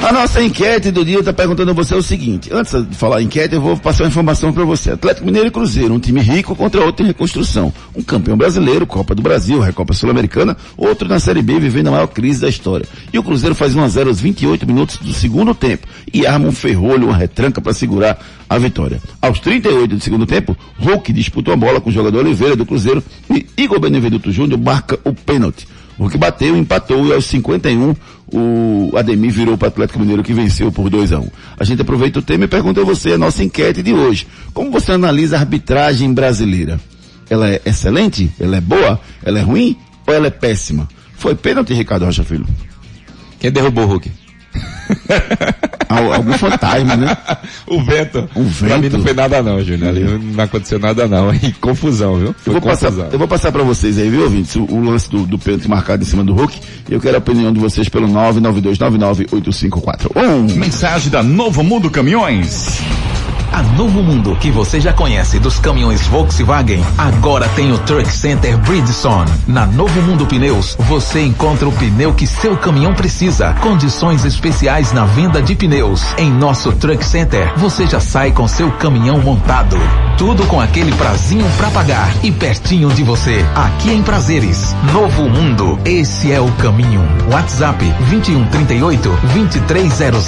A 0.03 0.13
nossa 0.13 0.43
enquete 0.43 0.91
do 0.91 1.05
dia 1.05 1.19
está 1.19 1.33
perguntando 1.33 1.71
a 1.73 1.75
você 1.75 1.95
o 1.95 2.03
seguinte. 2.03 2.49
Antes 2.53 2.73
de 2.87 2.95
falar 2.95 3.23
enquete, 3.23 3.55
eu 3.55 3.61
vou 3.61 3.77
passar 3.77 4.05
uma 4.05 4.09
informação 4.09 4.53
para 4.53 4.65
você. 4.65 4.93
Atlético 4.93 5.27
Mineiro 5.27 5.49
e 5.49 5.51
Cruzeiro, 5.51 5.93
um 5.93 5.99
time 5.99 6.21
rico 6.21 6.55
contra 6.55 6.85
outro 6.85 7.05
em 7.05 7.09
reconstrução. 7.09 7.73
Um 7.95 8.03
campeão 8.03 8.37
brasileiro, 8.37 8.87
Copa 8.87 9.15
do 9.15 9.23
Brasil, 9.23 9.59
Recopa 9.59 9.95
Sul-Americana, 9.95 10.57
outro 10.77 11.09
na 11.09 11.19
Série 11.19 11.43
B 11.43 11.59
vivendo 11.59 11.89
a 11.89 11.91
maior 11.93 12.07
crise 12.07 12.41
da 12.41 12.49
história. 12.49 12.87
E 13.13 13.19
o 13.19 13.23
Cruzeiro 13.23 13.55
faz 13.55 13.75
1 13.75 13.83
a 13.83 13.89
0 13.89 14.09
aos 14.11 14.21
28 14.21 14.67
minutos 14.67 14.99
do 14.99 15.13
segundo 15.13 15.55
tempo 15.55 15.87
e 16.13 16.27
arma 16.27 16.47
um 16.47 16.53
ferrolho, 16.53 17.09
uma 17.09 17.17
retranca 17.17 17.61
para 17.61 17.73
segurar 17.73 18.19
a 18.49 18.59
vitória. 18.59 19.01
Aos 19.21 19.41
38 19.41 19.97
do 19.97 20.01
segundo 20.01 20.27
tempo, 20.27 20.57
Hulk 20.79 21.13
disputou 21.13 21.53
a 21.53 21.57
bola 21.57 21.81
com 21.81 21.91
o 21.91 21.93
jogador 21.93 22.25
Oliveira 22.25 22.55
do 22.55 22.65
Cruzeiro 22.65 23.03
e 23.29 23.47
Igor 23.57 23.81
Benevenuto 23.81 24.31
Júnior 24.31 24.61
marca 24.61 24.99
o 25.05 25.13
pênalti. 25.13 25.67
O 25.99 26.03
Hulk 26.03 26.19
bateu, 26.19 26.57
empatou 26.57 27.07
e 27.07 27.13
aos 27.13 27.25
51 27.27 27.95
o 28.33 28.93
Ademir 28.97 29.31
virou 29.31 29.57
para 29.57 29.67
o 29.67 29.69
Atlético 29.69 30.01
Mineiro 30.01 30.23
que 30.23 30.33
venceu 30.33 30.73
por 30.73 30.91
2 30.91 31.13
a 31.13 31.21
1 31.21 31.23
um. 31.23 31.29
A 31.59 31.65
gente 31.65 31.83
aproveita 31.83 32.19
o 32.19 32.23
tema 32.23 32.45
e 32.45 32.49
pergunta 32.49 32.81
a 32.81 32.85
você 32.85 33.13
a 33.13 33.19
nossa 33.19 33.43
enquete 33.43 33.83
de 33.83 33.93
hoje. 33.93 34.27
Como 34.53 34.71
você 34.71 34.93
analisa 34.93 35.37
a 35.37 35.41
arbitragem 35.41 36.13
brasileira? 36.13 36.81
Ela 37.31 37.51
é 37.51 37.63
excelente? 37.65 38.31
Ela 38.39 38.57
é 38.57 38.61
boa? 38.61 39.01
Ela 39.25 39.39
é 39.39 39.43
ruim? 39.43 39.77
Ou 40.07 40.15
ela 40.15 40.27
é 40.27 40.31
péssima? 40.31 40.89
Foi 41.17 41.35
pênalti, 41.35 41.73
Ricardo 41.73 42.05
Rocha 42.05 42.25
Filho? 42.25 42.47
Quem 43.39 43.51
derrubou 43.51 43.85
o 43.85 43.89
Hulk? 43.89 44.11
Algum 45.89 46.33
fantasma, 46.33 46.97
né? 46.97 47.17
o 47.67 47.83
vento. 47.83 48.29
O 48.35 48.43
vento. 48.43 48.69
Pra 48.69 48.79
mim 48.79 48.89
não 48.89 49.03
foi 49.03 49.15
nada 49.15 49.43
não, 49.43 49.63
Júnior. 49.63 49.89
Ali 49.89 50.05
não 50.35 50.45
aconteceu 50.45 50.79
nada 50.79 51.09
não. 51.09 51.35
E 51.47 51.53
confusão, 51.53 52.19
viu? 52.19 52.35
Foi 52.39 52.55
eu 52.55 52.61
vou, 52.61 52.71
passar, 52.71 52.87
confusão. 52.87 53.09
eu 53.13 53.19
vou 53.19 53.29
passar 53.29 53.53
pra 53.53 53.63
vocês 53.63 53.99
aí, 53.99 54.09
viu, 54.09 54.23
ouvintes? 54.23 54.57
O, 54.57 54.65
o 54.65 54.83
lance 54.85 55.11
do, 55.11 55.27
do 55.27 55.39
pênalti 55.39 55.69
marcado 55.69 56.03
em 56.03 56.07
cima 56.07 56.25
do 56.25 56.33
Hulk. 56.35 56.59
E 56.89 56.95
eu 56.95 57.01
quero 57.01 57.17
a 57.17 57.19
opinião 57.19 57.53
de 57.53 57.61
vocês 57.61 57.89
pelo 57.89 58.09
992998541. 58.09 60.57
Mensagem 60.57 61.11
da 61.11 61.23
Novo 61.23 61.63
Mundo 61.63 61.91
Caminhões. 61.91 62.81
A 63.57 63.63
Novo 63.63 64.03
Mundo, 64.03 64.37
que 64.37 64.51
você 64.51 64.79
já 64.79 64.93
conhece 64.93 65.39
dos 65.39 65.59
caminhões 65.59 66.07
Volkswagen, 66.09 66.85
agora 66.99 67.49
tem 67.57 67.73
o 67.73 67.79
Truck 67.79 68.07
Center 68.13 68.55
Bridgestone. 68.59 69.31
Na 69.47 69.65
Novo 69.65 70.03
Mundo 70.03 70.27
Pneus, 70.27 70.77
você 70.81 71.23
encontra 71.23 71.67
o 71.67 71.73
pneu 71.73 72.13
que 72.13 72.27
seu 72.27 72.55
caminhão 72.59 72.93
precisa. 72.93 73.55
Condições 73.55 74.27
especiais 74.27 74.93
na 74.93 75.07
venda 75.07 75.41
de 75.41 75.55
pneus. 75.55 76.03
Em 76.19 76.31
nosso 76.31 76.71
Truck 76.73 77.03
Center, 77.03 77.51
você 77.57 77.87
já 77.87 77.99
sai 77.99 78.31
com 78.31 78.47
seu 78.47 78.71
caminhão 78.73 79.23
montado. 79.23 79.79
Tudo 80.19 80.45
com 80.49 80.61
aquele 80.61 80.93
prazinho 80.93 81.47
pra 81.57 81.71
pagar 81.71 82.13
e 82.23 82.31
pertinho 82.31 82.91
de 82.91 83.03
você. 83.03 83.43
Aqui 83.55 83.91
em 83.91 84.03
Prazeres. 84.03 84.77
Novo 84.93 85.31
Mundo, 85.31 85.79
esse 85.83 86.31
é 86.31 86.39
o 86.39 86.53
caminho. 86.53 87.01
WhatsApp 87.33 87.83
2138 88.11 89.19
2300. 89.33 90.27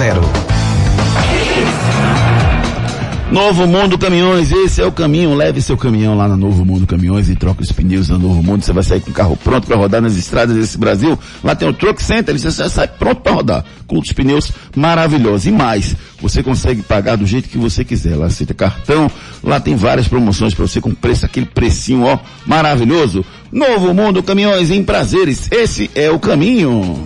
Novo 3.31 3.66
Mundo 3.66 3.99
Caminhões, 3.99 4.51
esse 4.51 4.81
é 4.81 4.87
o 4.87 4.91
caminho. 4.91 5.35
Leve 5.35 5.61
seu 5.61 5.76
caminhão 5.76 6.16
lá 6.16 6.26
na 6.26 6.37
Novo 6.37 6.64
Mundo 6.64 6.87
Caminhões 6.87 7.29
e 7.29 7.37
troque 7.37 7.62
os 7.62 7.70
pneus 7.70 8.09
na 8.09 8.18
Novo 8.18 8.43
Mundo. 8.43 8.64
Você 8.64 8.72
vai 8.72 8.83
sair 8.83 9.01
com 9.01 9.11
o 9.11 9.14
carro 9.14 9.37
pronto 9.37 9.66
para 9.66 9.76
rodar 9.76 10.01
nas 10.01 10.16
estradas 10.16 10.57
desse 10.57 10.79
Brasil. 10.79 11.18
Lá 11.45 11.55
tem 11.55 11.68
o 11.68 11.72
Truck 11.74 12.03
Center, 12.03 12.39
você 12.39 12.51
sai 12.51 12.89
pronto 12.89 13.20
para 13.20 13.33
rodar. 13.33 13.64
Com 13.87 13.99
os 13.99 14.12
pneus 14.12 14.51
maravilhosos. 14.74 15.47
E 15.47 15.51
mais, 15.51 15.95
você 16.22 16.43
consegue 16.43 16.81
pagar 16.81 17.16
do 17.16 17.26
jeito 17.26 17.51
que 17.51 17.59
você 17.59 17.85
quiser. 17.85 18.16
Lá 18.16 18.26
aceita 18.26 18.55
cartão, 18.55 19.11
lá 19.45 19.61
tem 19.61 19.76
várias 19.76 20.09
promoções 20.09 20.55
para 20.55 20.66
você 20.66 20.81
com 20.81 20.95
preço, 20.95 21.26
aquele 21.26 21.47
precinho, 21.47 22.05
ó, 22.05 22.18
maravilhoso. 22.47 23.22
Novo 23.53 23.93
Mundo 23.93 24.22
Caminhões 24.22 24.70
em 24.70 24.83
prazeres, 24.83 25.49
esse 25.51 25.91
é 25.95 26.11
o 26.11 26.18
caminho. 26.18 27.05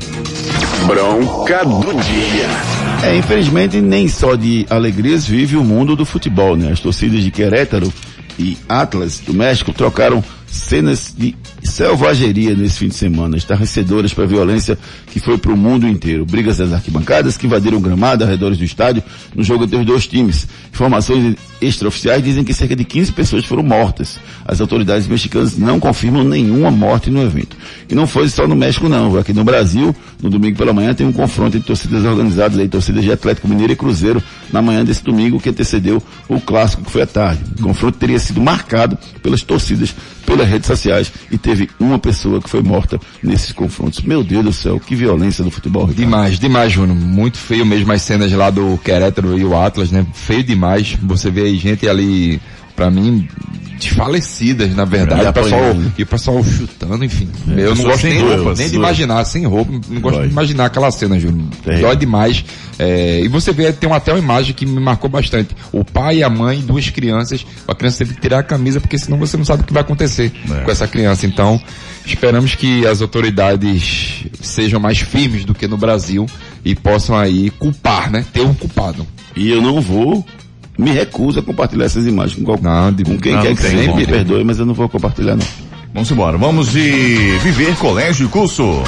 Bronca 0.87 1.65
do 1.65 2.01
dia. 2.01 2.82
É, 3.03 3.17
infelizmente 3.17 3.81
nem 3.81 4.07
só 4.09 4.37
de 4.37 4.65
alegrias 4.71 5.27
vive 5.27 5.57
o 5.57 5.65
mundo 5.65 5.97
do 5.97 6.05
futebol, 6.05 6.57
né? 6.57 6.71
As 6.71 6.79
torcidas 6.79 7.23
de 7.23 7.31
Querétaro 7.31 7.93
e 8.39 8.57
Atlas 8.69 9.19
do 9.19 9.35
México 9.35 9.73
trocaram 9.73 10.23
cenas 10.53 11.15
de 11.17 11.35
selvageria 11.63 12.55
nesse 12.55 12.79
fim 12.79 12.89
de 12.89 12.95
semana, 12.95 13.37
estarrecedoras 13.37 14.13
para 14.13 14.25
a 14.25 14.27
violência 14.27 14.79
que 15.07 15.19
foi 15.19 15.39
para 15.39 15.51
o 15.51 15.57
mundo 15.57 15.89
inteiro. 15.89 16.27
Brigas 16.27 16.59
das 16.59 16.73
arquibancadas 16.73 17.39
que 17.39 17.47
invadiram 17.47 17.81
gramado, 17.81 18.23
arredores 18.23 18.59
do 18.59 18.65
estádio, 18.65 19.03
no 19.35 19.43
jogo 19.43 19.65
entre 19.65 19.79
os 19.79 19.87
dois 19.87 20.07
times. 20.07 20.47
Informações 20.71 21.37
extraoficiais 21.61 22.23
dizem 22.23 22.45
que 22.45 22.53
cerca 22.53 22.77
de 22.77 22.85
15 22.85 23.13
pessoas 23.13 23.45
foram 23.45 23.63
mortas. 23.63 24.19
As 24.45 24.61
autoridades 24.61 25.07
mexicanas 25.07 25.57
não 25.57 25.81
confirmam 25.81 26.23
nenhuma 26.23 26.71
morte 26.71 27.11
no 27.11 27.23
evento. 27.23 27.57
E 27.89 27.95
não 27.95 28.07
foi 28.07 28.29
só 28.29 28.47
no 28.47 28.55
México 28.55 28.89
não, 28.89 29.17
aqui 29.17 29.33
no 29.33 29.45
Brasil, 29.45 29.95
no 30.21 30.29
domingo 30.29 30.59
pela 30.59 30.73
manhã 30.73 30.93
tem 30.93 31.07
um 31.07 31.13
confronto 31.13 31.57
entre 31.57 31.67
torcidas 31.67 32.05
organizadas 32.05 32.59
aí, 32.59 32.69
torcidas 32.69 33.03
de 33.03 33.13
Atlético 33.13 33.49
Mineiro 33.49 33.73
e 33.73 33.77
Cruzeiro, 33.77 34.23
na 34.53 34.61
manhã 34.61 34.85
desse 34.85 35.03
domingo 35.03 35.41
que 35.41 35.49
antecedeu 35.49 36.03
o 36.29 36.41
clássico 36.41 36.85
que 36.85 36.91
foi 36.91 37.03
à 37.03 37.07
tarde. 37.07 37.41
O 37.59 37.63
confronto 37.63 37.99
teria 37.99 38.19
sido 38.19 38.41
marcado 38.41 38.99
pelas 39.23 39.43
torcidas 39.43 39.95
pelas 40.33 40.49
redes 40.49 40.67
sociais 40.67 41.13
e 41.31 41.37
teve 41.37 41.69
uma 41.79 41.99
pessoa 41.99 42.41
que 42.41 42.49
foi 42.49 42.63
morta 42.63 42.99
nesses 43.23 43.53
confrontos. 43.53 44.01
Meu 44.01 44.25
Deus 44.25 44.45
do 44.45 44.53
céu, 44.53 44.81
que 44.81 44.95
violência 44.95 45.45
do 45.45 45.51
futebol. 45.51 45.83
Ricardo. 45.83 45.99
Demais, 45.99 46.39
demais, 46.39 46.73
Júnior. 46.73 46.97
Muito 46.97 47.37
feio 47.37 47.67
mesmo 47.67 47.93
as 47.93 48.03
cenas 48.03 48.33
lá 48.33 48.51
do 48.51 48.79
Querétaro 48.79 49.39
e 49.39 49.45
o 49.45 49.57
Atlas, 49.57 49.91
né? 49.91 50.07
Feio 50.15 50.43
demais. 50.43 50.97
Você 51.03 51.31
vê 51.31 51.43
aí 51.43 51.57
gente 51.59 51.87
ali, 51.87 52.41
pra 52.77 52.91
mim, 52.91 53.29
desfalecidas, 53.79 54.75
na 54.75 54.85
verdade. 54.85 55.25
E 55.25 55.29
o 55.29 55.33
pessoal, 55.33 55.77
e 55.99 56.03
o 56.03 56.07
pessoal 56.07 56.45
chutando, 56.45 57.05
enfim. 57.05 57.29
É, 57.57 57.61
eu 57.67 57.75
não 57.75 57.85
gosto 57.85 58.07
nem, 58.07 58.21
roupa, 58.21 58.55
nem 58.57 58.71
de 58.71 58.77
imaginar, 58.77 59.25
sem 59.25 59.45
roupa, 59.47 59.73
não 59.89 60.01
gosto 60.01 60.17
Dói. 60.17 60.27
de 60.27 60.33
imaginar 60.33 60.67
aquela 60.67 60.91
cena, 60.91 61.19
Júnior. 61.19 61.49
Terrível. 61.65 61.89
Dói 61.89 61.97
demais. 61.97 62.45
É, 62.79 63.21
e 63.21 63.29
você 63.29 63.53
vê, 63.53 63.73
tem 63.73 63.91
até 63.93 64.13
uma 64.13 64.19
imagem 64.19 64.55
que 64.55 64.65
me 64.65 64.81
marcou 64.81 65.09
bastante. 65.11 65.55
O 65.71 65.85
pai 65.85 66.19
e 66.19 66.23
a 66.23 66.31
mãe, 66.31 66.61
duas 66.61 66.89
crianças, 66.91 67.45
a 67.67 67.75
criança 67.75 67.99
teve 67.99 68.15
que 68.15 68.21
tirar 68.21 68.39
a 68.39 68.43
camisa, 68.43 68.81
porque 68.81 68.99
senão 68.99 69.19
você 69.19 69.37
não 69.37 69.45
sabe 69.45 69.63
o 69.63 69.67
que 69.67 69.73
vai 69.73 69.83
acontecer 69.83 70.33
É. 70.51 70.61
com 70.61 70.71
essa 70.71 70.87
criança. 70.89 71.27
Então, 71.27 71.61
esperamos 72.07 72.55
que 72.55 72.87
as 72.87 73.03
autoridades 73.03 74.25
sejam 74.41 74.81
mais 74.81 74.99
firmes 74.99 75.45
do 75.45 75.55
que 75.55 75.67
no 75.69 75.77
Brasil 75.77 76.27
e 76.65 76.75
possam 76.75 77.17
aí 77.17 77.51
culpar, 77.51 78.11
né? 78.11 78.25
Ter 78.33 78.41
um 78.43 78.55
culpado. 78.55 79.07
E 79.37 79.51
eu 79.51 79.61
não 79.63 79.81
vou, 79.81 80.25
me 80.79 80.91
recuso 80.91 81.41
a 81.41 81.43
compartilhar 81.43 81.85
essas 81.85 82.07
imagens 82.07 82.39
com, 82.39 82.45
qualquer, 82.45 82.65
não, 82.65 82.93
de, 82.93 83.05
com 83.05 83.19
quem 83.19 83.33
não, 83.33 83.43
quer 83.43 83.55
que 83.55 83.63
seja. 83.63 83.95
Me 83.95 84.07
perdoe, 84.07 84.45
mas 84.45 84.59
eu 84.59 84.67
não 84.67 84.75
vou 84.75 84.89
compartilhar 84.89 85.37
não. 85.37 85.47
Vamos 85.93 86.11
embora. 86.11 86.39
Vamos 86.39 86.73
de 86.73 87.39
Viver 87.43 87.77
Colégio 87.77 88.27
e 88.27 88.29
Curso. 88.29 88.83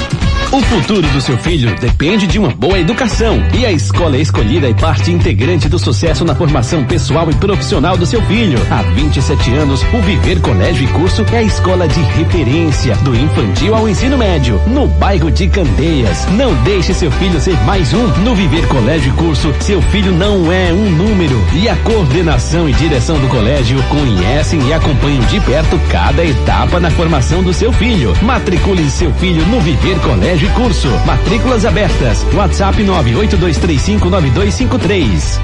O 0.55 0.61
futuro 0.61 1.05
do 1.09 1.19
seu 1.19 1.37
filho 1.37 1.75
depende 1.81 2.25
de 2.25 2.39
uma 2.39 2.47
boa 2.47 2.79
educação. 2.79 3.43
E 3.53 3.65
a 3.65 3.73
escola 3.73 4.17
escolhida 4.17 4.69
é 4.69 4.73
parte 4.73 5.11
integrante 5.11 5.67
do 5.67 5.77
sucesso 5.77 6.23
na 6.23 6.33
formação 6.33 6.85
pessoal 6.85 7.29
e 7.29 7.35
profissional 7.35 7.97
do 7.97 8.05
seu 8.05 8.21
filho. 8.21 8.57
Há 8.71 8.81
27 8.81 9.53
anos, 9.53 9.83
o 9.93 10.01
Viver 10.03 10.39
Colégio 10.39 10.85
e 10.85 10.87
Curso 10.93 11.25
é 11.33 11.39
a 11.39 11.43
escola 11.43 11.89
de 11.89 11.99
referência, 11.99 12.95
do 13.03 13.13
infantil 13.13 13.75
ao 13.75 13.89
ensino 13.89 14.17
médio, 14.17 14.57
no 14.67 14.87
bairro 14.87 15.29
de 15.29 15.45
Candeias. 15.49 16.25
Não 16.37 16.53
deixe 16.63 16.93
seu 16.93 17.11
filho 17.11 17.37
ser 17.41 17.61
mais 17.65 17.93
um. 17.93 18.07
No 18.23 18.33
Viver 18.33 18.65
Colégio 18.69 19.11
e 19.11 19.17
Curso, 19.17 19.53
seu 19.59 19.81
filho 19.81 20.13
não 20.13 20.49
é 20.49 20.71
um 20.71 20.89
número. 20.89 21.35
E 21.53 21.67
a 21.67 21.75
coordenação 21.75 22.69
e 22.69 22.71
direção 22.71 23.19
do 23.19 23.27
colégio 23.27 23.83
conhecem 23.89 24.65
e 24.69 24.71
acompanham 24.71 25.19
de 25.25 25.37
perto 25.41 25.77
cada 25.89 26.23
etapa 26.23 26.79
na 26.79 26.89
formação 26.91 27.43
do 27.43 27.51
seu 27.51 27.73
filho. 27.73 28.13
Matricule 28.21 28.89
seu 28.89 29.13
filho 29.15 29.45
no 29.47 29.59
Viver 29.59 29.99
Colégio 29.99 30.44
e 30.45 30.49
Curso. 30.49 30.89
Matrículas 31.05 31.65
abertas. 31.65 32.25
WhatsApp 32.33 32.83
982359253. 32.83 35.39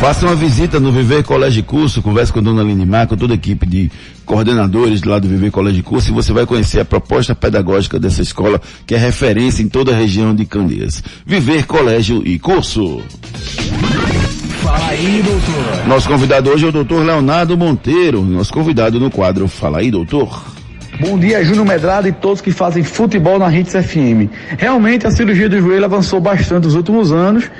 Faça 0.00 0.26
uma 0.26 0.36
visita 0.36 0.80
no 0.80 0.90
Viver 0.92 1.22
Colégio 1.24 1.60
e 1.60 1.62
Curso, 1.62 2.00
converse 2.00 2.32
com 2.32 2.38
a 2.38 2.42
dona 2.42 2.62
Linimar, 2.62 3.06
com 3.06 3.14
toda 3.16 3.34
a 3.34 3.36
equipe 3.36 3.66
de 3.66 3.90
coordenadores 4.24 5.02
lá 5.02 5.18
do 5.18 5.28
Viver 5.28 5.50
Colégio 5.50 5.84
Curso 5.84 6.10
e 6.10 6.14
você 6.14 6.32
vai 6.32 6.46
conhecer 6.46 6.80
a 6.80 6.84
proposta 6.84 7.34
pedagógica 7.34 7.98
dessa 7.98 8.22
escola 8.22 8.58
que 8.86 8.94
é 8.94 8.98
referência 8.98 9.62
em 9.62 9.68
toda 9.68 9.92
a 9.92 9.96
região 9.96 10.34
de 10.34 10.46
Candeias. 10.46 11.02
Viver 11.26 11.66
Colégio 11.66 12.22
e 12.24 12.38
Curso. 12.38 13.02
Fala 14.62 14.88
aí, 14.88 15.22
doutor. 15.22 15.86
Nosso 15.86 16.08
convidado 16.08 16.48
hoje 16.50 16.64
é 16.64 16.68
o 16.68 16.72
doutor 16.72 17.04
Leonardo 17.04 17.58
Monteiro, 17.58 18.22
nosso 18.22 18.52
convidado 18.52 18.98
no 18.98 19.10
quadro 19.10 19.46
Fala 19.48 19.80
aí, 19.80 19.90
doutor. 19.90 20.59
Bom 21.00 21.18
dia, 21.18 21.42
Júnior 21.42 21.64
Medrado 21.64 22.08
e 22.08 22.12
todos 22.12 22.42
que 22.42 22.50
fazem 22.50 22.82
futebol 22.82 23.38
na 23.38 23.50
Hits 23.50 23.72
FM. 23.72 24.28
Realmente 24.58 25.06
a 25.06 25.10
cirurgia 25.10 25.48
do 25.48 25.58
joelho 25.58 25.86
avançou 25.86 26.20
bastante 26.20 26.64
nos 26.64 26.74
últimos 26.74 27.10
anos 27.10 27.50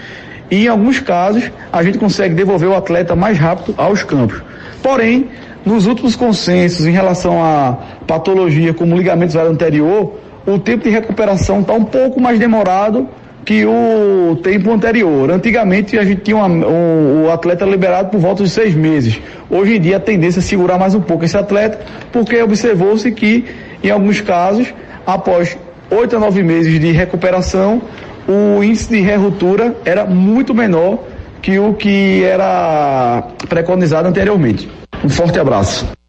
e 0.50 0.66
em 0.66 0.68
alguns 0.68 1.00
casos 1.00 1.50
a 1.72 1.82
gente 1.82 1.96
consegue 1.96 2.34
devolver 2.34 2.68
o 2.68 2.76
atleta 2.76 3.16
mais 3.16 3.38
rápido 3.38 3.72
aos 3.78 4.02
campos. 4.02 4.42
Porém, 4.82 5.30
nos 5.64 5.86
últimos 5.86 6.14
consensos 6.14 6.84
em 6.84 6.90
relação 6.90 7.42
à 7.42 7.78
patologia 8.06 8.74
como 8.74 8.94
ligamento 8.94 9.32
velho 9.32 9.48
anterior, 9.48 10.20
o 10.46 10.58
tempo 10.58 10.84
de 10.84 10.90
recuperação 10.90 11.62
está 11.62 11.72
um 11.72 11.84
pouco 11.84 12.20
mais 12.20 12.38
demorado 12.38 13.08
que 13.44 13.64
o 13.64 14.36
tempo 14.42 14.72
anterior. 14.72 15.30
Antigamente 15.30 15.98
a 15.98 16.04
gente 16.04 16.22
tinha 16.22 16.36
uma- 16.36 16.48
um, 16.66 17.24
o 17.26 17.30
atleta 17.30 17.64
liberado 17.64 18.10
por 18.10 18.20
volta 18.20 18.42
de 18.44 18.50
seis 18.50 18.74
meses. 18.74 19.20
Hoje 19.50 19.76
em 19.76 19.80
dia 19.80 19.96
a 19.96 20.00
tendência 20.00 20.40
é 20.40 20.42
segurar 20.42 20.78
mais 20.78 20.94
um 20.94 21.00
pouco 21.00 21.24
esse 21.24 21.36
atleta, 21.36 21.80
porque 22.12 22.40
observou-se 22.42 23.10
que, 23.12 23.44
em 23.82 23.90
alguns 23.90 24.20
casos, 24.20 24.72
após 25.06 25.56
oito 25.90 26.16
a 26.16 26.20
nove 26.20 26.42
meses 26.42 26.78
de 26.78 26.92
recuperação, 26.92 27.82
o 28.28 28.62
índice 28.62 28.88
de 28.90 29.00
re-ruptura 29.00 29.74
era 29.84 30.04
muito 30.04 30.54
menor 30.54 31.00
que 31.42 31.58
o 31.58 31.74
que 31.74 32.22
era 32.22 33.24
preconizado 33.48 34.06
anteriormente. 34.06 34.68
Um 35.02 35.08
forte 35.08 35.38
abraço. 35.40 35.99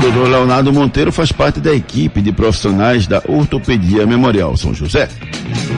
Doutor 0.00 0.28
Leonardo 0.28 0.72
Monteiro 0.72 1.10
faz 1.10 1.32
parte 1.32 1.58
da 1.58 1.74
equipe 1.74 2.22
de 2.22 2.30
profissionais 2.30 3.08
da 3.08 3.20
Ortopedia 3.26 4.06
Memorial 4.06 4.56
São 4.56 4.72
José. 4.72 5.08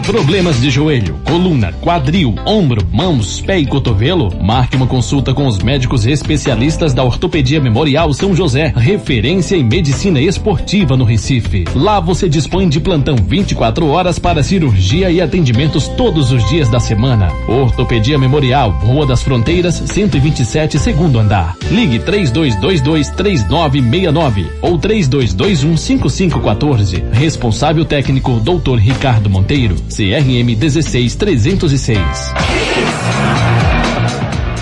Problemas 0.04 0.60
de 0.60 0.70
joelho, 0.70 1.18
coluna, 1.24 1.72
quadril, 1.80 2.34
ombro, 2.44 2.84
mãos, 2.92 3.40
pé 3.40 3.60
e 3.60 3.66
cotovelo? 3.66 4.30
Marque 4.42 4.76
uma 4.76 4.86
consulta 4.86 5.32
com 5.32 5.46
os 5.46 5.58
médicos 5.58 6.04
especialistas 6.04 6.92
da 6.92 7.04
Ortopedia 7.04 7.60
Memorial 7.60 8.12
São 8.12 8.34
José, 8.34 8.72
referência 8.76 9.56
em 9.56 9.62
medicina 9.62 10.20
esportiva 10.20 10.96
no 10.96 11.04
Recife. 11.04 11.64
Lá 11.74 12.00
você 12.00 12.28
dispõe 12.28 12.68
de 12.68 12.80
plantão 12.80 13.16
24 13.16 13.86
horas 13.86 14.18
para 14.18 14.42
cirurgia 14.42 15.10
e 15.10 15.20
atendimentos 15.20 15.86
todos 15.88 16.32
os 16.32 16.46
dias 16.48 16.68
da 16.68 16.80
semana. 16.80 17.32
Ortopedia 17.46 18.18
Memorial, 18.18 18.70
Rua 18.70 19.06
das 19.06 19.22
Fronteiras, 19.22 19.76
127, 19.86 20.78
segundo 20.78 21.18
andar. 21.18 21.56
Ligue 21.70 22.00
3222-3969 24.10 24.46
ou 24.60 24.78
3221-5514. 24.78 27.02
Responsável 27.12 27.84
técnico 27.84 28.40
Dr. 28.40 28.76
Ricardo 28.76 29.30
Monteiro, 29.30 29.76
CRM 29.88 30.56
16306. 30.56 31.98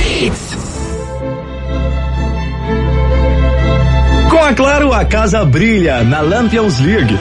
Com 4.35 4.43
a 4.43 4.53
Claro, 4.53 4.91
a 4.91 5.05
casa 5.05 5.45
brilha 5.45 6.03
na 6.03 6.19
Lampions 6.19 6.81
League. 6.81 7.17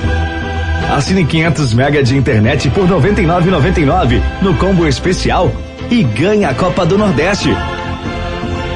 Assine 0.96 1.24
500 1.24 1.72
mega 1.72 2.02
de 2.02 2.16
internet 2.16 2.68
por 2.70 2.88
99,99 2.88 4.20
no 4.42 4.52
combo 4.56 4.84
especial 4.84 5.48
e 5.88 6.02
ganhe 6.02 6.44
a 6.44 6.52
Copa 6.52 6.84
do 6.84 6.98
Nordeste. 6.98 7.50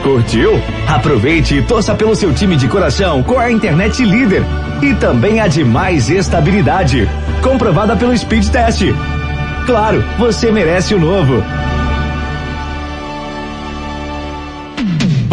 Curtiu? 0.05 0.53
Aproveite 0.87 1.57
e 1.57 1.63
torça 1.63 1.97
pelo 1.97 2.15
seu 2.15 2.33
time 2.33 2.55
de 2.55 2.69
coração 2.69 3.25
com 3.25 3.41
a 3.41 3.51
internet 3.51 4.05
líder 4.05 4.45
e 4.83 4.95
também 4.95 5.41
a 5.41 5.49
de 5.49 5.65
mais 5.65 6.09
estabilidade, 6.09 7.09
comprovada 7.43 7.97
pelo 7.97 8.17
Speed 8.17 8.47
Test. 8.51 8.83
Claro, 9.67 10.05
você 10.17 10.53
merece 10.53 10.95
o 10.95 11.01
novo. 11.01 11.43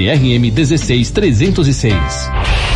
CRM 0.00 0.50
16306. 0.50 2.69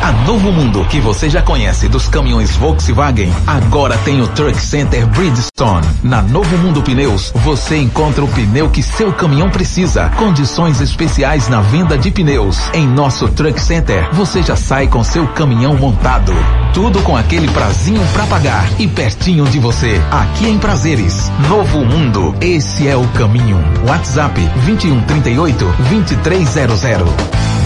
A 0.00 0.12
Novo 0.12 0.52
Mundo, 0.52 0.84
que 0.84 1.00
você 1.00 1.28
já 1.28 1.42
conhece 1.42 1.88
dos 1.88 2.08
caminhões 2.08 2.54
Volkswagen, 2.56 3.32
agora 3.46 3.98
tem 3.98 4.20
o 4.22 4.28
Truck 4.28 4.58
Center 4.60 5.06
Bridgestone. 5.06 5.86
Na 6.02 6.22
Novo 6.22 6.56
Mundo 6.58 6.82
Pneus, 6.82 7.32
você 7.34 7.76
encontra 7.76 8.24
o 8.24 8.28
pneu 8.28 8.70
que 8.70 8.82
seu 8.82 9.12
caminhão 9.12 9.50
precisa. 9.50 10.08
Condições 10.10 10.80
especiais 10.80 11.48
na 11.48 11.60
venda 11.60 11.98
de 11.98 12.10
pneus. 12.10 12.58
Em 12.72 12.86
nosso 12.86 13.28
Truck 13.28 13.60
Center, 13.60 14.08
você 14.12 14.42
já 14.42 14.54
sai 14.54 14.86
com 14.86 15.02
seu 15.02 15.26
caminhão 15.28 15.74
montado. 15.74 16.32
Tudo 16.72 17.02
com 17.02 17.16
aquele 17.16 17.48
prazinho 17.48 18.00
pra 18.12 18.26
pagar 18.26 18.68
e 18.78 18.86
pertinho 18.86 19.44
de 19.46 19.58
você. 19.58 20.00
Aqui 20.10 20.48
em 20.48 20.58
Prazeres. 20.58 21.30
Novo 21.48 21.84
Mundo, 21.84 22.34
esse 22.40 22.86
é 22.86 22.96
o 22.96 23.06
caminho. 23.08 23.58
WhatsApp 23.86 24.40
2138 24.64 25.74
2300. 25.90 27.57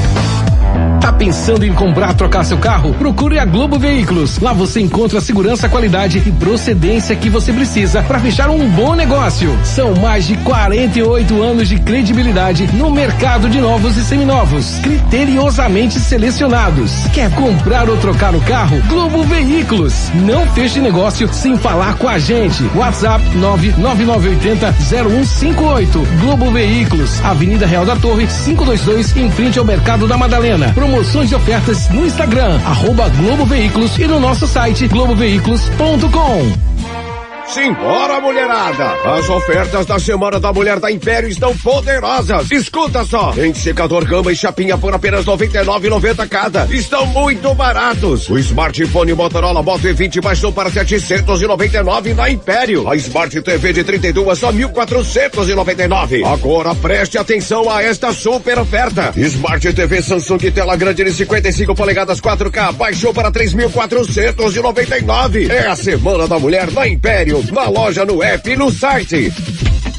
Tá 1.01 1.13
pensando 1.13 1.67
em 1.67 1.73
comprar, 1.73 2.15
trocar 2.15 2.45
seu 2.45 2.59
carro? 2.59 2.95
Procure 2.95 3.39
a 3.39 3.45
Globo 3.45 3.77
Veículos. 3.79 4.39
Lá 4.39 4.53
você 4.53 4.81
encontra 4.81 5.19
a 5.19 5.21
segurança, 5.21 5.69
qualidade 5.69 6.23
e 6.25 6.31
procedência 6.31 7.17
que 7.17 7.29
você 7.29 7.53
precisa 7.53 8.03
para 8.05 8.21
fechar 8.21 8.49
um 8.49 8.69
bom 8.69 8.95
negócio. 8.95 9.59
São 9.65 9.95
mais 9.97 10.27
de 10.27 10.37
48 10.37 11.43
anos 11.43 11.69
de 11.69 11.79
credibilidade 11.81 12.69
no 12.75 12.89
mercado 12.91 13.51
de 13.51 13.61
novos 13.61 13.97
e 13.97 14.05
seminovos, 14.05 14.79
criteriosamente 14.83 15.99
selecionados. 15.99 16.93
Quer 17.13 17.31
comprar 17.33 17.89
ou 17.89 17.97
trocar 17.97 18.35
o 18.35 18.41
carro? 18.43 18.81
Globo 18.89 19.25
Veículos. 19.25 20.11
Não 20.15 20.47
feche 20.51 20.81
negócio 20.81 21.29
sem 21.33 21.57
falar 21.57 21.95
com 21.95 22.09
a 22.09 22.19
gente. 22.19 22.63
WhatsApp 22.77 23.25
99980 23.37 24.73
0158. 24.73 26.07
Globo 26.21 26.51
Veículos, 26.53 27.21
Avenida 27.25 27.67
Real 27.67 27.85
da 27.85 27.97
Torre, 27.97 28.27
522, 28.27 29.17
em 29.17 29.31
frente 29.31 29.59
ao 29.59 29.65
Mercado 29.65 30.07
da 30.07 30.17
Madalena. 30.17 30.62
Promoções 30.73 31.31
e 31.31 31.35
ofertas 31.35 31.89
no 31.89 32.07
Instagram, 32.07 32.61
arroba 32.65 33.09
Globo 33.09 33.45
Veículos 33.45 33.99
e 33.99 34.07
no 34.07 34.21
nosso 34.21 34.47
site 34.47 34.87
globoveículos.com. 34.89 37.12
Simbora, 37.49 38.21
mulherada! 38.21 38.93
As 39.05 39.29
ofertas 39.29 39.85
da 39.85 39.99
Semana 39.99 40.39
da 40.41 40.53
Mulher 40.53 40.79
da 40.81 40.91
Império 40.91 41.29
estão 41.29 41.55
poderosas. 41.59 42.51
Escuta 42.51 43.05
só! 43.05 43.35
Em 43.37 43.53
secador 43.53 44.07
Gama 44.07 44.33
e 44.33 44.37
Chapinha 44.37 44.79
por 44.79 44.95
apenas 44.95 45.27
R$ 45.27 45.33
99,90 45.33 46.29
cada. 46.29 46.65
Estão 46.71 47.05
muito 47.07 47.55
baratos. 47.55 48.31
O 48.31 48.39
smartphone 48.39 49.13
Motorola 49.13 49.63
Moto 49.63 49.83
E20 49.83 50.23
baixou 50.23 50.51
para 50.53 50.71
799 50.71 52.15
na 52.15 52.31
Império. 52.31 52.89
A 52.89 52.97
Smart 52.97 53.43
TV 53.43 53.73
de 53.73 53.85
32 53.85 54.39
só 54.39 54.51
1.499. 54.53 56.25
Agora 56.25 56.75
preste 56.75 57.19
atenção 57.19 57.69
a 57.69 57.83
esta 57.83 58.15
super 58.15 58.59
oferta. 58.59 59.13
Smart 59.17 59.73
TV 59.73 60.01
Samsung 60.01 60.51
tela 60.53 60.77
grande 60.77 61.05
de 61.05 61.13
55 61.13 61.75
polegadas 61.75 62.21
4K 62.21 62.73
baixou 62.73 63.13
para 63.13 63.31
3.499. 63.31 65.51
É 65.51 65.67
a 65.67 65.77
Semana 65.77 66.27
da 66.27 66.39
Mulher 66.39 66.71
da 66.71 66.89
Império 66.89 67.32
na 67.51 67.69
loja, 67.69 68.05
no 68.05 68.23
app 68.23 68.51
e 68.51 68.57
no 68.57 68.71
site. 68.71 69.33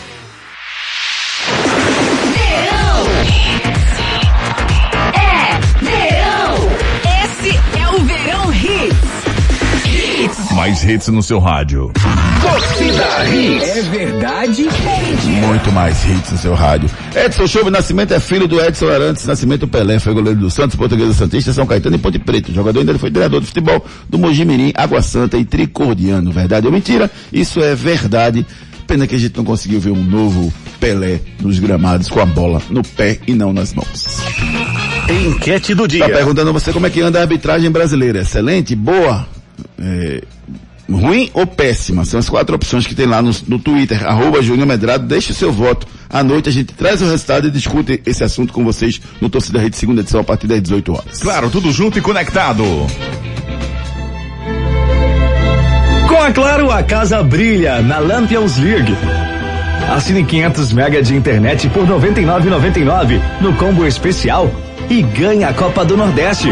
Mais 10.61 10.83
hits 10.83 11.07
no 11.07 11.23
seu 11.23 11.39
rádio. 11.39 11.91
Torcida 12.39 13.27
Hits. 13.27 13.77
É 13.77 13.81
verdade 13.81 14.67
Muito 15.47 15.71
mais 15.71 16.05
hits 16.05 16.33
no 16.33 16.37
seu 16.37 16.53
rádio. 16.53 16.87
Edson 17.15 17.47
Chove 17.47 17.71
Nascimento 17.71 18.13
é 18.13 18.19
filho 18.19 18.47
do 18.47 18.61
Edson 18.61 18.87
Arantes 18.87 19.25
Nascimento 19.25 19.67
Pelé, 19.67 19.97
foi 19.97 20.13
goleiro 20.13 20.39
do 20.39 20.51
Santos, 20.51 20.75
português 20.75 21.09
do 21.09 21.15
Santista, 21.15 21.51
São 21.51 21.65
Caetano 21.65 21.95
e 21.95 21.97
Ponte 21.97 22.19
Preta. 22.19 22.51
O 22.51 22.53
jogador 22.53 22.79
ainda 22.79 22.99
foi 22.99 23.09
treinador 23.09 23.41
de 23.41 23.47
futebol 23.47 23.83
do 24.07 24.19
Mojimirim, 24.19 24.71
Água 24.75 25.01
Santa 25.01 25.35
e 25.35 25.43
Tricordiano. 25.43 26.31
Verdade 26.31 26.67
ou 26.67 26.71
mentira? 26.71 27.09
Isso 27.33 27.59
é 27.59 27.73
verdade. 27.73 28.45
Pena 28.85 29.07
que 29.07 29.15
a 29.15 29.19
gente 29.19 29.35
não 29.35 29.43
conseguiu 29.43 29.79
ver 29.79 29.89
um 29.89 30.03
novo 30.03 30.53
Pelé 30.79 31.21
nos 31.39 31.57
gramados 31.57 32.07
com 32.07 32.19
a 32.19 32.25
bola 32.27 32.61
no 32.69 32.83
pé 32.83 33.17
e 33.25 33.33
não 33.33 33.51
nas 33.51 33.73
mãos. 33.73 34.21
Enquete 35.09 35.73
do 35.73 35.87
dia. 35.87 36.07
Tá 36.07 36.13
perguntando 36.17 36.51
a 36.51 36.53
você 36.53 36.71
como 36.71 36.85
é 36.85 36.91
que 36.91 37.01
anda 37.01 37.17
a 37.17 37.23
arbitragem 37.23 37.71
brasileira. 37.71 38.21
Excelente? 38.21 38.75
Boa? 38.75 39.25
É, 39.79 40.21
ruim 40.97 41.29
ou 41.33 41.45
péssima? 41.45 42.05
São 42.05 42.19
as 42.19 42.29
quatro 42.29 42.55
opções 42.55 42.85
que 42.85 42.95
tem 42.95 43.05
lá 43.05 43.21
no, 43.21 43.31
no 43.47 43.59
Twitter, 43.59 44.05
arroba 44.07 44.41
Júnior 44.41 44.67
Medrado, 44.67 45.05
deixe 45.05 45.31
o 45.31 45.35
seu 45.35 45.51
voto. 45.51 45.87
À 46.09 46.23
noite 46.23 46.49
a 46.49 46.51
gente 46.51 46.73
traz 46.73 47.01
o 47.01 47.05
resultado 47.05 47.47
e 47.47 47.51
discute 47.51 48.01
esse 48.05 48.23
assunto 48.23 48.51
com 48.51 48.63
vocês 48.63 49.01
no 49.19 49.29
Torcida 49.29 49.59
Rede 49.59 49.77
segunda 49.77 50.01
edição 50.01 50.21
a 50.21 50.23
partir 50.23 50.47
das 50.47 50.61
18 50.61 50.91
horas. 50.93 51.19
Claro, 51.19 51.49
tudo 51.49 51.71
junto 51.71 51.97
e 51.97 52.01
conectado. 52.01 52.63
Com 56.07 56.21
a 56.21 56.31
Claro, 56.31 56.71
a 56.71 56.83
casa 56.83 57.23
brilha 57.23 57.81
na 57.81 57.99
Lampions 57.99 58.57
League. 58.57 58.93
Assine 59.89 60.23
500 60.23 60.73
mega 60.73 61.01
de 61.01 61.15
internet 61.15 61.69
por 61.69 61.87
99,99 61.87 63.21
no 63.41 63.53
combo 63.55 63.85
especial 63.85 64.51
e 64.89 65.01
ganhe 65.01 65.43
a 65.43 65.53
Copa 65.53 65.85
do 65.85 65.95
Nordeste. 65.95 66.49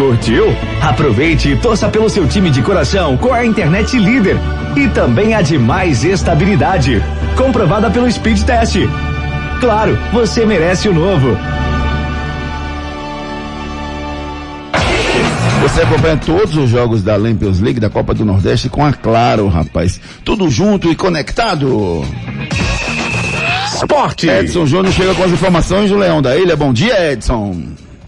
Curtiu? 0.00 0.46
Aproveite 0.80 1.50
e 1.50 1.56
torça 1.56 1.86
pelo 1.86 2.08
seu 2.08 2.26
time 2.26 2.48
de 2.48 2.62
coração 2.62 3.18
com 3.18 3.34
a 3.34 3.44
internet 3.44 3.98
líder 3.98 4.38
e 4.74 4.88
também 4.88 5.34
a 5.34 5.42
de 5.42 5.58
mais 5.58 6.04
estabilidade, 6.04 7.02
comprovada 7.36 7.90
pelo 7.90 8.10
Speed 8.10 8.40
Test. 8.40 8.76
Claro, 9.60 9.98
você 10.10 10.46
merece 10.46 10.88
o 10.88 10.94
novo. 10.94 11.36
Você 15.60 15.82
acompanha 15.82 16.16
todos 16.16 16.56
os 16.56 16.70
jogos 16.70 17.02
da 17.02 17.16
Lampions 17.16 17.60
League 17.60 17.78
da 17.78 17.90
Copa 17.90 18.14
do 18.14 18.24
Nordeste 18.24 18.70
com 18.70 18.82
a 18.82 18.94
Claro, 18.94 19.48
rapaz. 19.48 20.00
Tudo 20.24 20.48
junto 20.48 20.90
e 20.90 20.96
conectado. 20.96 22.02
Esporte. 23.66 24.30
Edson 24.30 24.64
Júnior 24.64 24.94
chega 24.94 25.14
com 25.14 25.24
as 25.24 25.30
informações 25.30 25.90
do 25.90 25.98
Leão 25.98 26.22
da 26.22 26.34
Ilha. 26.38 26.56
Bom 26.56 26.72
dia, 26.72 27.12
Edson. 27.12 27.54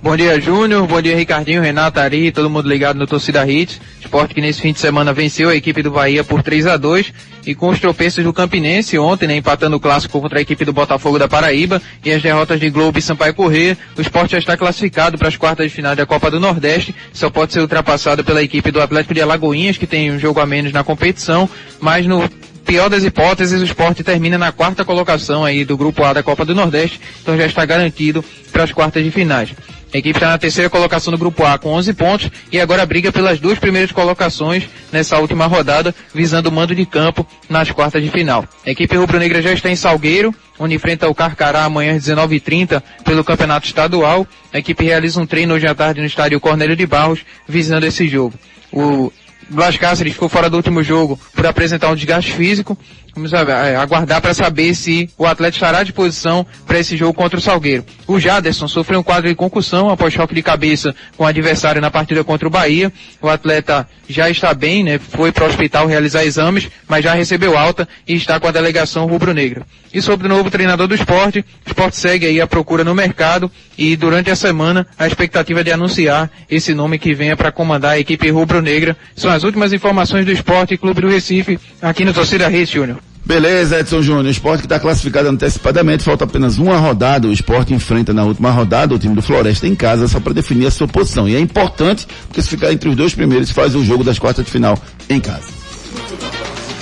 Bom 0.02 0.16
dia, 0.16 0.40
Júnior. 0.40 0.84
Bom 0.88 1.00
dia, 1.00 1.14
Ricardinho, 1.14 1.62
Renato, 1.62 2.00
Ari, 2.00 2.32
todo 2.32 2.50
mundo 2.50 2.68
ligado 2.68 2.98
no 2.98 3.06
Torcida 3.06 3.48
Hits. 3.48 3.80
Esporte 4.00 4.34
que 4.34 4.40
nesse 4.40 4.60
fim 4.60 4.72
de 4.72 4.80
semana 4.80 5.12
venceu 5.12 5.48
a 5.48 5.54
equipe 5.54 5.80
do 5.80 5.92
Bahia 5.92 6.24
por 6.24 6.42
3 6.42 6.66
a 6.66 6.76
2 6.76 7.12
e 7.46 7.54
com 7.54 7.68
os 7.68 7.78
tropeços 7.78 8.24
do 8.24 8.32
Campinense 8.32 8.98
ontem, 8.98 9.28
né, 9.28 9.36
empatando 9.36 9.76
o 9.76 9.80
clássico 9.80 10.20
contra 10.20 10.40
a 10.40 10.42
equipe 10.42 10.64
do 10.64 10.72
Botafogo 10.72 11.20
da 11.20 11.28
Paraíba 11.28 11.80
e 12.04 12.10
as 12.10 12.20
derrotas 12.20 12.58
de 12.58 12.68
Globo 12.68 12.98
e 12.98 13.02
Sampaio 13.02 13.32
Corrêa, 13.32 13.78
o 13.96 14.00
esporte 14.00 14.32
já 14.32 14.38
está 14.38 14.56
classificado 14.56 15.16
para 15.16 15.28
as 15.28 15.36
quartas 15.36 15.70
de 15.70 15.72
final 15.72 15.94
da 15.94 16.04
Copa 16.04 16.32
do 16.32 16.40
Nordeste, 16.40 16.92
só 17.12 17.30
pode 17.30 17.52
ser 17.52 17.60
ultrapassado 17.60 18.24
pela 18.24 18.42
equipe 18.42 18.72
do 18.72 18.80
Atlético 18.80 19.14
de 19.14 19.22
Alagoinhas, 19.22 19.78
que 19.78 19.86
tem 19.86 20.10
um 20.10 20.18
jogo 20.18 20.40
a 20.40 20.46
menos 20.46 20.72
na 20.72 20.82
competição, 20.82 21.48
mas 21.80 22.08
no 22.08 22.28
pior 22.64 22.88
das 22.88 23.04
hipóteses, 23.04 23.60
o 23.60 23.64
esporte 23.64 24.02
termina 24.02 24.36
na 24.36 24.50
quarta 24.50 24.84
colocação 24.84 25.44
aí 25.44 25.64
do 25.64 25.76
grupo 25.76 26.02
A 26.02 26.12
da 26.12 26.24
Copa 26.24 26.44
do 26.44 26.56
Nordeste, 26.56 27.00
então 27.22 27.36
já 27.36 27.46
está 27.46 27.64
garantido 27.64 28.24
para 28.50 28.64
as 28.64 28.72
quartas 28.72 29.04
de 29.04 29.10
finais. 29.12 29.50
A 29.92 29.98
equipe 29.98 30.16
está 30.16 30.30
na 30.30 30.38
terceira 30.38 30.70
colocação 30.70 31.10
do 31.12 31.18
grupo 31.18 31.44
A 31.44 31.58
com 31.58 31.68
11 31.70 31.92
pontos 31.92 32.30
e 32.50 32.58
agora 32.58 32.86
briga 32.86 33.12
pelas 33.12 33.38
duas 33.38 33.58
primeiras 33.58 33.92
colocações 33.92 34.66
nessa 34.90 35.18
última 35.18 35.46
rodada, 35.46 35.94
visando 36.14 36.48
o 36.48 36.52
mando 36.52 36.74
de 36.74 36.86
campo 36.86 37.26
nas 37.46 37.70
quartas 37.70 38.02
de 38.02 38.10
final. 38.10 38.46
A 38.66 38.70
equipe 38.70 38.96
rubro-negra 38.96 39.42
já 39.42 39.52
está 39.52 39.68
em 39.68 39.76
Salgueiro, 39.76 40.34
onde 40.58 40.74
enfrenta 40.74 41.08
o 41.08 41.14
Carcará 41.14 41.64
amanhã 41.64 41.94
às 41.94 42.04
19h30 42.04 42.82
pelo 43.04 43.22
Campeonato 43.22 43.66
Estadual. 43.66 44.26
A 44.50 44.58
equipe 44.58 44.82
realiza 44.82 45.20
um 45.20 45.26
treino 45.26 45.52
hoje 45.52 45.66
à 45.66 45.74
tarde 45.74 46.00
no 46.00 46.06
estádio 46.06 46.40
Cornélio 46.40 46.74
de 46.74 46.86
Barros, 46.86 47.20
visando 47.46 47.84
esse 47.84 48.08
jogo. 48.08 48.32
O 48.72 49.12
Blas 49.50 49.76
Cáceres 49.76 50.14
ficou 50.14 50.30
fora 50.30 50.48
do 50.48 50.56
último 50.56 50.82
jogo 50.82 51.20
por 51.34 51.44
apresentar 51.46 51.90
um 51.90 51.94
desgaste 51.94 52.32
físico. 52.32 52.78
Vamos 53.14 53.34
aguardar 53.34 54.22
para 54.22 54.32
saber 54.32 54.74
se 54.74 55.10
o 55.18 55.26
atleta 55.26 55.54
estará 55.54 55.80
à 55.80 55.82
disposição 55.82 56.46
para 56.66 56.78
esse 56.78 56.96
jogo 56.96 57.12
contra 57.12 57.38
o 57.38 57.42
Salgueiro. 57.42 57.84
O 58.06 58.18
Jaderson 58.18 58.66
sofreu 58.66 59.00
um 59.00 59.02
quadro 59.02 59.28
de 59.28 59.34
concussão 59.34 59.90
após 59.90 60.14
choque 60.14 60.34
de 60.34 60.42
cabeça 60.42 60.94
com 61.14 61.24
o 61.24 61.26
adversário 61.26 61.80
na 61.80 61.90
partida 61.90 62.24
contra 62.24 62.48
o 62.48 62.50
Bahia. 62.50 62.90
O 63.20 63.28
atleta 63.28 63.86
já 64.08 64.30
está 64.30 64.54
bem, 64.54 64.82
né? 64.82 64.98
Foi 64.98 65.30
para 65.30 65.44
o 65.44 65.46
hospital 65.46 65.86
realizar 65.86 66.24
exames, 66.24 66.70
mas 66.88 67.04
já 67.04 67.12
recebeu 67.12 67.56
alta 67.56 67.86
e 68.08 68.14
está 68.14 68.40
com 68.40 68.48
a 68.48 68.50
delegação 68.50 69.06
rubro-negra. 69.06 69.66
E 69.92 70.00
sobre 70.00 70.26
o 70.26 70.30
novo 70.30 70.50
treinador 70.50 70.88
do 70.88 70.94
esporte, 70.94 71.40
o 71.40 71.68
esporte 71.68 71.98
segue 71.98 72.26
aí 72.26 72.40
a 72.40 72.46
procura 72.46 72.82
no 72.82 72.94
mercado 72.94 73.50
e 73.76 73.94
durante 73.94 74.30
a 74.30 74.36
semana 74.36 74.86
a 74.98 75.06
expectativa 75.06 75.60
é 75.60 75.64
de 75.64 75.72
anunciar 75.72 76.30
esse 76.50 76.72
nome 76.72 76.98
que 76.98 77.14
venha 77.14 77.36
para 77.36 77.52
comandar 77.52 77.92
a 77.92 77.98
equipe 77.98 78.30
rubro-negra. 78.30 78.96
São 79.14 79.30
as 79.30 79.44
últimas 79.44 79.72
informações 79.74 80.24
do 80.24 80.32
Esporte 80.32 80.78
Clube 80.78 81.02
do 81.02 81.08
Recife 81.08 81.58
aqui 81.80 82.06
no 82.06 82.14
Torcida 82.14 82.48
Reis, 82.48 82.70
Júnior. 82.70 83.01
Beleza, 83.24 83.78
Edson 83.78 84.02
Júnior. 84.02 84.26
Esporte 84.26 84.60
que 84.60 84.66
está 84.66 84.80
classificado 84.80 85.28
antecipadamente, 85.28 86.02
falta 86.02 86.24
apenas 86.24 86.58
uma 86.58 86.76
rodada. 86.76 87.28
O 87.28 87.32
esporte 87.32 87.72
enfrenta 87.72 88.12
na 88.12 88.24
última 88.24 88.50
rodada 88.50 88.94
o 88.94 88.98
time 88.98 89.14
do 89.14 89.22
Floresta 89.22 89.66
em 89.66 89.74
casa, 89.74 90.08
só 90.08 90.18
para 90.18 90.32
definir 90.32 90.66
a 90.66 90.70
sua 90.70 90.88
posição. 90.88 91.28
E 91.28 91.36
é 91.36 91.40
importante, 91.40 92.06
porque 92.26 92.42
se 92.42 92.48
ficar 92.48 92.72
entre 92.72 92.88
os 92.88 92.96
dois 92.96 93.14
primeiros, 93.14 93.50
faz 93.50 93.74
o 93.74 93.84
jogo 93.84 94.02
das 94.02 94.18
quartas 94.18 94.44
de 94.44 94.50
final 94.50 94.78
em 95.08 95.20
casa. 95.20 95.48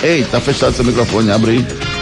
Ei, 0.01 0.23
tá 0.23 0.39
fechado 0.39 0.73
seu 0.73 0.83
microfone, 0.83 1.31
abre 1.31 1.51
aí. 1.51 1.90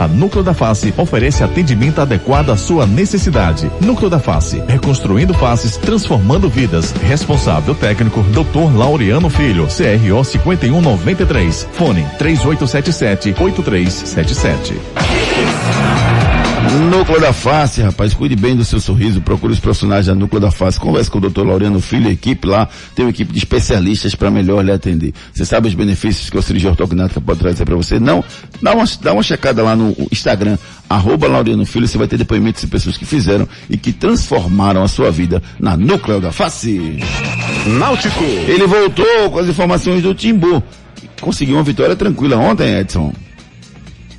A 0.00 0.08
Núcleo 0.08 0.42
da 0.42 0.52
Face 0.52 0.92
oferece 0.96 1.44
atendimento 1.44 2.00
adequado 2.00 2.50
à 2.50 2.56
sua 2.56 2.84
necessidade. 2.84 3.70
Núcleo 3.80 4.10
da 4.10 4.18
Face, 4.18 4.60
reconstruindo 4.66 5.32
faces, 5.34 5.76
transformando 5.76 6.48
vidas. 6.48 6.92
Responsável 7.02 7.74
técnico, 7.74 8.22
Dr. 8.24 8.76
Laureano 8.76 9.30
Filho, 9.30 9.68
CRO 9.68 10.24
5193. 10.24 11.68
Fone 11.72 12.04
3877 12.18 13.36
8377. 13.38 16.25
Núcleo 16.76 17.20
da 17.20 17.32
Face, 17.32 17.80
rapaz, 17.80 18.12
cuide 18.12 18.36
bem 18.36 18.54
do 18.54 18.64
seu 18.64 18.78
sorriso, 18.78 19.20
procure 19.20 19.52
os 19.52 19.58
profissionais 19.58 20.06
da 20.06 20.14
Núcleo 20.14 20.40
da 20.40 20.50
Face, 20.50 20.78
converse 20.78 21.10
com 21.10 21.18
o 21.18 21.20
Dr. 21.20 21.42
Laureano 21.42 21.80
Filho, 21.80 22.08
a 22.08 22.12
equipe 22.12 22.46
lá, 22.46 22.68
tem 22.94 23.04
uma 23.04 23.10
equipe 23.10 23.32
de 23.32 23.38
especialistas 23.38 24.14
para 24.14 24.30
melhor 24.30 24.64
lhe 24.64 24.70
atender. 24.70 25.14
Você 25.32 25.44
sabe 25.44 25.68
os 25.68 25.74
benefícios 25.74 26.28
que 26.28 26.36
a 26.36 26.42
cirurgia 26.42 26.70
ortognática 26.70 27.20
pode 27.20 27.40
trazer 27.40 27.64
para 27.64 27.74
você? 27.74 27.98
Não? 27.98 28.22
Dá 28.60 28.74
uma, 28.74 28.84
dá 29.00 29.12
uma 29.12 29.22
checada 29.22 29.62
lá 29.62 29.74
no 29.74 29.96
Instagram, 30.12 30.58
arroba 30.88 31.26
Laureano 31.26 31.64
Filho, 31.64 31.88
você 31.88 31.96
vai 31.96 32.06
ter 32.06 32.18
depoimentos 32.18 32.60
de 32.60 32.66
pessoas 32.68 32.96
que 32.96 33.04
fizeram 33.04 33.48
e 33.70 33.76
que 33.76 33.92
transformaram 33.92 34.82
a 34.82 34.88
sua 34.88 35.10
vida 35.10 35.42
na 35.58 35.76
Núcleo 35.76 36.20
da 36.20 36.30
Face. 36.30 36.98
Náutico. 37.66 38.22
Ele 38.22 38.66
voltou 38.66 39.30
com 39.30 39.38
as 39.38 39.48
informações 39.48 40.02
do 40.02 40.14
Timbu. 40.14 40.62
Conseguiu 41.20 41.56
uma 41.56 41.62
vitória 41.62 41.96
tranquila 41.96 42.36
ontem, 42.36 42.78
Edson. 42.78 43.12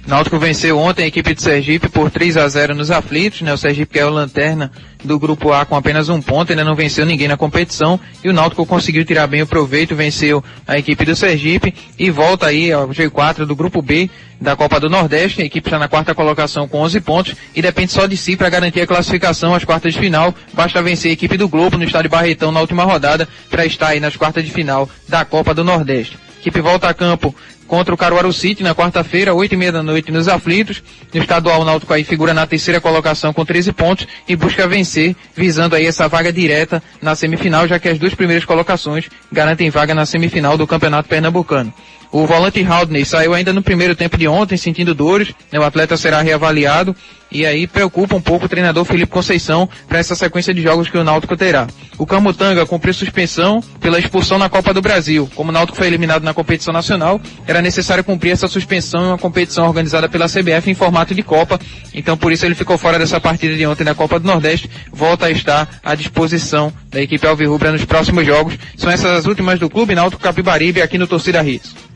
Náutico 0.07 0.39
venceu 0.39 0.79
ontem 0.79 1.03
a 1.03 1.07
equipe 1.07 1.35
de 1.35 1.41
Sergipe 1.41 1.89
por 1.89 2.09
3 2.09 2.37
a 2.37 2.47
0 2.47 2.73
nos 2.73 2.89
aflitos, 2.89 3.41
né? 3.41 3.51
O 3.51 3.57
Sergipe 3.57 3.91
que 3.91 3.99
é 3.99 4.05
o 4.05 4.09
lanterna 4.09 4.71
do 5.03 5.19
grupo 5.19 5.51
A 5.51 5.65
com 5.65 5.75
apenas 5.75 6.07
um 6.07 6.21
ponto, 6.21 6.49
ainda 6.49 6.63
não 6.63 6.75
venceu 6.75 7.05
ninguém 7.05 7.27
na 7.27 7.35
competição 7.35 7.99
e 8.23 8.29
o 8.29 8.33
Náutico 8.33 8.65
conseguiu 8.65 9.03
tirar 9.03 9.27
bem 9.27 9.41
o 9.41 9.47
proveito, 9.47 9.97
venceu 9.97 10.41
a 10.65 10.77
equipe 10.77 11.03
do 11.03 11.13
Sergipe 11.13 11.75
e 11.99 12.09
volta 12.09 12.45
aí 12.45 12.71
ao 12.71 12.87
G4 12.87 13.45
do 13.45 13.53
grupo 13.53 13.81
B 13.81 14.09
da 14.39 14.55
Copa 14.55 14.79
do 14.79 14.89
Nordeste. 14.89 15.41
A 15.41 15.45
equipe 15.45 15.67
está 15.67 15.77
na 15.77 15.89
quarta 15.89 16.15
colocação 16.15 16.69
com 16.69 16.79
11 16.79 17.01
pontos 17.01 17.35
e 17.53 17.61
depende 17.61 17.91
só 17.91 18.07
de 18.07 18.15
si 18.15 18.37
para 18.37 18.49
garantir 18.49 18.79
a 18.79 18.87
classificação 18.87 19.53
às 19.53 19.65
quartas 19.65 19.93
de 19.93 19.99
final. 19.99 20.33
Basta 20.53 20.81
vencer 20.81 21.11
a 21.11 21.13
equipe 21.15 21.35
do 21.35 21.49
Globo 21.49 21.77
no 21.77 21.83
estádio 21.83 22.09
Barretão 22.09 22.49
na 22.49 22.61
última 22.61 22.85
rodada 22.85 23.27
para 23.49 23.65
estar 23.65 23.89
aí 23.89 23.99
nas 23.99 24.15
quartas 24.15 24.45
de 24.45 24.51
final 24.51 24.89
da 25.05 25.25
Copa 25.25 25.53
do 25.53 25.65
Nordeste. 25.65 26.17
Equipe 26.39 26.61
volta 26.61 26.87
a 26.87 26.93
campo 26.93 27.35
contra 27.67 27.93
o 27.93 27.97
Caruaru 27.97 28.31
City 28.31 28.63
na 28.63 28.73
quarta-feira, 28.73 29.33
oito 29.33 29.53
e 29.53 29.57
meia 29.57 29.71
da 29.71 29.83
noite 29.83 30.11
nos 30.11 30.27
aflitos. 30.27 30.81
No 31.13 31.21
estadual, 31.21 31.61
o 31.61 31.65
Náutico 31.65 31.93
aí 31.93 32.03
figura 32.03 32.33
na 32.33 32.47
terceira 32.47 32.79
colocação 32.79 33.33
com 33.33 33.45
13 33.45 33.71
pontos 33.73 34.07
e 34.27 34.35
busca 34.35 34.67
vencer, 34.67 35.15
visando 35.35 35.75
aí 35.75 35.85
essa 35.85 36.07
vaga 36.07 36.31
direta 36.31 36.81
na 37.01 37.15
semifinal, 37.15 37.67
já 37.67 37.77
que 37.77 37.89
as 37.89 37.99
duas 37.99 38.15
primeiras 38.15 38.45
colocações 38.45 39.09
garantem 39.31 39.69
vaga 39.69 39.93
na 39.93 40.05
semifinal 40.05 40.57
do 40.57 40.65
Campeonato 40.65 41.09
Pernambucano. 41.09 41.73
O 42.11 42.25
volante 42.25 42.63
Haldney 42.63 43.05
saiu 43.05 43.33
ainda 43.33 43.51
no 43.51 43.61
primeiro 43.61 43.95
tempo 43.95 44.17
de 44.17 44.27
ontem, 44.27 44.57
sentindo 44.57 44.95
dores. 44.95 45.33
né, 45.51 45.59
O 45.59 45.63
atleta 45.63 45.97
será 45.97 46.21
reavaliado. 46.21 46.95
E 47.29 47.45
aí 47.45 47.67
preocupa 47.67 48.15
um 48.15 48.21
pouco 48.21 48.45
o 48.45 48.49
treinador 48.49 48.85
Felipe 48.85 49.11
Conceição 49.11 49.67
para 49.87 49.99
essa 49.99 50.15
sequência 50.15 50.53
de 50.53 50.61
jogos 50.61 50.89
que 50.89 50.97
o 50.97 51.03
Náutico 51.03 51.35
terá. 51.35 51.67
O 51.97 52.05
Camutanga 52.05 52.65
cumpriu 52.65 52.93
suspensão 52.93 53.61
pela 53.81 53.99
expulsão 53.99 54.37
na 54.37 54.47
Copa 54.47 54.73
do 54.73 54.81
Brasil. 54.81 55.29
Como 55.35 55.49
o 55.49 55.51
Náutico 55.51 55.77
foi 55.77 55.87
eliminado 55.87 56.23
na 56.23 56.33
competição 56.33 56.73
nacional, 56.73 57.19
era 57.45 57.61
necessário 57.61 58.03
cumprir 58.03 58.31
essa 58.31 58.47
suspensão 58.47 59.03
em 59.03 59.07
uma 59.07 59.17
competição 59.17 59.67
organizada 59.67 60.07
pela 60.07 60.27
CBF 60.27 60.71
em 60.71 60.73
formato 60.73 61.13
de 61.13 61.21
Copa. 61.21 61.59
Então 61.93 62.15
por 62.15 62.31
isso 62.31 62.45
ele 62.45 62.55
ficou 62.55 62.77
fora 62.77 62.97
dessa 62.97 63.19
partida 63.19 63.55
de 63.55 63.65
ontem 63.65 63.83
na 63.83 63.93
Copa 63.93 64.19
do 64.19 64.27
Nordeste. 64.27 64.69
Volta 64.93 65.25
a 65.25 65.31
estar 65.31 65.67
à 65.83 65.95
disposição 65.95 66.71
da 66.89 67.01
equipe 67.01 67.27
Alvirrubra 67.27 67.73
nos 67.73 67.83
próximos 67.83 68.25
jogos. 68.25 68.57
São 68.77 68.89
essas 68.89 69.11
as 69.11 69.25
últimas 69.25 69.59
do 69.59 69.69
clube 69.69 69.95
Náutico 69.95 70.21
Capibaribe 70.21 70.81
aqui 70.81 70.97
no 70.97 71.07
Torcida 71.07 71.43
Hits. 71.43 71.86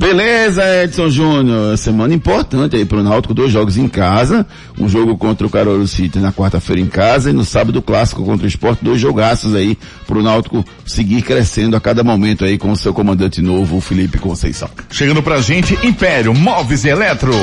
Beleza, 0.00 0.62
Edson 0.82 1.10
Júnior. 1.10 1.76
Semana 1.76 2.14
importante 2.14 2.74
aí 2.74 2.86
pro 2.86 3.02
Náutico, 3.02 3.34
dois 3.34 3.52
jogos 3.52 3.76
em 3.76 3.86
casa, 3.86 4.46
um 4.78 4.88
jogo 4.88 5.14
contra 5.18 5.46
o 5.46 5.50
Carolina 5.50 5.86
City 5.86 6.18
na 6.18 6.32
quarta-feira 6.32 6.80
em 6.80 6.86
casa 6.86 7.28
e 7.28 7.34
no 7.34 7.44
sábado 7.44 7.82
clássico 7.82 8.24
contra 8.24 8.46
o 8.46 8.48
Sport, 8.48 8.78
dois 8.80 8.98
jogaços 8.98 9.54
aí 9.54 9.76
pro 10.06 10.22
Náutico 10.22 10.64
seguir 10.86 11.20
crescendo 11.20 11.76
a 11.76 11.80
cada 11.82 12.02
momento 12.02 12.46
aí 12.46 12.56
com 12.56 12.72
o 12.72 12.76
seu 12.76 12.94
comandante 12.94 13.42
novo, 13.42 13.76
o 13.76 13.80
Felipe 13.82 14.16
Conceição. 14.16 14.70
Chegando 14.90 15.22
pra 15.22 15.42
gente, 15.42 15.78
Império 15.86 16.32
Móveis 16.32 16.82
e 16.86 16.88
Eletro. 16.88 17.34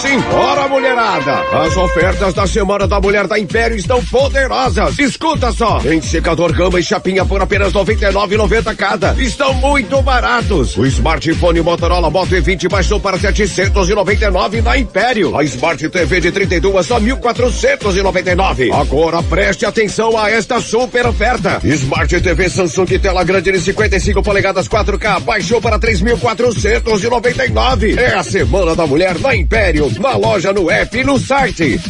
Simbora, 0.00 0.68
mulherada! 0.68 1.42
As 1.52 1.76
ofertas 1.76 2.32
da 2.32 2.46
Semana 2.46 2.86
da 2.86 3.00
Mulher 3.00 3.26
da 3.26 3.36
Império 3.36 3.76
estão 3.76 4.00
poderosas. 4.04 4.96
Escuta 4.96 5.50
só! 5.50 5.80
Em 5.84 6.00
secador 6.00 6.52
gama 6.52 6.78
e 6.78 6.84
chapinha 6.84 7.24
por 7.24 7.42
apenas 7.42 7.72
R$ 7.72 7.80
99,90 7.80 8.76
cada. 8.76 9.12
Estão 9.20 9.52
muito 9.54 10.00
baratos. 10.00 10.76
O 10.76 10.86
smartphone 10.86 11.62
Motorola 11.62 12.08
Moto 12.10 12.30
E20 12.30 12.70
baixou 12.70 13.00
para 13.00 13.18
799 13.18 14.62
na 14.62 14.78
Império. 14.78 15.36
A 15.36 15.42
Smart 15.42 15.88
TV 15.88 16.20
de 16.20 16.30
32 16.30 16.86
só 16.86 17.00
1.499. 17.00 18.72
Agora 18.72 19.20
preste 19.24 19.66
atenção 19.66 20.16
a 20.16 20.30
esta 20.30 20.60
super 20.60 21.06
oferta. 21.06 21.58
Smart 21.64 22.20
TV 22.20 22.48
Samsung 22.48 22.86
tela 23.00 23.24
grande 23.24 23.50
de 23.50 23.60
55 23.60 24.22
polegadas 24.22 24.68
4K 24.68 25.18
baixou 25.20 25.60
para 25.60 25.76
3.499. 25.76 27.98
É 27.98 28.14
a 28.14 28.22
Semana 28.22 28.76
da 28.76 28.86
Mulher 28.86 29.18
na 29.18 29.34
Império, 29.34 29.87
na 29.98 30.16
loja, 30.16 30.52
no 30.52 30.70
app 30.70 30.96
e 30.96 31.04
no 31.04 31.18
site. 31.18 31.80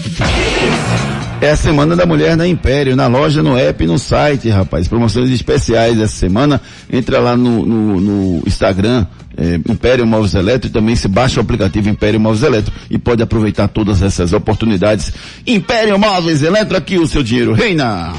É 1.41 1.51
a 1.51 1.57
Semana 1.57 1.95
da 1.95 2.05
Mulher 2.05 2.37
na 2.37 2.49
Império, 2.49 2.97
na 2.97 3.07
loja, 3.07 3.43
no 3.43 3.57
app 3.57 3.85
e 3.85 3.87
no 3.87 3.99
site, 3.99 4.49
rapaz. 4.49 4.89
Promoções 4.89 5.31
especiais 5.31 6.01
essa 6.01 6.17
semana. 6.17 6.61
Entra 6.93 7.21
lá 7.21 7.37
no, 7.37 7.65
no, 7.65 8.01
no 8.01 8.43
Instagram, 8.45 9.07
é, 9.37 9.55
Império 9.55 10.05
Móveis 10.05 10.35
Eletro, 10.35 10.69
e 10.69 10.73
também 10.73 10.97
se 10.97 11.07
baixa 11.07 11.39
o 11.39 11.43
aplicativo 11.43 11.89
Império 11.89 12.19
Móveis 12.19 12.43
Eletro 12.43 12.73
e 12.91 12.99
pode 12.99 13.23
aproveitar 13.23 13.69
todas 13.69 14.03
essas 14.03 14.33
oportunidades. 14.33 15.13
Império 15.47 15.97
Móveis 15.97 16.43
Eletro, 16.43 16.77
aqui 16.77 16.99
o 16.99 17.07
seu 17.07 17.23
dinheiro 17.23 17.53
reina. 17.53 18.13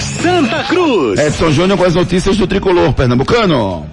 Santa 0.00 0.62
Cruz. 0.64 1.18
Edson 1.18 1.50
Júnior 1.50 1.76
com 1.76 1.84
as 1.84 1.94
notícias 1.96 2.36
do 2.36 2.46
tricolor 2.46 2.92
pernambucano. 2.92 3.86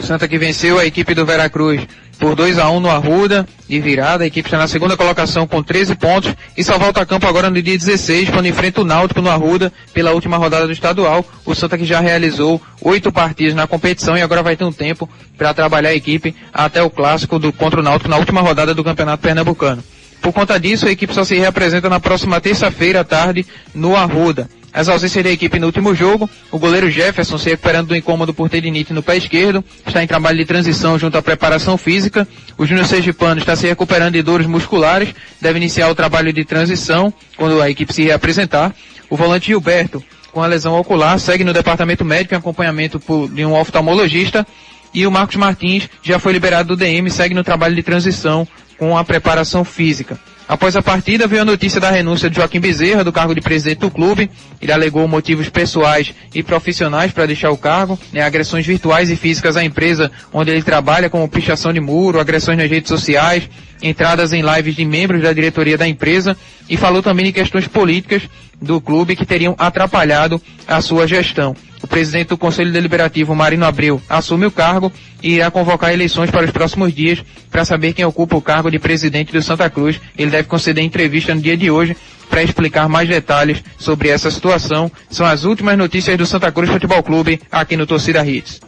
Santa 0.00 0.28
que 0.28 0.38
venceu 0.38 0.78
a 0.78 0.86
equipe 0.86 1.12
do 1.12 1.26
Veracruz 1.26 1.86
por 2.18 2.34
2 2.34 2.58
a 2.58 2.70
1 2.70 2.80
no 2.80 2.90
Arruda, 2.90 3.46
de 3.68 3.80
virada. 3.80 4.24
A 4.24 4.26
equipe 4.26 4.46
está 4.46 4.58
na 4.58 4.68
segunda 4.68 4.96
colocação 4.96 5.46
com 5.46 5.62
13 5.62 5.94
pontos 5.94 6.34
e 6.56 6.62
só 6.62 6.78
volta 6.78 7.00
a 7.00 7.06
campo 7.06 7.26
agora 7.26 7.50
no 7.50 7.60
dia 7.60 7.76
16, 7.76 8.30
quando 8.30 8.46
enfrenta 8.46 8.80
o 8.80 8.84
Náutico 8.84 9.20
no 9.20 9.30
Arruda 9.30 9.72
pela 9.92 10.12
última 10.12 10.36
rodada 10.36 10.66
do 10.66 10.72
estadual. 10.72 11.24
O 11.44 11.54
Santa 11.54 11.78
que 11.78 11.84
já 11.84 12.00
realizou 12.00 12.60
oito 12.80 13.12
partidas 13.12 13.54
na 13.54 13.66
competição 13.66 14.16
e 14.16 14.22
agora 14.22 14.42
vai 14.42 14.56
ter 14.56 14.64
um 14.64 14.72
tempo 14.72 15.08
para 15.36 15.54
trabalhar 15.54 15.90
a 15.90 15.94
equipe 15.94 16.34
até 16.52 16.82
o 16.82 16.90
clássico 16.90 17.38
do 17.38 17.52
contra 17.52 17.80
o 17.80 17.82
Náutico 17.82 18.08
na 18.08 18.16
última 18.16 18.40
rodada 18.40 18.74
do 18.74 18.84
Campeonato 18.84 19.22
Pernambucano. 19.22 19.82
Por 20.20 20.32
conta 20.32 20.58
disso, 20.58 20.86
a 20.86 20.90
equipe 20.90 21.12
só 21.12 21.22
se 21.22 21.36
reapresenta 21.36 21.88
na 21.90 22.00
próxima 22.00 22.40
terça-feira 22.40 23.00
à 23.00 23.04
tarde 23.04 23.46
no 23.74 23.94
Arruda. 23.94 24.48
As 24.74 24.88
ausências 24.88 25.22
da 25.22 25.30
equipe 25.30 25.56
no 25.60 25.66
último 25.66 25.94
jogo, 25.94 26.28
o 26.50 26.58
goleiro 26.58 26.90
Jefferson 26.90 27.38
se 27.38 27.48
recuperando 27.48 27.86
do 27.86 27.96
incômodo 27.96 28.34
por 28.34 28.50
tendinite 28.50 28.92
no 28.92 29.04
pé 29.04 29.16
esquerdo, 29.16 29.64
está 29.86 30.02
em 30.02 30.06
trabalho 30.08 30.36
de 30.36 30.44
transição 30.44 30.98
junto 30.98 31.16
à 31.16 31.22
preparação 31.22 31.78
física. 31.78 32.26
O 32.58 32.66
Júnior 32.66 32.84
Sergipano 32.84 33.38
está 33.38 33.54
se 33.54 33.68
recuperando 33.68 34.14
de 34.14 34.22
dores 34.22 34.48
musculares, 34.48 35.14
deve 35.40 35.58
iniciar 35.58 35.88
o 35.88 35.94
trabalho 35.94 36.32
de 36.32 36.44
transição 36.44 37.14
quando 37.36 37.62
a 37.62 37.70
equipe 37.70 37.92
se 37.94 38.02
reapresentar. 38.02 38.74
O 39.08 39.16
volante 39.16 39.46
Gilberto, 39.46 40.02
com 40.32 40.42
a 40.42 40.46
lesão 40.48 40.74
ocular, 40.74 41.20
segue 41.20 41.44
no 41.44 41.52
departamento 41.52 42.04
médico 42.04 42.34
em 42.34 42.38
acompanhamento 42.38 42.98
por, 42.98 43.28
de 43.28 43.46
um 43.46 43.54
oftalmologista. 43.54 44.44
E 44.92 45.06
o 45.06 45.10
Marcos 45.10 45.36
Martins 45.36 45.88
já 46.02 46.18
foi 46.18 46.32
liberado 46.32 46.70
do 46.70 46.76
DM, 46.76 47.08
segue 47.12 47.32
no 47.32 47.44
trabalho 47.44 47.76
de 47.76 47.82
transição 47.84 48.46
com 48.76 48.98
a 48.98 49.04
preparação 49.04 49.64
física. 49.64 50.18
Após 50.46 50.76
a 50.76 50.82
partida, 50.82 51.26
veio 51.26 51.40
a 51.40 51.44
notícia 51.44 51.80
da 51.80 51.90
renúncia 51.90 52.28
de 52.28 52.36
Joaquim 52.36 52.60
Bezerra 52.60 53.02
do 53.02 53.12
cargo 53.12 53.34
de 53.34 53.40
presidente 53.40 53.78
do 53.78 53.90
clube. 53.90 54.30
Ele 54.60 54.72
alegou 54.72 55.08
motivos 55.08 55.48
pessoais 55.48 56.12
e 56.34 56.42
profissionais 56.42 57.12
para 57.12 57.24
deixar 57.24 57.50
o 57.50 57.56
cargo, 57.56 57.98
né, 58.12 58.20
agressões 58.20 58.66
virtuais 58.66 59.10
e 59.10 59.16
físicas 59.16 59.56
à 59.56 59.64
empresa 59.64 60.12
onde 60.32 60.50
ele 60.50 60.62
trabalha, 60.62 61.08
como 61.08 61.26
pichação 61.28 61.72
de 61.72 61.80
muro, 61.80 62.20
agressões 62.20 62.58
nas 62.58 62.70
redes 62.70 62.88
sociais, 62.88 63.48
entradas 63.82 64.34
em 64.34 64.42
lives 64.42 64.76
de 64.76 64.84
membros 64.84 65.22
da 65.22 65.32
diretoria 65.32 65.78
da 65.78 65.88
empresa 65.88 66.36
e 66.68 66.76
falou 66.76 67.02
também 67.02 67.24
de 67.24 67.32
questões 67.32 67.66
políticas 67.66 68.22
do 68.60 68.80
clube 68.80 69.16
que 69.16 69.24
teriam 69.26 69.54
atrapalhado 69.58 70.40
a 70.68 70.80
sua 70.82 71.06
gestão. 71.06 71.56
O 71.84 71.86
presidente 71.86 72.28
do 72.28 72.38
Conselho 72.38 72.72
Deliberativo, 72.72 73.34
Marino 73.34 73.66
Abreu, 73.66 74.00
assume 74.08 74.46
o 74.46 74.50
cargo 74.50 74.90
e 75.22 75.34
irá 75.34 75.50
convocar 75.50 75.92
eleições 75.92 76.30
para 76.30 76.46
os 76.46 76.50
próximos 76.50 76.94
dias 76.94 77.22
para 77.50 77.62
saber 77.62 77.92
quem 77.92 78.06
ocupa 78.06 78.34
o 78.34 78.40
cargo 78.40 78.70
de 78.70 78.78
presidente 78.78 79.34
do 79.34 79.42
Santa 79.42 79.68
Cruz. 79.68 80.00
Ele 80.16 80.30
deve 80.30 80.48
conceder 80.48 80.82
entrevista 80.82 81.34
no 81.34 81.42
dia 81.42 81.58
de 81.58 81.70
hoje 81.70 81.94
para 82.30 82.42
explicar 82.42 82.88
mais 82.88 83.06
detalhes 83.06 83.62
sobre 83.76 84.08
essa 84.08 84.30
situação. 84.30 84.90
São 85.10 85.26
as 85.26 85.44
últimas 85.44 85.76
notícias 85.76 86.16
do 86.16 86.24
Santa 86.24 86.50
Cruz 86.50 86.70
Futebol 86.70 87.02
Clube 87.02 87.38
aqui 87.52 87.76
no 87.76 87.86
Torcida 87.86 88.26
Hits. 88.26 88.62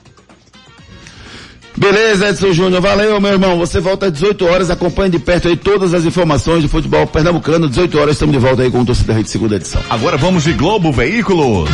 Beleza, 1.77 2.31
Edson 2.31 2.53
Júnior. 2.53 2.81
Valeu, 2.81 3.20
meu 3.20 3.33
irmão. 3.33 3.59
Você 3.59 3.81
volta 3.81 4.07
às 4.07 4.12
18 4.12 4.47
horas. 4.47 4.70
Acompanhe 4.70 5.11
de 5.11 5.18
perto 5.18 5.49
aí 5.49 5.57
todas 5.57 5.93
as 5.93 6.05
informações 6.05 6.62
do 6.62 6.68
futebol 6.68 7.07
pernambucano. 7.07 7.68
18 7.68 7.99
horas 7.99 8.14
estamos 8.14 8.35
de 8.35 8.41
volta 8.41 8.62
aí 8.62 8.70
com 8.70 8.81
o 8.81 8.85
Torcida 8.85 9.12
Rede 9.12 9.29
Segunda 9.29 9.57
Edição. 9.57 9.83
Agora 9.91 10.16
vamos 10.16 10.45
de 10.45 10.53
Globo 10.55 10.91
Veículos. 10.91 11.68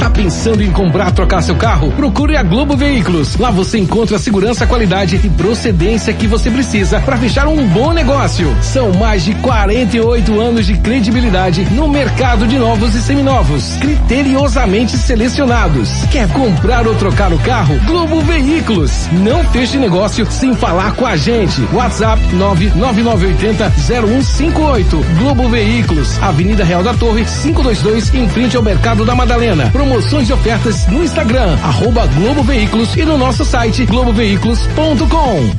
Tá 0.00 0.08
pensando 0.08 0.62
em 0.62 0.70
comprar, 0.70 1.12
trocar 1.12 1.42
seu 1.42 1.54
carro? 1.54 1.92
Procure 1.92 2.36
a 2.36 2.42
Globo 2.42 2.76
Veículos. 2.76 3.36
Lá 3.36 3.50
você 3.50 3.78
encontra 3.78 4.16
a 4.16 4.18
segurança, 4.18 4.66
qualidade 4.66 5.20
e 5.22 5.28
procedência 5.30 6.14
que 6.14 6.26
você 6.26 6.50
precisa 6.50 6.98
para 7.00 7.18
fechar 7.18 7.46
um 7.46 7.66
bom 7.68 7.92
negócio. 7.92 8.56
São 8.62 8.92
mais 8.94 9.22
de 9.24 9.34
48 9.34 10.40
anos 10.40 10.66
de 10.66 10.78
credibilidade 10.78 11.64
no 11.72 11.88
mercado 11.88 12.46
de 12.46 12.58
novos 12.58 12.94
e 12.94 13.02
seminovos, 13.02 13.76
criteriosamente 13.80 14.96
selecionados. 14.96 15.90
Quer 16.10 16.28
comprar 16.32 16.86
ou 16.86 16.94
trocar 16.94 17.32
o 17.32 17.38
carro? 17.40 17.78
Globo 17.86 18.20
Veículos. 18.22 19.08
Não 19.12 19.41
feche 19.46 19.78
negócio 19.78 20.30
sem 20.30 20.54
falar 20.54 20.94
com 20.94 21.06
a 21.06 21.16
gente. 21.16 21.66
WhatsApp 21.72 22.22
999800158. 22.34 25.02
Globo 25.18 25.48
Veículos, 25.48 26.22
Avenida 26.22 26.62
Real 26.64 26.82
da 26.82 26.92
Torre, 26.94 27.24
522, 27.24 28.14
em 28.14 28.28
frente 28.28 28.56
ao 28.56 28.62
Mercado 28.62 29.04
da 29.04 29.14
Madalena. 29.14 29.70
Promoções 29.70 30.28
e 30.28 30.32
ofertas 30.32 30.88
no 30.88 31.04
Instagram, 31.04 31.56
arroba 31.62 32.04
Globo 32.06 32.42
Veículos 32.42 32.96
e 32.96 33.04
no 33.04 33.18
nosso 33.18 33.44
site 33.44 33.84
globoveículos.com. 33.86 35.50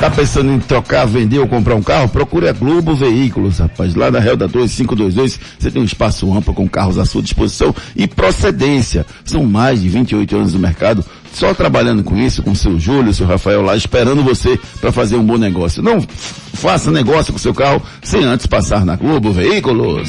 Tá 0.00 0.10
pensando 0.10 0.52
em 0.52 0.60
trocar, 0.60 1.06
vender 1.06 1.38
ou 1.38 1.48
comprar 1.48 1.74
um 1.74 1.82
carro? 1.82 2.08
Procure 2.08 2.48
a 2.48 2.52
Globo 2.52 2.94
Veículos, 2.94 3.58
rapaz. 3.58 3.94
Lá 3.94 4.10
na 4.10 4.18
Real 4.18 4.36
da 4.36 4.46
Torre 4.46 4.68
522, 4.68 5.40
você 5.58 5.70
tem 5.70 5.80
um 5.80 5.86
espaço 5.86 6.30
amplo 6.36 6.52
com 6.52 6.68
carros 6.68 6.98
à 6.98 7.06
sua 7.06 7.22
disposição 7.22 7.74
e 7.94 8.06
procedência. 8.06 9.06
São 9.24 9.44
mais 9.44 9.80
de 9.80 9.88
28 9.88 10.36
anos 10.36 10.52
no 10.52 10.60
mercado, 10.60 11.02
só 11.36 11.52
trabalhando 11.52 12.02
com 12.02 12.16
isso, 12.16 12.42
com 12.42 12.52
o 12.52 12.56
seu 12.56 12.80
Júlio, 12.80 13.10
o 13.10 13.14
seu 13.14 13.26
Rafael 13.26 13.60
lá, 13.60 13.76
esperando 13.76 14.22
você 14.22 14.58
para 14.80 14.90
fazer 14.90 15.16
um 15.16 15.22
bom 15.22 15.36
negócio. 15.36 15.82
Não 15.82 16.00
faça 16.00 16.90
negócio 16.90 17.30
com 17.30 17.38
seu 17.38 17.52
carro 17.52 17.82
sem 18.02 18.24
antes 18.24 18.46
passar 18.46 18.86
na 18.86 18.96
Globo 18.96 19.32
Veículos. 19.32 20.08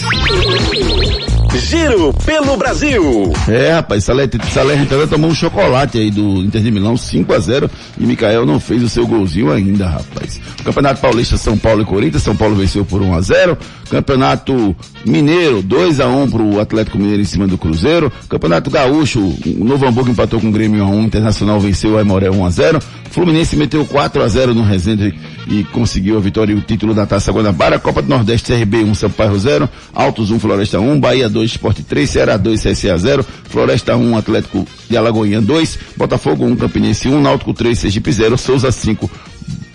Giro 1.56 2.14
pelo 2.26 2.58
Brasil. 2.58 3.34
É, 3.48 3.74
rapaz, 3.74 4.04
Salernitana 4.04 5.08
tomou 5.08 5.30
um 5.30 5.36
chocolate 5.36 5.98
aí 5.98 6.12
do 6.12 6.44
Inter 6.44 6.62
de 6.62 6.72
Milão, 6.72 6.98
5 6.98 7.34
a 7.34 7.40
0 7.40 7.70
e 8.00 8.06
Mikael 8.06 8.46
não 8.46 8.60
fez 8.60 8.84
o 8.84 8.90
seu 8.90 9.08
golzinho 9.08 9.52
ainda, 9.52 9.88
rapaz. 9.88 10.40
Campeonato 10.64 11.02
Paulista, 11.02 11.38
São 11.38 11.58
Paulo 11.58 11.82
e 11.82 11.86
Corinthians, 11.86 12.24
São 12.24 12.36
Paulo 12.36 12.56
venceu 12.56 12.84
por 12.86 13.02
1 13.02 13.14
a 13.14 13.22
0 13.22 13.58
Campeonato 13.90 14.76
Mineiro, 15.06 15.62
2 15.62 16.00
a 16.00 16.08
1 16.08 16.30
pro 16.30 16.60
Atlético 16.60 16.98
Mineiro 16.98 17.22
em 17.22 17.26
cima 17.26 17.48
do 17.48 17.58
Cruzeiro. 17.58 18.12
Campeonato 18.30 18.70
Gaúcho, 18.70 19.20
o 19.20 19.64
Novo 19.64 19.86
Hamburgo 19.86 20.12
empatou 20.12 20.40
com 20.42 20.50
o 20.50 20.52
Grêmio 20.52 20.84
1 20.84 20.88
a 20.88 20.90
1 20.90 21.04
Internacional 21.04 21.60
venceu 21.60 21.92
o 21.92 21.98
Aimoré 21.98 22.30
1 22.30 22.46
a 22.46 22.50
0 22.50 22.80
Fluminense 23.12 23.56
meteu 23.56 23.86
4 23.86 24.22
a 24.22 24.28
0 24.28 24.54
no 24.54 24.64
Resende 24.64 25.14
e 25.48 25.64
conseguiu 25.64 26.18
a 26.18 26.20
vitória 26.20 26.54
e 26.54 26.56
o 26.56 26.62
título 26.62 26.94
da 26.94 27.06
Taça 27.06 27.32
Guanabara. 27.32 27.80
Copa 27.80 28.02
do 28.02 28.10
Nordeste, 28.10 28.52
CRB 28.54 28.84
1, 28.84 28.96
Sampaio 28.96 29.38
0, 29.38 29.70
Altos 29.94 30.30
1, 30.30 30.40
Floresta 30.40 30.80
1, 30.80 31.00
Bahia 31.00 31.30
2, 31.30 31.37
Esporte 31.44 31.84
3, 31.84 32.10
Ceará 32.10 32.38
2, 32.38 32.62
CSA 32.62 32.98
0, 32.98 33.26
Floresta 33.50 33.96
1, 33.96 34.18
Atlético 34.18 34.68
de 34.90 34.98
Alagoinha 34.98 35.42
2, 35.42 35.80
Botafogo 35.96 36.46
1, 36.46 36.56
Campinense 36.56 37.08
1, 37.08 37.22
Náutico 37.22 37.54
3, 37.54 37.78
Sergipe 37.78 38.12
0, 38.12 38.38
Souza 38.38 38.72
5, 38.72 39.10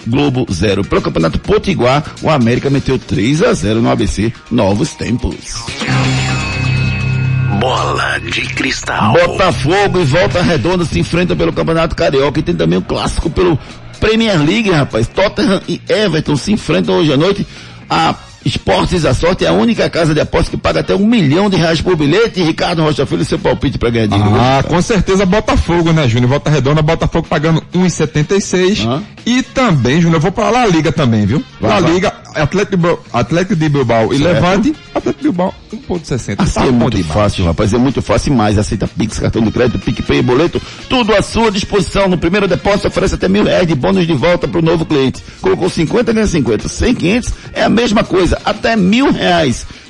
Globo 0.07 0.47
0. 0.51 0.85
Para 0.85 0.99
o 0.99 1.03
Campeonato 1.03 1.39
Potiguar, 1.41 2.05
o 2.23 2.31
América 2.31 2.71
meteu 2.71 2.99
3 2.99 3.43
a 3.43 3.53
0 3.53 3.81
no 3.81 3.91
ABC, 3.91 4.33
novos 4.51 4.95
tempos. 4.95 5.65
Bola 7.61 8.19
de 8.19 8.41
cristal. 8.55 9.13
Botafogo 9.13 10.01
e 10.01 10.05
Volta 10.05 10.43
Redonda 10.43 10.85
se 10.85 10.99
enfrentam 10.99 11.37
pelo 11.37 11.53
Campeonato 11.53 11.95
Carioca 11.95 12.41
e 12.41 12.43
tem 12.43 12.55
também 12.55 12.79
o 12.79 12.83
clássico 12.83 13.31
pelo 13.31 13.59
Premier 14.01 14.37
League, 14.37 14.71
rapaz. 14.71 15.07
Tottenham 15.07 15.61
e 15.69 15.81
Everton 15.89 16.37
se 16.37 16.53
enfrentam 16.53 16.97
hoje 16.97 17.13
à 17.13 17.17
noite. 17.17 17.47
A 17.89 18.15
Esportes 18.45 19.03
da 19.03 19.15
Sorte 19.15 19.45
é 19.45 19.49
a 19.49 19.53
única 19.53 19.89
casa 19.89 20.15
de 20.15 20.21
apostas 20.21 20.49
que 20.49 20.57
paga 20.57 20.81
até 20.81 20.95
um 20.95 21.07
milhão 21.07 21.49
de 21.49 21.57
reais 21.57 21.81
por 21.81 21.97
bilhete. 21.97 22.43
Ricardo 22.43 22.83
Rocha 22.83 23.07
Filho, 23.07 23.25
seu 23.25 23.39
palpite 23.39 23.79
para 23.79 23.91
ganhar 23.91 24.07
dinheiro. 24.07 24.35
Ah, 24.35 24.63
com 24.63 24.81
certeza 24.83 25.25
Botafogo, 25.25 25.93
né, 25.93 26.09
Júnior? 26.09 26.31
Volta 26.31 26.51
Redonda, 26.51 26.83
Botafogo 26.83 27.27
pagando 27.29 27.63
1,76 27.75 28.87
ah. 28.89 29.01
E 29.25 29.43
também, 29.43 30.01
Júnior, 30.01 30.17
eu 30.17 30.21
vou 30.21 30.33
pra 30.33 30.51
La 30.51 30.67
Liga 30.67 30.91
também, 30.91 31.27
viu? 31.27 31.43
Vai, 31.61 31.71
La 31.71 31.81
vai. 31.81 31.93
Liga, 31.93 32.13
Atlético, 32.35 32.77
de 32.77 32.97
Atlético 33.13 33.57
de 33.57 33.69
Bilbao 33.69 34.13
e 34.13 34.19
Certo. 34.19 34.33
Levante, 34.35 34.75
Atlético 34.95 35.23
de 35.23 35.29
Bilbao 35.29 35.55
1.60. 35.73 36.35
Assim 36.39 36.53
Tá 36.61 36.67
é 36.67 36.71
muito 36.71 36.97
demais. 36.97 37.13
fácil, 37.15 37.45
rapaz. 37.45 37.73
É 37.73 37.79
muito 37.79 38.03
fácil 38.03 38.35
mais. 38.35 38.59
Aceita 38.59 38.87
Pix, 38.89 39.19
cartão 39.19 39.43
de 39.43 39.51
crédito, 39.51 39.79
PicPay 39.79 40.19
e 40.19 40.23
boleto. 40.23 40.61
Tudo 40.89 41.15
à 41.15 41.23
sua 41.23 41.51
disposição. 41.51 42.09
No 42.09 42.19
primeiro 42.19 42.47
depósito 42.49 42.89
oferece 42.89 43.15
até 43.15 43.29
mil 43.29 43.45
reais 43.45 43.67
de 43.67 43.75
bônus 43.75 44.07
de 44.07 44.13
volta 44.13 44.47
para 44.49 44.59
o 44.59 44.63
novo 44.63 44.85
cliente. 44.85 45.23
Colocou 45.41 45.69
50, 45.69 46.13
ganha 46.13 46.27
50. 46.27 46.69
100, 46.69 46.95
500 46.95 47.33
é 47.53 47.63
a 47.65 47.69
mesma 47.69 48.05
coisa. 48.05 48.41
Até 48.45 48.77
mil 48.77 49.11
reais. 49.13 49.67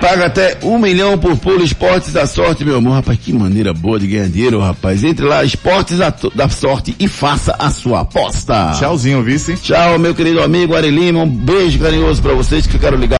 Paga 0.00 0.26
até 0.26 0.56
um 0.62 0.78
milhão 0.78 1.18
por 1.18 1.36
pulo 1.36 1.62
Esportes 1.62 2.12
da 2.12 2.26
Sorte, 2.26 2.64
meu 2.64 2.78
amor. 2.78 2.94
Rapaz, 2.94 3.18
que 3.18 3.34
maneira 3.34 3.74
boa 3.74 3.98
de 3.98 4.06
ganhar 4.06 4.28
dinheiro, 4.28 4.58
rapaz. 4.58 5.04
Entre 5.04 5.26
lá, 5.26 5.44
Esportes 5.44 5.98
da, 5.98 6.12
da 6.34 6.48
Sorte 6.48 6.96
e 6.98 7.06
faça 7.06 7.54
a 7.58 7.70
sua 7.70 8.00
aposta. 8.00 8.72
Tchauzinho, 8.78 9.22
vice. 9.22 9.56
Tchau, 9.56 9.98
meu 9.98 10.14
querido 10.14 10.42
amigo 10.42 10.74
Ari 10.74 10.90
Lima. 10.90 11.20
Um 11.20 11.28
beijo 11.28 11.78
carinhoso 11.78 12.22
pra 12.22 12.32
vocês 12.32 12.66
que 12.66 12.78
quero 12.78 12.96
ligar. 12.96 13.08